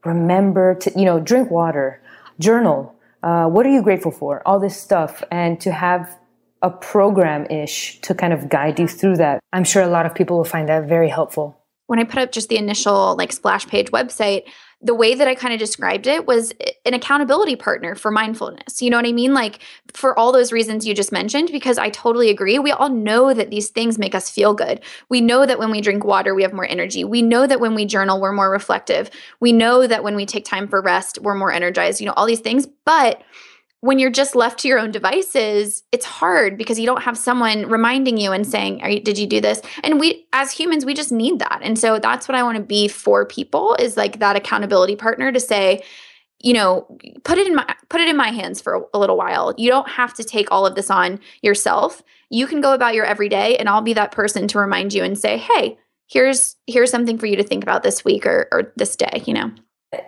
remember 0.04 0.74
to, 0.76 0.98
you 0.98 1.04
know, 1.04 1.20
drink 1.20 1.50
water, 1.50 2.00
journal. 2.38 2.94
Uh, 3.22 3.46
what 3.46 3.66
are 3.66 3.70
you 3.70 3.82
grateful 3.82 4.10
for? 4.10 4.42
All 4.46 4.58
this 4.58 4.80
stuff. 4.80 5.22
And 5.30 5.60
to 5.60 5.72
have 5.72 6.18
a 6.64 6.70
program 6.70 7.44
ish 7.50 8.00
to 8.00 8.14
kind 8.14 8.33
of 8.33 8.48
guide 8.48 8.81
you 8.81 8.88
through 8.88 9.16
that. 9.16 9.38
I'm 9.53 9.64
sure 9.64 9.83
a 9.83 9.87
lot 9.87 10.07
of 10.07 10.14
people 10.14 10.38
will 10.38 10.44
find 10.44 10.68
that 10.70 10.88
very 10.88 11.11
helpful. 11.11 11.61
When 11.87 11.98
I 11.98 12.05
put 12.05 12.18
up 12.18 12.33
just 12.33 12.48
the 12.48 12.57
initial 12.57 13.14
like 13.16 13.33
splash 13.33 13.66
page 13.66 13.90
website, 13.90 14.44
the 14.81 14.94
way 14.94 15.14
that 15.14 15.29
I 15.29 15.35
kind 15.35 15.53
of 15.53 15.61
described 15.61 16.07
it 16.07 16.27
was 16.27 16.55
an 16.87 16.94
accountability 16.94 17.57
partner 17.57 17.94
for 17.94 18.11
mindfulness. 18.11 18.81
You 18.81 18.88
know 18.88 18.96
what 18.96 19.07
I 19.07 19.12
mean? 19.12 19.35
Like 19.35 19.61
for 19.92 20.18
all 20.18 20.33
those 20.33 20.53
reasons 20.53 20.87
you 20.87 20.94
just 20.94 21.12
mentioned, 21.12 21.50
because 21.53 21.77
I 21.77 21.90
totally 21.90 22.31
agree. 22.31 22.59
We 22.59 22.72
all 22.72 22.88
know 22.88 23.35
that 23.35 23.50
these 23.50 23.68
things 23.68 23.98
make 23.98 24.14
us 24.14 24.31
feel 24.31 24.55
good. 24.55 24.81
We 25.11 25.20
know 25.20 25.44
that 25.44 25.59
when 25.59 25.70
we 25.70 25.83
drink 25.83 26.03
water, 26.03 26.35
we 26.35 26.42
have 26.42 26.55
more 26.55 26.66
energy. 26.66 27.05
We 27.05 27.20
know 27.20 27.46
that 27.46 27.61
when 27.61 27.74
we 27.74 27.85
journal, 27.85 28.22
we're 28.22 28.33
more 28.33 28.50
reflective. 28.50 29.11
We 29.40 29.53
know 29.53 29.87
that 29.87 30.03
when 30.03 30.16
we 30.16 30.24
take 30.24 30.46
time 30.46 30.68
for 30.68 30.81
rest, 30.81 31.18
we're 31.20 31.35
more 31.35 31.53
energized, 31.53 32.00
you 32.00 32.07
know, 32.07 32.14
all 32.14 32.27
these 32.27 32.40
things. 32.40 32.66
But 32.87 33.22
when 33.84 33.98
you're 33.98 34.08
just 34.08 34.34
left 34.34 34.60
to 34.60 34.68
your 34.68 34.78
own 34.78 34.90
devices, 34.90 35.82
it's 35.92 36.06
hard 36.06 36.56
because 36.56 36.78
you 36.80 36.86
don't 36.86 37.02
have 37.02 37.18
someone 37.18 37.66
reminding 37.66 38.16
you 38.16 38.32
and 38.32 38.46
saying, 38.46 38.80
you, 38.90 38.98
"Did 38.98 39.18
you 39.18 39.26
do 39.26 39.42
this?" 39.42 39.60
And 39.82 40.00
we, 40.00 40.26
as 40.32 40.50
humans, 40.50 40.86
we 40.86 40.94
just 40.94 41.12
need 41.12 41.38
that. 41.40 41.58
And 41.62 41.78
so 41.78 41.98
that's 41.98 42.26
what 42.26 42.34
I 42.34 42.42
want 42.42 42.56
to 42.56 42.64
be 42.64 42.88
for 42.88 43.26
people 43.26 43.76
is 43.78 43.98
like 43.98 44.20
that 44.20 44.36
accountability 44.36 44.96
partner 44.96 45.30
to 45.32 45.38
say, 45.38 45.82
you 46.40 46.54
know, 46.54 46.86
put 47.24 47.36
it 47.36 47.46
in 47.46 47.54
my 47.54 47.66
put 47.90 48.00
it 48.00 48.08
in 48.08 48.16
my 48.16 48.30
hands 48.30 48.58
for 48.58 48.72
a, 48.72 48.80
a 48.94 48.98
little 48.98 49.18
while. 49.18 49.52
You 49.58 49.68
don't 49.68 49.88
have 49.90 50.14
to 50.14 50.24
take 50.24 50.50
all 50.50 50.64
of 50.64 50.76
this 50.76 50.90
on 50.90 51.20
yourself. 51.42 52.02
You 52.30 52.46
can 52.46 52.62
go 52.62 52.72
about 52.72 52.94
your 52.94 53.04
everyday, 53.04 53.58
and 53.58 53.68
I'll 53.68 53.82
be 53.82 53.92
that 53.92 54.12
person 54.12 54.48
to 54.48 54.58
remind 54.58 54.94
you 54.94 55.04
and 55.04 55.18
say, 55.18 55.36
"Hey, 55.36 55.76
here's 56.06 56.56
here's 56.66 56.90
something 56.90 57.18
for 57.18 57.26
you 57.26 57.36
to 57.36 57.44
think 57.44 57.62
about 57.62 57.82
this 57.82 58.02
week 58.02 58.24
or 58.24 58.48
or 58.50 58.72
this 58.76 58.96
day." 58.96 59.22
You 59.26 59.34
know. 59.34 59.50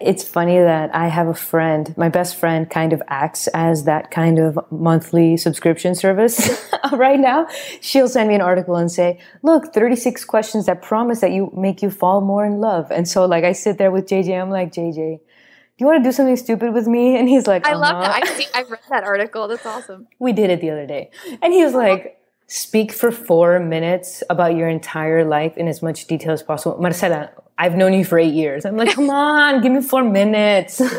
It's 0.01 0.22
funny 0.22 0.59
that 0.59 0.94
I 0.94 1.09
have 1.09 1.29
a 1.29 1.35
friend, 1.35 1.96
my 1.96 2.09
best 2.09 2.37
friend 2.37 2.68
kind 2.68 2.92
of 2.92 3.03
acts 3.09 3.46
as 3.49 3.85
that 3.85 4.11
kind 4.11 4.38
of 4.38 4.59
monthly 4.70 5.37
subscription 5.37 5.94
service 5.94 6.66
right 6.92 7.18
now. 7.18 7.46
She'll 7.81 8.09
send 8.09 8.29
me 8.29 8.35
an 8.35 8.40
article 8.40 8.77
and 8.77 8.90
say, 8.90 9.20
look, 9.42 9.72
36 9.72 10.25
questions 10.25 10.66
that 10.66 10.83
promise 10.83 11.20
that 11.20 11.33
you 11.33 11.53
make 11.57 11.83
you 11.83 11.90
fall 11.90 12.20
more 12.20 12.44
in 12.44 12.61
love. 12.61 12.90
And 12.90 13.09
so 13.09 13.27
like 13.27 13.44
I 13.44 13.53
sit 13.53 13.79
there 13.79 13.90
with 13.90 14.07
JJ, 14.07 14.40
I'm 14.40 14.51
like, 14.51 14.72
JJ, 14.72 14.94
do 15.79 15.85
you 15.85 15.87
want 15.87 16.03
to 16.03 16.09
do 16.09 16.12
something 16.12 16.37
stupid 16.37 16.72
with 16.72 16.87
me? 16.87 17.18
And 17.18 17.29
he's 17.29 17.46
like, 17.46 17.66
I 17.66 17.72
uh-huh. 17.72 17.81
love 17.81 18.03
that. 18.03 18.22
I 18.22 18.27
see, 18.35 18.46
I've 18.55 18.70
read 18.70 18.81
that 18.88 19.05
article. 19.05 19.46
That's 19.46 19.66
awesome. 19.66 20.09
We 20.18 20.33
did 20.33 20.51
it 20.51 20.61
the 20.61 20.70
other 20.70 20.87
day. 20.87 21.11
And 21.42 21.53
he 21.53 21.62
was 21.62 21.75
like, 21.75 22.18
speak 22.46 22.92
for 22.92 23.11
four 23.11 23.59
minutes 23.59 24.22
about 24.31 24.57
your 24.57 24.68
entire 24.68 25.25
life 25.25 25.57
in 25.57 25.68
as 25.68 25.83
much 25.83 26.07
detail 26.07 26.33
as 26.33 26.42
possible. 26.42 26.79
Marcela, 26.81 27.31
I've 27.59 27.75
known 27.75 27.95
you 27.95 28.05
for 28.05 28.19
eight 28.19 28.35
years. 28.35 28.64
I'm 28.64 28.77
like, 28.77 28.90
come 28.95 29.11
on, 29.11 29.62
give 29.62 29.73
me 29.73 29.83
four 29.83 30.05
minutes. 30.05 30.81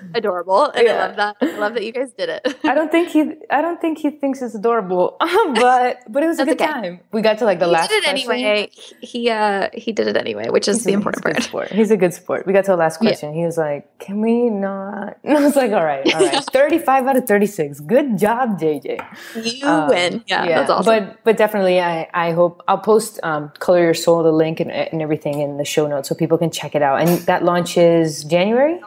adorable. 0.14 0.70
And 0.70 0.86
yeah. 0.86 0.94
I 0.94 1.06
love 1.06 1.16
that. 1.16 1.36
I 1.40 1.58
love 1.58 1.74
that 1.74 1.84
you 1.84 1.92
guys 1.92 2.12
did 2.12 2.28
it. 2.28 2.58
I 2.64 2.74
don't 2.74 2.90
think 2.90 3.10
he 3.10 3.34
I 3.50 3.60
don't 3.60 3.80
think 3.80 3.98
he 3.98 4.10
thinks 4.10 4.42
it's 4.42 4.54
adorable. 4.54 5.16
but 5.20 6.02
but 6.08 6.22
it 6.22 6.26
was 6.26 6.38
That's 6.38 6.50
a 6.50 6.54
good 6.54 6.62
okay. 6.62 6.72
time. 6.72 7.00
We 7.12 7.22
got 7.22 7.38
to 7.38 7.44
like 7.44 7.58
the 7.58 7.66
he 7.66 7.72
last 7.72 7.90
did 7.90 8.04
it 8.04 8.24
question. 8.24 8.30
anyway. 8.30 8.70
He 9.00 9.30
uh 9.30 9.68
he 9.74 9.92
did 9.92 10.08
it 10.08 10.16
anyway, 10.16 10.48
which 10.48 10.68
is 10.68 10.76
he's 10.76 10.84
the 10.84 10.92
a, 10.92 10.96
important 10.96 11.24
part. 11.24 11.42
Sport. 11.42 11.68
He's 11.70 11.90
a 11.90 11.96
good 11.96 12.14
sport. 12.14 12.46
We 12.46 12.52
got 12.52 12.64
to 12.64 12.72
the 12.72 12.76
last 12.76 12.98
question. 12.98 13.30
Yeah. 13.30 13.40
He 13.40 13.46
was 13.46 13.58
like, 13.58 13.98
Can 13.98 14.20
we 14.20 14.50
not? 14.50 15.18
And 15.24 15.36
I 15.36 15.40
was 15.42 15.56
like, 15.56 15.72
All 15.72 15.84
right, 15.84 16.06
all 16.14 16.20
right. 16.20 16.44
35 16.44 17.06
out 17.06 17.16
of 17.16 17.26
36. 17.26 17.80
Good 17.80 18.18
job, 18.18 18.58
JJ. 18.58 19.04
You 19.44 19.66
um, 19.66 19.88
win. 19.88 20.24
Yeah, 20.26 20.44
yeah, 20.44 20.58
that's 20.58 20.70
awesome. 20.70 21.06
But 21.06 21.24
but 21.24 21.36
definitely 21.36 21.80
I 21.80 22.08
I 22.12 22.32
hope 22.32 22.62
I'll 22.68 22.78
post 22.78 23.20
um 23.22 23.52
Color 23.58 23.82
Your 23.82 23.94
Soul, 23.94 24.22
the 24.22 24.32
link 24.32 24.60
and, 24.60 24.70
and 24.70 25.02
everything 25.02 25.40
in 25.40 25.56
the 25.56 25.64
show 25.64 25.86
notes 25.86 26.08
so 26.08 26.14
people 26.14 26.38
can 26.38 26.50
check 26.50 26.74
it 26.74 26.82
out. 26.82 27.00
And 27.00 27.20
that 27.26 27.44
launches 27.44 28.24
January? 28.24 28.80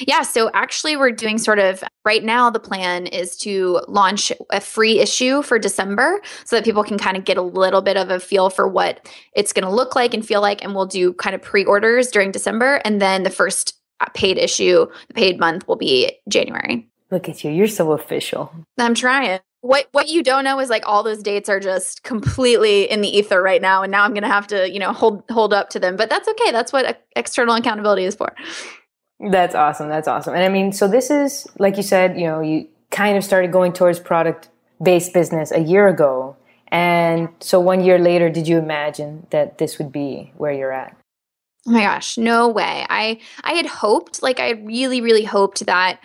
Yeah, 0.00 0.22
so 0.22 0.50
actually, 0.54 0.96
we're 0.96 1.10
doing 1.10 1.38
sort 1.38 1.58
of 1.58 1.84
right 2.04 2.24
now. 2.24 2.50
The 2.50 2.60
plan 2.60 3.06
is 3.06 3.36
to 3.38 3.80
launch 3.88 4.32
a 4.50 4.60
free 4.60 5.00
issue 5.00 5.42
for 5.42 5.58
December 5.58 6.20
so 6.44 6.56
that 6.56 6.64
people 6.64 6.82
can 6.82 6.98
kind 6.98 7.16
of 7.16 7.24
get 7.24 7.36
a 7.36 7.42
little 7.42 7.82
bit 7.82 7.96
of 7.96 8.10
a 8.10 8.18
feel 8.18 8.50
for 8.50 8.66
what 8.66 9.06
it's 9.34 9.52
going 9.52 9.64
to 9.64 9.70
look 9.70 9.94
like 9.94 10.14
and 10.14 10.26
feel 10.26 10.40
like. 10.40 10.62
And 10.64 10.74
we'll 10.74 10.86
do 10.86 11.12
kind 11.14 11.34
of 11.34 11.42
pre 11.42 11.64
orders 11.64 12.10
during 12.10 12.30
December. 12.30 12.80
And 12.84 13.00
then 13.00 13.22
the 13.22 13.30
first 13.30 13.74
uh, 14.00 14.06
paid 14.14 14.38
issue, 14.38 14.86
the 15.08 15.14
paid 15.14 15.38
month, 15.38 15.68
will 15.68 15.76
be 15.76 16.18
January. 16.28 16.88
Look 17.10 17.28
at 17.28 17.44
you. 17.44 17.50
You're 17.50 17.68
so 17.68 17.92
official. 17.92 18.52
I'm 18.78 18.94
trying. 18.94 19.40
What 19.60 19.88
what 19.92 20.08
you 20.08 20.22
don't 20.22 20.44
know 20.44 20.60
is 20.60 20.70
like 20.70 20.84
all 20.86 21.02
those 21.02 21.22
dates 21.22 21.48
are 21.48 21.60
just 21.60 22.02
completely 22.02 22.90
in 22.90 23.00
the 23.00 23.08
ether 23.08 23.42
right 23.42 23.60
now 23.60 23.82
and 23.82 23.90
now 23.90 24.04
I'm 24.04 24.12
going 24.12 24.22
to 24.22 24.28
have 24.28 24.46
to, 24.48 24.70
you 24.70 24.78
know, 24.78 24.92
hold 24.92 25.24
hold 25.28 25.52
up 25.52 25.70
to 25.70 25.80
them. 25.80 25.96
But 25.96 26.08
that's 26.08 26.28
okay. 26.28 26.52
That's 26.52 26.72
what 26.72 27.04
external 27.16 27.54
accountability 27.56 28.04
is 28.04 28.14
for. 28.14 28.32
That's 29.18 29.54
awesome. 29.54 29.88
That's 29.88 30.08
awesome. 30.08 30.34
And 30.34 30.44
I 30.44 30.48
mean, 30.48 30.72
so 30.72 30.88
this 30.88 31.10
is, 31.10 31.46
like 31.58 31.76
you 31.76 31.82
said, 31.82 32.18
you 32.18 32.26
know, 32.26 32.40
you 32.40 32.68
kind 32.90 33.16
of 33.16 33.24
started 33.24 33.50
going 33.52 33.72
towards 33.72 33.98
product 33.98 34.48
based 34.82 35.14
business 35.14 35.50
a 35.52 35.60
year 35.60 35.88
ago. 35.88 36.36
And 36.68 37.28
so 37.40 37.58
one 37.60 37.82
year 37.82 37.98
later, 37.98 38.28
did 38.28 38.46
you 38.46 38.58
imagine 38.58 39.26
that 39.30 39.58
this 39.58 39.78
would 39.78 39.90
be 39.90 40.32
where 40.36 40.52
you're 40.52 40.72
at? 40.72 40.96
Oh 41.66 41.72
my 41.72 41.82
gosh, 41.82 42.16
no 42.16 42.48
way. 42.48 42.86
I 42.88 43.20
I 43.42 43.54
had 43.54 43.66
hoped, 43.66 44.22
like 44.22 44.38
I 44.38 44.50
really 44.50 45.00
really 45.00 45.24
hoped 45.24 45.66
that 45.66 46.00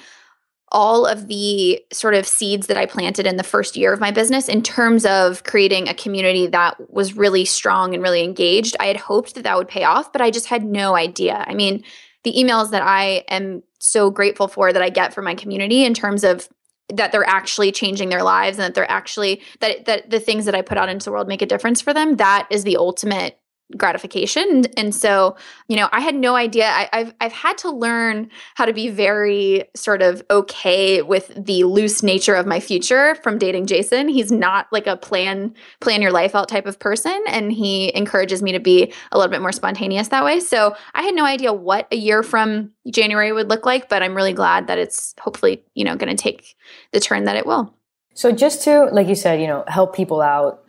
all 0.71 1.05
of 1.05 1.27
the 1.27 1.83
sort 1.91 2.13
of 2.13 2.25
seeds 2.25 2.67
that 2.67 2.77
I 2.77 2.85
planted 2.85 3.27
in 3.27 3.35
the 3.35 3.43
first 3.43 3.75
year 3.75 3.91
of 3.91 3.99
my 3.99 4.11
business 4.11 4.47
in 4.47 4.63
terms 4.63 5.05
of 5.05 5.43
creating 5.43 5.89
a 5.89 5.93
community 5.93 6.47
that 6.47 6.77
was 6.89 7.17
really 7.17 7.43
strong 7.43 7.93
and 7.93 8.01
really 8.01 8.23
engaged. 8.23 8.77
I 8.79 8.85
had 8.85 8.97
hoped 8.97 9.35
that 9.35 9.43
that 9.43 9.57
would 9.57 9.67
pay 9.67 9.83
off, 9.83 10.13
but 10.13 10.21
I 10.21 10.31
just 10.31 10.47
had 10.47 10.63
no 10.63 10.95
idea. 10.95 11.43
I 11.45 11.53
mean, 11.53 11.83
the 12.23 12.33
emails 12.33 12.71
that 12.71 12.83
I 12.83 13.23
am 13.29 13.63
so 13.79 14.11
grateful 14.11 14.47
for 14.47 14.71
that 14.71 14.81
I 14.81 14.89
get 14.89 15.13
from 15.13 15.25
my 15.25 15.35
community 15.35 15.83
in 15.83 15.93
terms 15.93 16.23
of 16.23 16.47
that 16.93 17.11
they're 17.11 17.27
actually 17.27 17.71
changing 17.71 18.09
their 18.09 18.23
lives 18.23 18.57
and 18.57 18.65
that 18.65 18.75
they're 18.75 18.89
actually 18.89 19.41
that 19.59 19.85
that 19.85 20.09
the 20.09 20.19
things 20.19 20.45
that 20.45 20.55
I 20.55 20.61
put 20.61 20.77
out 20.77 20.89
into 20.89 21.05
the 21.05 21.11
world 21.11 21.27
make 21.27 21.41
a 21.41 21.45
difference 21.45 21.81
for 21.81 21.93
them 21.93 22.17
that 22.17 22.47
is 22.49 22.63
the 22.63 22.77
ultimate 22.77 23.39
gratification. 23.77 24.65
And 24.77 24.93
so 24.93 25.35
you 25.67 25.77
know 25.77 25.89
i 25.91 25.99
had 25.99 26.15
no 26.15 26.35
idea. 26.35 26.65
I, 26.65 26.89
have 26.91 27.15
i've 27.21 27.31
had 27.31 27.57
to 27.59 27.69
learn 27.69 28.29
how 28.55 28.65
to 28.65 28.73
be 28.73 28.89
very 28.89 29.63
sort 29.75 30.01
of 30.01 30.23
okay 30.29 31.01
with 31.01 31.31
the 31.35 31.63
loose 31.63 32.03
nature 32.03 32.35
of 32.35 32.45
my 32.45 32.59
future 32.59 33.15
from 33.15 33.37
dating 33.37 33.67
jason. 33.67 34.07
He's 34.07 34.31
not 34.31 34.67
like 34.71 34.87
a 34.87 34.97
plan 34.97 35.53
plan 35.79 36.01
your 36.01 36.11
life 36.11 36.35
out 36.35 36.49
type 36.49 36.65
of 36.65 36.79
person 36.79 37.19
and 37.27 37.51
he 37.51 37.95
encourages 37.95 38.41
me 38.41 38.51
to 38.51 38.59
be 38.59 38.93
a 39.11 39.17
little 39.17 39.31
bit 39.31 39.41
more 39.41 39.51
spontaneous 39.51 40.09
that 40.09 40.23
way. 40.23 40.39
So 40.39 40.75
i 40.93 41.03
had 41.03 41.15
no 41.15 41.25
idea 41.25 41.53
what 41.53 41.87
a 41.91 41.95
year 41.95 42.23
from 42.23 42.71
january 42.89 43.31
would 43.31 43.47
look 43.49 43.65
like 43.65 43.89
but 43.89 44.01
i'm 44.01 44.15
really 44.15 44.33
glad 44.33 44.67
that 44.67 44.77
it's 44.77 45.13
hopefully 45.19 45.63
you 45.75 45.83
know 45.83 45.95
going 45.95 46.15
to 46.15 46.21
take 46.21 46.55
the 46.91 46.99
turn 46.99 47.25
that 47.25 47.35
it 47.35 47.45
will. 47.45 47.73
So 48.13 48.31
just 48.31 48.63
to 48.63 48.85
like 48.91 49.07
you 49.07 49.15
said 49.15 49.39
you 49.41 49.47
know 49.47 49.63
help 49.67 49.95
people 49.95 50.21
out 50.21 50.60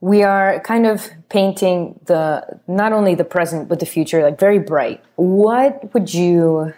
we 0.00 0.22
are 0.22 0.60
kind 0.60 0.86
of 0.86 1.10
painting 1.28 1.98
the 2.06 2.60
not 2.68 2.92
only 2.92 3.14
the 3.14 3.24
present 3.24 3.68
but 3.68 3.80
the 3.80 3.86
future 3.86 4.22
like 4.22 4.38
very 4.38 4.58
bright. 4.58 5.02
What 5.16 5.92
would 5.94 6.12
you 6.12 6.74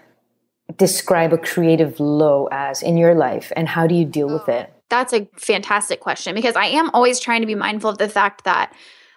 describe 0.77 1.33
a 1.33 1.39
creative 1.39 1.99
low 1.99 2.49
as 2.53 2.83
in 2.83 2.97
your 2.97 3.15
life 3.15 3.53
and 3.57 3.69
how 3.69 3.87
do 3.87 3.95
you 3.95 4.05
deal 4.05 4.29
with 4.29 4.49
it? 4.49 4.71
Oh, 4.71 4.79
that's 4.89 5.13
a 5.13 5.29
fantastic 5.37 6.01
question 6.01 6.35
because 6.35 6.57
i 6.57 6.67
am 6.67 6.91
always 6.91 7.21
trying 7.21 7.41
to 7.41 7.47
be 7.47 7.55
mindful 7.55 7.91
of 7.91 7.99
the 7.99 8.09
fact 8.09 8.45
that 8.45 8.73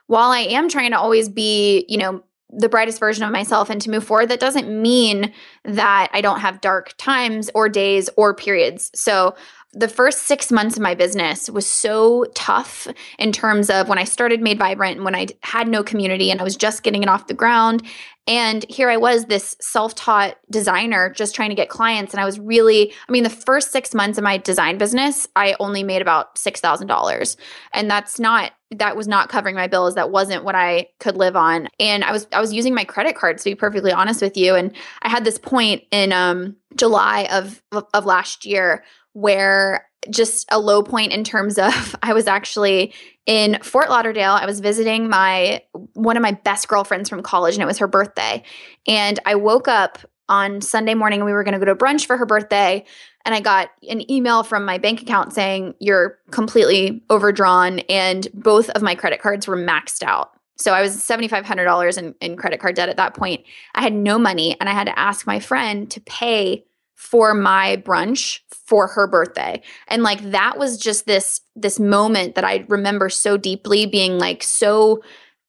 while 0.08 0.32
i 0.32 0.40
am 0.40 0.70
trying 0.70 0.92
to 0.92 1.00
always 1.00 1.30
be 1.30 1.86
you 1.88 1.98
know 1.98 2.24
the 2.50 2.68
brightest 2.68 3.00
version 3.00 3.24
of 3.24 3.32
myself 3.32 3.70
and 3.70 3.82
to 3.82 3.90
move 3.90 4.04
forward 4.04 4.28
that 4.28 4.40
doesn't 4.40 4.70
mean 4.70 5.32
that 5.64 6.10
i 6.14 6.22
don't 6.22 6.42
have 6.42 6.62
dark 6.62 6.94
times 6.98 7.50
or 7.56 7.70
days 7.70 8.10
or 8.18 8.34
periods. 8.34 8.92
So 8.94 9.36
the 9.74 9.88
first 9.88 10.24
six 10.24 10.52
months 10.52 10.76
of 10.76 10.82
my 10.82 10.96
business 10.96 11.50
was 11.50 11.66
so 11.66 12.26
tough 12.36 12.88
in 13.18 13.32
terms 13.32 13.70
of 13.70 13.88
when 13.88 13.98
I 13.98 14.04
started 14.04 14.42
Made 14.42 14.60
Vibrant 14.60 14.98
and 14.98 15.06
when 15.06 15.16
I 15.16 15.28
had 15.44 15.68
no 15.68 15.82
community 15.82 16.30
and 16.30 16.42
I 16.42 16.44
was 16.44 16.58
just 16.58 16.84
getting 16.84 17.04
it 17.04 17.10
off 17.10 17.28
the 17.28 17.34
ground. 17.34 17.84
And 18.28 18.64
here 18.70 18.90
I 18.90 18.98
was, 18.98 19.26
this 19.26 19.56
self 19.62 19.96
taught 19.96 20.38
designer, 20.50 21.10
just 21.10 21.34
trying 21.34 21.50
to 21.50 21.56
get 21.56 21.70
clients. 21.70 22.14
And 22.14 22.22
I 22.22 22.26
was 22.26 22.40
really, 22.40 22.94
I 23.08 23.12
mean, 23.12 23.24
the 23.24 23.30
first 23.30 23.72
six 23.72 23.96
months 23.96 24.18
of 24.18 24.24
my 24.24 24.38
design 24.38 24.78
business, 24.78 25.28
I 25.36 25.56
only 25.60 25.84
made 25.84 26.02
about 26.02 26.36
$6,000. 26.36 27.36
And 27.74 27.90
that's 27.90 28.20
not, 28.20 28.52
that 28.70 28.96
was 28.96 29.08
not 29.08 29.30
covering 29.30 29.56
my 29.56 29.68
bills. 29.68 29.96
That 29.96 30.12
wasn't 30.12 30.44
what 30.44 30.56
I 30.56 30.88
could 31.00 31.18
live 31.18 31.36
on. 31.36 31.68
And 31.80 32.04
I 32.04 32.12
was, 32.12 32.28
I 32.32 32.40
was 32.40 32.54
using 32.54 32.76
my 32.76 32.84
credit 32.84 33.16
cards 33.16 33.44
to 33.44 33.50
be 33.50 33.56
perfectly 33.56 33.92
honest 33.92 34.22
with 34.22 34.38
you. 34.38 34.56
And 34.56 34.76
I 35.02 35.10
had 35.10 35.26
this 35.26 35.40
point 35.40 35.84
in 35.92 36.14
um, 36.14 36.56
July 36.76 37.28
of, 37.32 37.62
of 37.72 38.06
last 38.06 38.46
year 38.46 38.84
where 39.14 39.88
just 40.10 40.48
a 40.52 40.60
low 40.60 40.82
point 40.82 41.12
in 41.12 41.24
terms 41.24 41.58
of 41.58 41.96
I 42.04 42.14
was 42.14 42.28
actually 42.28 42.94
in 43.26 43.60
Fort 43.62 43.90
Lauderdale. 43.90 44.34
I 44.34 44.46
was 44.46 44.60
visiting 44.60 45.10
my 45.10 45.62
one 45.94 46.18
of 46.18 46.24
my 46.24 46.32
best 46.32 46.68
girlfriends 46.68 47.10
from 47.10 47.22
college 47.22 47.56
and 47.56 47.64
it 47.64 47.68
was 47.68 47.78
her 47.78 47.88
birthday. 47.88 48.44
And 48.88 49.20
I 49.26 49.36
woke 49.36 49.68
up 49.68 50.00
on 50.28 50.62
Sunday 50.62 50.94
morning 50.94 51.20
and 51.20 51.26
we 51.26 51.34
were 51.34 51.44
going 51.44 51.54
to 51.54 51.60
go 51.60 51.66
to 51.66 51.76
brunch 51.76 52.06
for 52.06 52.18
her 52.18 52.26
birthday 52.26 52.86
and 53.26 53.36
I 53.36 53.42
got 53.42 53.70
an 53.90 54.10
email 54.10 54.44
from 54.44 54.66
my 54.66 54.78
bank 54.78 55.02
account 55.02 55.34
saying 55.34 55.76
you're 55.80 56.18
completely 56.32 57.04
overdrawn 57.10 57.80
and 57.80 58.28
both 58.34 58.70
of 58.72 58.82
my 58.82 58.96
credit 58.96 59.22
cards 59.22 59.48
were 59.48 59.58
maxed 59.58 60.04
out. 60.04 60.32
So 60.58 60.74
I 60.74 60.82
was 60.82 60.96
$7,500 60.98 61.98
in, 61.98 62.16
in 62.22 62.38
credit 62.38 62.60
card 62.60 62.76
debt 62.76 62.90
at 62.90 62.98
that 62.98 63.16
point. 63.16 63.44
I 63.76 63.82
had 63.82 63.94
no 63.94 64.18
money 64.18 64.56
and 64.60 64.70
I 64.70 64.74
had 64.74 64.88
to 64.88 64.98
ask 64.98 65.26
my 65.26 65.40
friend 65.40 65.90
to 65.92 66.00
pay 66.02 66.66
for 67.02 67.34
my 67.34 67.78
brunch 67.78 68.42
for 68.68 68.86
her 68.86 69.08
birthday. 69.08 69.60
And 69.88 70.04
like 70.04 70.22
that 70.32 70.60
was 70.60 70.78
just 70.78 71.08
this 71.08 71.42
this 71.56 71.80
moment 71.80 72.36
that 72.36 72.44
I 72.44 72.64
remember 72.70 73.10
so 73.10 73.38
deeply 73.38 73.88
being 73.88 74.20
like 74.20 74.44
so 74.44 75.02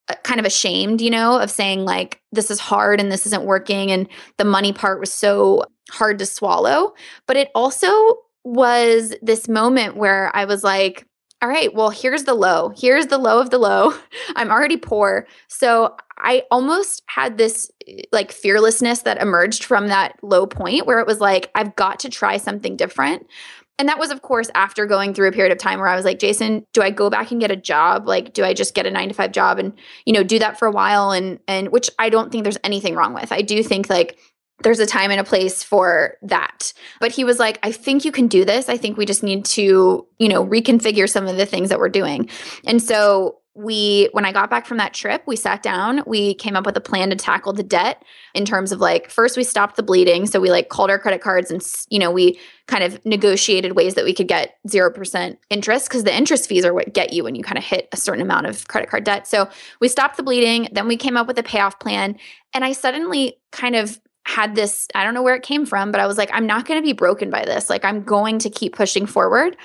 uh, 0.09 0.15
kind 0.23 0.39
of 0.39 0.47
ashamed, 0.47 0.99
you 0.99 1.11
know, 1.11 1.39
of 1.39 1.51
saying 1.51 1.85
like 1.85 2.19
this 2.31 2.49
is 2.49 2.59
hard 2.59 2.99
and 2.99 3.11
this 3.11 3.27
isn't 3.27 3.45
working 3.45 3.91
and 3.91 4.09
the 4.39 4.45
money 4.45 4.73
part 4.73 4.99
was 4.99 5.13
so 5.13 5.63
hard 5.91 6.17
to 6.19 6.25
swallow, 6.25 6.95
but 7.27 7.37
it 7.37 7.49
also 7.53 7.91
was 8.43 9.13
this 9.21 9.47
moment 9.47 9.95
where 9.95 10.35
I 10.35 10.45
was 10.45 10.63
like 10.63 11.05
all 11.43 11.49
right, 11.49 11.73
well, 11.75 11.89
here's 11.89 12.23
the 12.23 12.33
low. 12.33 12.71
Here's 12.73 13.07
the 13.07 13.17
low 13.17 13.41
of 13.41 13.49
the 13.49 13.57
low. 13.57 13.93
I'm 14.37 14.49
already 14.49 14.77
poor. 14.77 15.27
So 15.49 15.93
I 16.17 16.43
almost 16.49 17.03
had 17.07 17.37
this 17.37 17.69
eh, 17.85 18.03
like 18.13 18.31
fearlessness 18.31 19.01
that 19.01 19.21
emerged 19.21 19.65
from 19.65 19.89
that 19.89 20.15
low 20.21 20.47
point 20.47 20.87
where 20.87 20.99
it 20.99 21.05
was 21.05 21.19
like, 21.19 21.51
I've 21.53 21.75
got 21.75 21.99
to 21.99 22.09
try 22.09 22.37
something 22.37 22.77
different. 22.77 23.27
And 23.77 23.89
that 23.89 23.99
was, 23.99 24.09
of 24.09 24.21
course, 24.21 24.49
after 24.55 24.85
going 24.85 25.13
through 25.13 25.27
a 25.27 25.33
period 25.33 25.51
of 25.51 25.57
time 25.57 25.79
where 25.79 25.89
I 25.89 25.97
was 25.97 26.05
like, 26.05 26.19
Jason, 26.19 26.65
do 26.71 26.81
I 26.81 26.91
go 26.91 27.09
back 27.09 27.31
and 27.31 27.41
get 27.41 27.51
a 27.51 27.57
job? 27.57 28.07
Like, 28.07 28.31
do 28.31 28.45
I 28.45 28.53
just 28.53 28.73
get 28.73 28.85
a 28.85 28.91
nine 28.91 29.09
to 29.09 29.13
five 29.13 29.33
job 29.33 29.59
and, 29.59 29.73
you 30.05 30.13
know, 30.13 30.23
do 30.23 30.39
that 30.39 30.57
for 30.57 30.65
a 30.65 30.71
while? 30.71 31.11
And, 31.11 31.39
and 31.49 31.73
which 31.73 31.89
I 31.99 32.07
don't 32.07 32.31
think 32.31 32.45
there's 32.45 32.59
anything 32.63 32.95
wrong 32.95 33.13
with. 33.13 33.33
I 33.33 33.41
do 33.41 33.61
think 33.63 33.89
like 33.89 34.17
there's 34.63 34.79
a 34.79 34.85
time 34.85 35.11
and 35.11 35.19
a 35.19 35.23
place 35.23 35.61
for 35.63 36.17
that. 36.21 36.73
But 36.99 37.11
he 37.11 37.23
was 37.23 37.39
like, 37.39 37.59
I 37.63 37.71
think 37.71 38.05
you 38.05 38.11
can 38.11 38.27
do 38.27 38.43
this. 38.45 38.69
I 38.69 38.77
think 38.77 38.97
we 38.97 39.05
just 39.05 39.23
need 39.23 39.45
to, 39.45 40.07
you 40.17 40.29
know, 40.29 40.45
reconfigure 40.45 41.09
some 41.09 41.27
of 41.27 41.37
the 41.37 41.45
things 41.45 41.69
that 41.69 41.79
we're 41.79 41.89
doing. 41.89 42.29
And 42.65 42.81
so 42.81 43.39
we 43.55 44.09
when 44.13 44.25
i 44.25 44.31
got 44.31 44.49
back 44.49 44.65
from 44.65 44.77
that 44.77 44.95
trip 44.95 45.21
we 45.27 45.35
sat 45.35 45.61
down 45.61 46.01
we 46.07 46.33
came 46.35 46.55
up 46.55 46.65
with 46.65 46.75
a 46.75 46.81
plan 46.81 47.11
to 47.11 47.15
tackle 47.15 47.53
the 47.53 47.61
debt 47.61 48.03
in 48.33 48.45
terms 48.45 48.71
of 48.71 48.79
like 48.79 49.11
first 49.11 49.37
we 49.37 49.43
stopped 49.43 49.75
the 49.75 49.83
bleeding 49.83 50.25
so 50.25 50.39
we 50.39 50.49
like 50.49 50.69
called 50.69 50.89
our 50.89 50.97
credit 50.97 51.21
cards 51.21 51.51
and 51.51 51.63
you 51.89 51.99
know 51.99 52.09
we 52.09 52.39
kind 52.65 52.83
of 52.83 53.03
negotiated 53.05 53.75
ways 53.75 53.93
that 53.93 54.05
we 54.05 54.13
could 54.13 54.27
get 54.27 54.55
0% 54.67 55.37
interest 55.49 55.87
because 55.87 56.03
the 56.03 56.15
interest 56.15 56.49
fees 56.49 56.65
are 56.65 56.73
what 56.73 56.93
get 56.93 57.13
you 57.13 57.23
when 57.23 57.35
you 57.35 57.43
kind 57.43 57.57
of 57.57 57.63
hit 57.63 57.87
a 57.91 57.97
certain 57.97 58.21
amount 58.21 58.47
of 58.47 58.67
credit 58.69 58.89
card 58.89 59.03
debt 59.03 59.27
so 59.27 59.47
we 59.79 59.87
stopped 59.87 60.17
the 60.17 60.23
bleeding 60.23 60.67
then 60.71 60.87
we 60.87 60.97
came 60.97 61.15
up 61.15 61.27
with 61.27 61.37
a 61.37 61.43
payoff 61.43 61.79
plan 61.79 62.17
and 62.55 62.65
i 62.65 62.71
suddenly 62.71 63.37
kind 63.51 63.75
of 63.75 63.99
had 64.25 64.55
this 64.55 64.87
i 64.95 65.03
don't 65.03 65.13
know 65.13 65.21
where 65.21 65.35
it 65.35 65.43
came 65.43 65.65
from 65.65 65.91
but 65.91 65.99
i 65.99 66.07
was 66.07 66.17
like 66.17 66.29
i'm 66.33 66.47
not 66.47 66.65
going 66.65 66.79
to 66.79 66.85
be 66.85 66.93
broken 66.93 67.29
by 67.29 67.43
this 67.43 67.69
like 67.69 67.83
i'm 67.83 68.03
going 68.03 68.39
to 68.39 68.49
keep 68.49 68.73
pushing 68.73 69.05
forward 69.05 69.57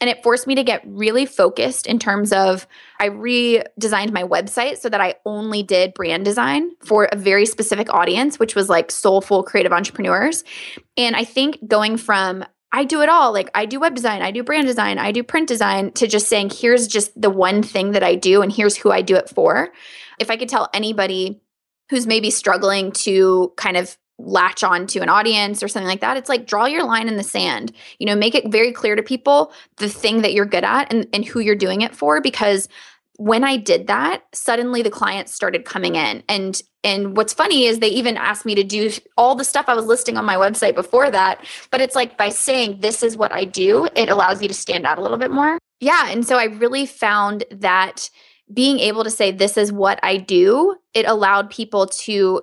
and 0.00 0.08
it 0.08 0.22
forced 0.22 0.46
me 0.46 0.54
to 0.54 0.64
get 0.64 0.82
really 0.86 1.26
focused 1.26 1.86
in 1.86 1.98
terms 1.98 2.32
of 2.32 2.66
i 3.00 3.08
redesigned 3.08 4.12
my 4.12 4.22
website 4.22 4.78
so 4.78 4.88
that 4.88 5.00
i 5.00 5.14
only 5.26 5.62
did 5.62 5.92
brand 5.92 6.24
design 6.24 6.70
for 6.80 7.04
a 7.04 7.16
very 7.16 7.44
specific 7.44 7.92
audience 7.92 8.38
which 8.38 8.54
was 8.54 8.68
like 8.68 8.90
soulful 8.90 9.42
creative 9.42 9.72
entrepreneurs 9.72 10.42
and 10.96 11.14
i 11.14 11.24
think 11.24 11.58
going 11.66 11.96
from 11.96 12.44
I 12.70 12.84
do 12.84 13.00
it 13.00 13.08
all. 13.08 13.32
Like 13.32 13.50
I 13.54 13.64
do 13.64 13.80
web 13.80 13.94
design, 13.94 14.20
I 14.20 14.30
do 14.30 14.42
brand 14.42 14.66
design, 14.66 14.98
I 14.98 15.10
do 15.10 15.22
print 15.22 15.48
design 15.48 15.92
to 15.92 16.06
just 16.06 16.28
saying, 16.28 16.50
here's 16.50 16.86
just 16.86 17.18
the 17.18 17.30
one 17.30 17.62
thing 17.62 17.92
that 17.92 18.02
I 18.02 18.14
do 18.14 18.42
and 18.42 18.52
here's 18.52 18.76
who 18.76 18.90
I 18.90 19.00
do 19.00 19.16
it 19.16 19.30
for. 19.30 19.70
If 20.18 20.30
I 20.30 20.36
could 20.36 20.50
tell 20.50 20.68
anybody 20.74 21.40
who's 21.90 22.06
maybe 22.06 22.30
struggling 22.30 22.92
to 22.92 23.52
kind 23.56 23.76
of 23.76 23.96
latch 24.18 24.64
on 24.64 24.86
to 24.88 24.98
an 24.98 25.08
audience 25.08 25.62
or 25.62 25.68
something 25.68 25.86
like 25.86 26.00
that 26.00 26.16
it's 26.16 26.28
like 26.28 26.46
draw 26.46 26.66
your 26.66 26.84
line 26.84 27.08
in 27.08 27.16
the 27.16 27.22
sand. 27.22 27.72
You 27.98 28.06
know 28.06 28.16
make 28.16 28.34
it 28.34 28.50
very 28.50 28.72
clear 28.72 28.96
to 28.96 29.02
people 29.02 29.52
the 29.76 29.88
thing 29.88 30.22
that 30.22 30.32
you're 30.32 30.44
good 30.44 30.64
at 30.64 30.92
and, 30.92 31.06
and 31.12 31.24
who 31.24 31.40
you're 31.40 31.54
doing 31.54 31.82
it 31.82 31.94
for 31.94 32.20
because 32.20 32.68
when 33.16 33.44
i 33.44 33.56
did 33.56 33.86
that 33.86 34.22
suddenly 34.32 34.82
the 34.82 34.90
clients 34.90 35.34
started 35.34 35.64
coming 35.64 35.94
in. 35.94 36.22
And 36.28 36.60
and 36.84 37.16
what's 37.16 37.32
funny 37.32 37.64
is 37.64 37.78
they 37.78 37.88
even 37.88 38.16
asked 38.16 38.46
me 38.46 38.54
to 38.54 38.64
do 38.64 38.90
all 39.16 39.36
the 39.36 39.44
stuff 39.44 39.66
i 39.68 39.74
was 39.74 39.86
listing 39.86 40.16
on 40.16 40.24
my 40.24 40.36
website 40.36 40.74
before 40.74 41.10
that. 41.12 41.44
But 41.70 41.80
it's 41.80 41.94
like 41.94 42.18
by 42.18 42.30
saying 42.30 42.80
this 42.80 43.04
is 43.04 43.16
what 43.16 43.30
i 43.30 43.44
do 43.44 43.88
it 43.94 44.08
allows 44.08 44.42
you 44.42 44.48
to 44.48 44.54
stand 44.54 44.84
out 44.84 44.98
a 44.98 45.02
little 45.02 45.16
bit 45.16 45.30
more. 45.30 45.58
Yeah 45.78 46.10
and 46.10 46.26
so 46.26 46.38
i 46.38 46.44
really 46.44 46.86
found 46.86 47.44
that 47.52 48.10
being 48.52 48.78
able 48.80 49.04
to 49.04 49.10
say 49.10 49.30
this 49.30 49.56
is 49.56 49.72
what 49.72 49.98
I 50.02 50.16
do, 50.16 50.76
it 50.94 51.06
allowed 51.06 51.50
people 51.50 51.86
to 51.86 52.42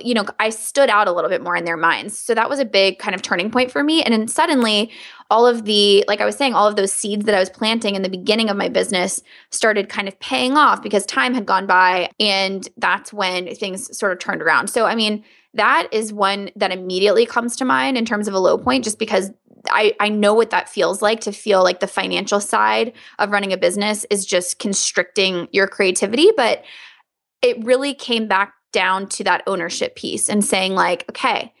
you 0.00 0.14
know, 0.14 0.24
I 0.38 0.50
stood 0.50 0.90
out 0.90 1.08
a 1.08 1.12
little 1.12 1.30
bit 1.30 1.42
more 1.42 1.56
in 1.56 1.64
their 1.64 1.76
minds. 1.76 2.16
So 2.16 2.34
that 2.34 2.48
was 2.48 2.60
a 2.60 2.64
big 2.64 2.98
kind 2.98 3.14
of 3.14 3.22
turning 3.22 3.50
point 3.50 3.70
for 3.70 3.82
me. 3.82 4.02
And 4.02 4.12
then 4.12 4.28
suddenly, 4.28 4.90
all 5.30 5.46
of 5.46 5.64
the, 5.64 6.04
like 6.06 6.20
I 6.20 6.26
was 6.26 6.36
saying, 6.36 6.54
all 6.54 6.68
of 6.68 6.76
those 6.76 6.92
seeds 6.92 7.24
that 7.24 7.34
I 7.34 7.40
was 7.40 7.48
planting 7.48 7.94
in 7.94 8.02
the 8.02 8.08
beginning 8.08 8.50
of 8.50 8.56
my 8.56 8.68
business 8.68 9.22
started 9.50 9.88
kind 9.88 10.08
of 10.08 10.20
paying 10.20 10.56
off 10.56 10.82
because 10.82 11.06
time 11.06 11.32
had 11.32 11.46
gone 11.46 11.66
by. 11.66 12.10
And 12.20 12.68
that's 12.76 13.12
when 13.12 13.54
things 13.54 13.96
sort 13.96 14.12
of 14.12 14.18
turned 14.18 14.42
around. 14.42 14.68
So, 14.68 14.84
I 14.84 14.94
mean, 14.94 15.24
that 15.54 15.88
is 15.90 16.12
one 16.12 16.50
that 16.56 16.70
immediately 16.70 17.26
comes 17.26 17.56
to 17.56 17.64
mind 17.64 17.96
in 17.96 18.04
terms 18.04 18.28
of 18.28 18.34
a 18.34 18.38
low 18.38 18.58
point, 18.58 18.84
just 18.84 18.98
because 18.98 19.30
I, 19.68 19.94
I 20.00 20.08
know 20.08 20.34
what 20.34 20.50
that 20.50 20.68
feels 20.68 21.02
like 21.02 21.20
to 21.20 21.32
feel 21.32 21.62
like 21.62 21.80
the 21.80 21.86
financial 21.86 22.40
side 22.40 22.92
of 23.18 23.30
running 23.30 23.52
a 23.52 23.56
business 23.56 24.04
is 24.10 24.26
just 24.26 24.58
constricting 24.58 25.48
your 25.52 25.66
creativity. 25.66 26.30
But 26.36 26.64
it 27.42 27.64
really 27.64 27.94
came 27.94 28.28
back 28.28 28.54
down 28.72 29.08
to 29.08 29.24
that 29.24 29.42
ownership 29.46 29.96
piece 29.96 30.28
and 30.28 30.44
saying, 30.44 30.74
like, 30.74 31.04
okay, 31.10 31.52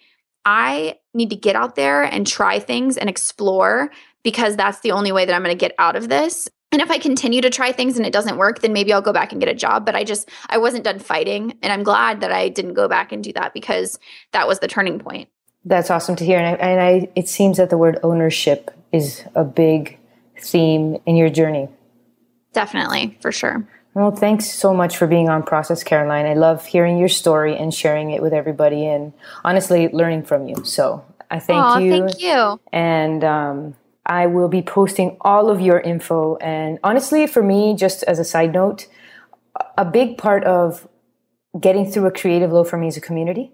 I 0.44 0.98
need 1.14 1.30
to 1.30 1.36
get 1.36 1.56
out 1.56 1.76
there 1.76 2.02
and 2.02 2.26
try 2.26 2.58
things 2.58 2.96
and 2.96 3.08
explore 3.08 3.90
because 4.22 4.56
that's 4.56 4.80
the 4.80 4.92
only 4.92 5.12
way 5.12 5.24
that 5.24 5.34
I'm 5.34 5.42
going 5.42 5.56
to 5.56 5.60
get 5.60 5.74
out 5.78 5.96
of 5.96 6.08
this. 6.08 6.48
And 6.72 6.80
if 6.80 6.90
I 6.90 6.98
continue 6.98 7.42
to 7.42 7.50
try 7.50 7.70
things 7.70 7.98
and 7.98 8.06
it 8.06 8.14
doesn't 8.14 8.38
work, 8.38 8.60
then 8.60 8.72
maybe 8.72 8.92
I'll 8.92 9.02
go 9.02 9.12
back 9.12 9.30
and 9.30 9.40
get 9.40 9.50
a 9.50 9.54
job. 9.54 9.84
But 9.84 9.94
I 9.94 10.04
just, 10.04 10.30
I 10.48 10.56
wasn't 10.56 10.84
done 10.84 10.98
fighting. 10.98 11.58
And 11.62 11.70
I'm 11.70 11.82
glad 11.82 12.20
that 12.20 12.32
I 12.32 12.48
didn't 12.48 12.74
go 12.74 12.88
back 12.88 13.12
and 13.12 13.22
do 13.22 13.32
that 13.34 13.52
because 13.52 13.98
that 14.32 14.48
was 14.48 14.60
the 14.60 14.68
turning 14.68 14.98
point. 14.98 15.28
That's 15.64 15.90
awesome 15.90 16.16
to 16.16 16.24
hear. 16.24 16.38
And, 16.38 16.46
I, 16.46 16.66
and 16.66 16.80
I, 16.80 17.08
it 17.14 17.28
seems 17.28 17.56
that 17.58 17.70
the 17.70 17.78
word 17.78 17.98
ownership 18.02 18.70
is 18.90 19.24
a 19.34 19.44
big 19.44 19.98
theme 20.38 21.00
in 21.06 21.16
your 21.16 21.30
journey. 21.30 21.68
Definitely, 22.52 23.16
for 23.20 23.32
sure. 23.32 23.66
Well, 23.94 24.10
thanks 24.10 24.50
so 24.50 24.72
much 24.72 24.96
for 24.96 25.06
being 25.06 25.28
on 25.28 25.42
Process, 25.42 25.84
Caroline. 25.84 26.26
I 26.26 26.34
love 26.34 26.66
hearing 26.66 26.96
your 26.96 27.08
story 27.08 27.56
and 27.56 27.72
sharing 27.72 28.10
it 28.10 28.22
with 28.22 28.32
everybody 28.32 28.86
and 28.86 29.12
honestly 29.44 29.88
learning 29.88 30.24
from 30.24 30.48
you. 30.48 30.64
So 30.64 31.04
I 31.30 31.38
thank 31.38 31.62
Aww, 31.62 31.84
you. 31.84 32.08
Thank 32.08 32.20
you. 32.20 32.60
And 32.72 33.22
um, 33.22 33.76
I 34.04 34.26
will 34.26 34.48
be 34.48 34.62
posting 34.62 35.16
all 35.20 35.50
of 35.50 35.60
your 35.60 35.78
info. 35.78 36.36
And 36.36 36.78
honestly, 36.82 37.26
for 37.26 37.42
me, 37.42 37.76
just 37.76 38.02
as 38.04 38.18
a 38.18 38.24
side 38.24 38.52
note, 38.52 38.88
a 39.76 39.84
big 39.84 40.16
part 40.16 40.44
of 40.44 40.88
getting 41.60 41.90
through 41.90 42.06
a 42.06 42.10
creative 42.10 42.50
low 42.50 42.64
for 42.64 42.78
me 42.78 42.88
is 42.88 42.96
a 42.96 43.00
community. 43.00 43.52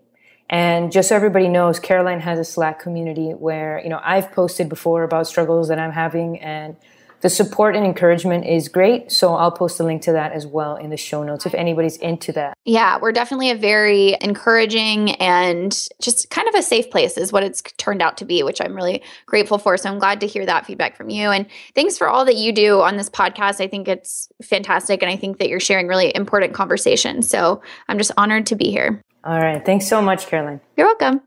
And 0.51 0.90
just 0.90 1.11
so 1.11 1.16
everybody 1.16 1.49
knows, 1.49 1.78
Caroline 1.78 2.20
has 2.20 2.38
a 2.38 2.44
Slack 2.44 2.80
community 2.80 3.30
where, 3.30 3.80
you 3.82 3.90
know, 3.90 4.01
I've 4.03 4.32
posted 4.32 4.68
before 4.68 5.03
about 5.03 5.26
struggles 5.26 5.68
that 5.68 5.78
I'm 5.78 5.92
having 5.92 6.40
and 6.40 6.76
the 7.20 7.28
support 7.28 7.74
and 7.74 7.84
encouragement 7.84 8.46
is 8.46 8.68
great. 8.68 9.11
So 9.11 9.34
I'll 9.34 9.51
post 9.51 9.80
a 9.80 9.84
link 9.84 10.03
to 10.03 10.12
that 10.12 10.30
as 10.32 10.46
well 10.46 10.76
in 10.76 10.90
the 10.90 10.96
show 10.96 11.24
notes 11.24 11.46
if 11.46 11.55
anybody's 11.55 11.96
into 11.96 12.30
that. 12.32 12.57
Yeah, 12.64 12.99
we're 13.03 13.11
definitely 13.11 13.51
a 13.51 13.57
very 13.57 14.16
encouraging 14.20 15.16
and 15.16 15.76
just 16.01 16.30
kind 16.30 16.46
of 16.46 16.55
a 16.55 16.62
safe 16.62 16.90
place, 16.90 17.18
is 17.18 17.32
what 17.32 17.42
it's 17.42 17.61
turned 17.76 18.03
out 18.03 18.18
to 18.18 18.24
be, 18.24 18.44
which 18.44 18.61
I'm 18.61 18.74
really 18.74 19.03
grateful 19.26 19.59
for. 19.59 19.76
So 19.76 19.90
I'm 19.90 19.99
glad 19.99 20.20
to 20.20 20.28
hear 20.28 20.46
that 20.46 20.64
feedback 20.64 20.96
from 20.96 21.11
you. 21.11 21.30
And 21.30 21.46
thanks 21.74 21.99
for 21.99 22.09
all 22.09 22.24
that 22.24 22.36
you 22.36 22.53
do 22.53 22.80
on 22.82 22.96
this 22.96 23.11
podcast. 23.11 23.61
I 23.61 23.66
think 23.66 23.88
it's 23.88 24.28
fantastic. 24.42 25.03
And 25.03 25.11
I 25.11 25.16
think 25.16 25.38
that 25.38 25.49
you're 25.49 25.59
sharing 25.59 25.88
really 25.88 26.14
important 26.14 26.55
conversations. 26.55 27.28
So 27.28 27.62
I'm 27.88 27.99
just 27.99 28.12
honored 28.16 28.46
to 28.46 28.55
be 28.55 28.70
here. 28.70 29.03
All 29.24 29.40
right. 29.40 29.64
Thanks 29.64 29.88
so 29.88 30.00
much, 30.00 30.26
Caroline. 30.26 30.60
You're 30.76 30.86
welcome. 30.86 31.22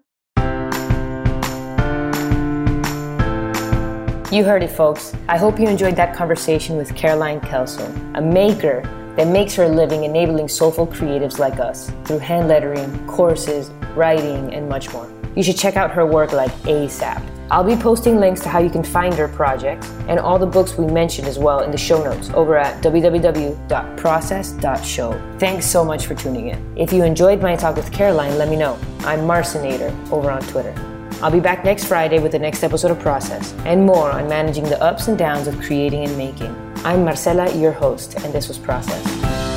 You 4.31 4.45
heard 4.45 4.63
it, 4.63 4.71
folks. 4.71 5.13
I 5.27 5.37
hope 5.37 5.59
you 5.59 5.67
enjoyed 5.67 5.97
that 5.97 6.15
conversation 6.15 6.77
with 6.77 6.95
Caroline 6.95 7.41
Kelso, 7.41 7.85
a 8.15 8.21
maker 8.21 8.81
that 9.17 9.27
makes 9.27 9.55
her 9.55 9.67
living 9.67 10.05
enabling 10.05 10.47
soulful 10.47 10.87
creatives 10.87 11.37
like 11.37 11.59
us 11.59 11.91
through 12.05 12.19
hand 12.19 12.47
lettering, 12.47 13.05
courses, 13.07 13.69
writing, 13.93 14.53
and 14.53 14.69
much 14.69 14.93
more. 14.93 15.11
You 15.35 15.43
should 15.43 15.57
check 15.57 15.75
out 15.77 15.91
her 15.91 16.05
work 16.05 16.33
like 16.33 16.51
ASAP. 16.63 17.25
I'll 17.49 17.63
be 17.63 17.75
posting 17.75 18.19
links 18.19 18.41
to 18.41 18.49
how 18.49 18.59
you 18.59 18.69
can 18.69 18.83
find 18.83 19.13
her 19.15 19.27
projects 19.27 19.89
and 20.07 20.19
all 20.19 20.37
the 20.39 20.45
books 20.45 20.77
we 20.77 20.85
mentioned 20.85 21.27
as 21.27 21.37
well 21.37 21.59
in 21.61 21.71
the 21.71 21.77
show 21.77 22.01
notes 22.01 22.29
over 22.33 22.55
at 22.57 22.81
www.process.show. 22.81 25.37
Thanks 25.37 25.65
so 25.65 25.83
much 25.83 26.05
for 26.05 26.15
tuning 26.15 26.47
in. 26.47 26.77
If 26.77 26.93
you 26.93 27.03
enjoyed 27.03 27.41
my 27.41 27.57
talk 27.57 27.75
with 27.75 27.91
Caroline, 27.91 28.37
let 28.37 28.47
me 28.47 28.55
know. 28.55 28.79
I'm 28.99 29.19
Marcinator 29.21 29.91
over 30.11 30.31
on 30.31 30.41
Twitter. 30.43 30.73
I'll 31.21 31.29
be 31.29 31.41
back 31.41 31.65
next 31.65 31.83
Friday 31.85 32.19
with 32.19 32.31
the 32.31 32.39
next 32.39 32.63
episode 32.63 32.91
of 32.91 32.99
Process 32.99 33.53
and 33.65 33.85
more 33.85 34.11
on 34.11 34.29
managing 34.29 34.63
the 34.63 34.81
ups 34.81 35.07
and 35.07 35.17
downs 35.17 35.47
of 35.47 35.59
creating 35.61 36.05
and 36.05 36.17
making. 36.17 36.55
I'm 36.85 37.03
Marcela, 37.03 37.53
your 37.55 37.73
host, 37.73 38.15
and 38.23 38.33
this 38.33 38.47
was 38.47 38.57
Process. 38.57 39.50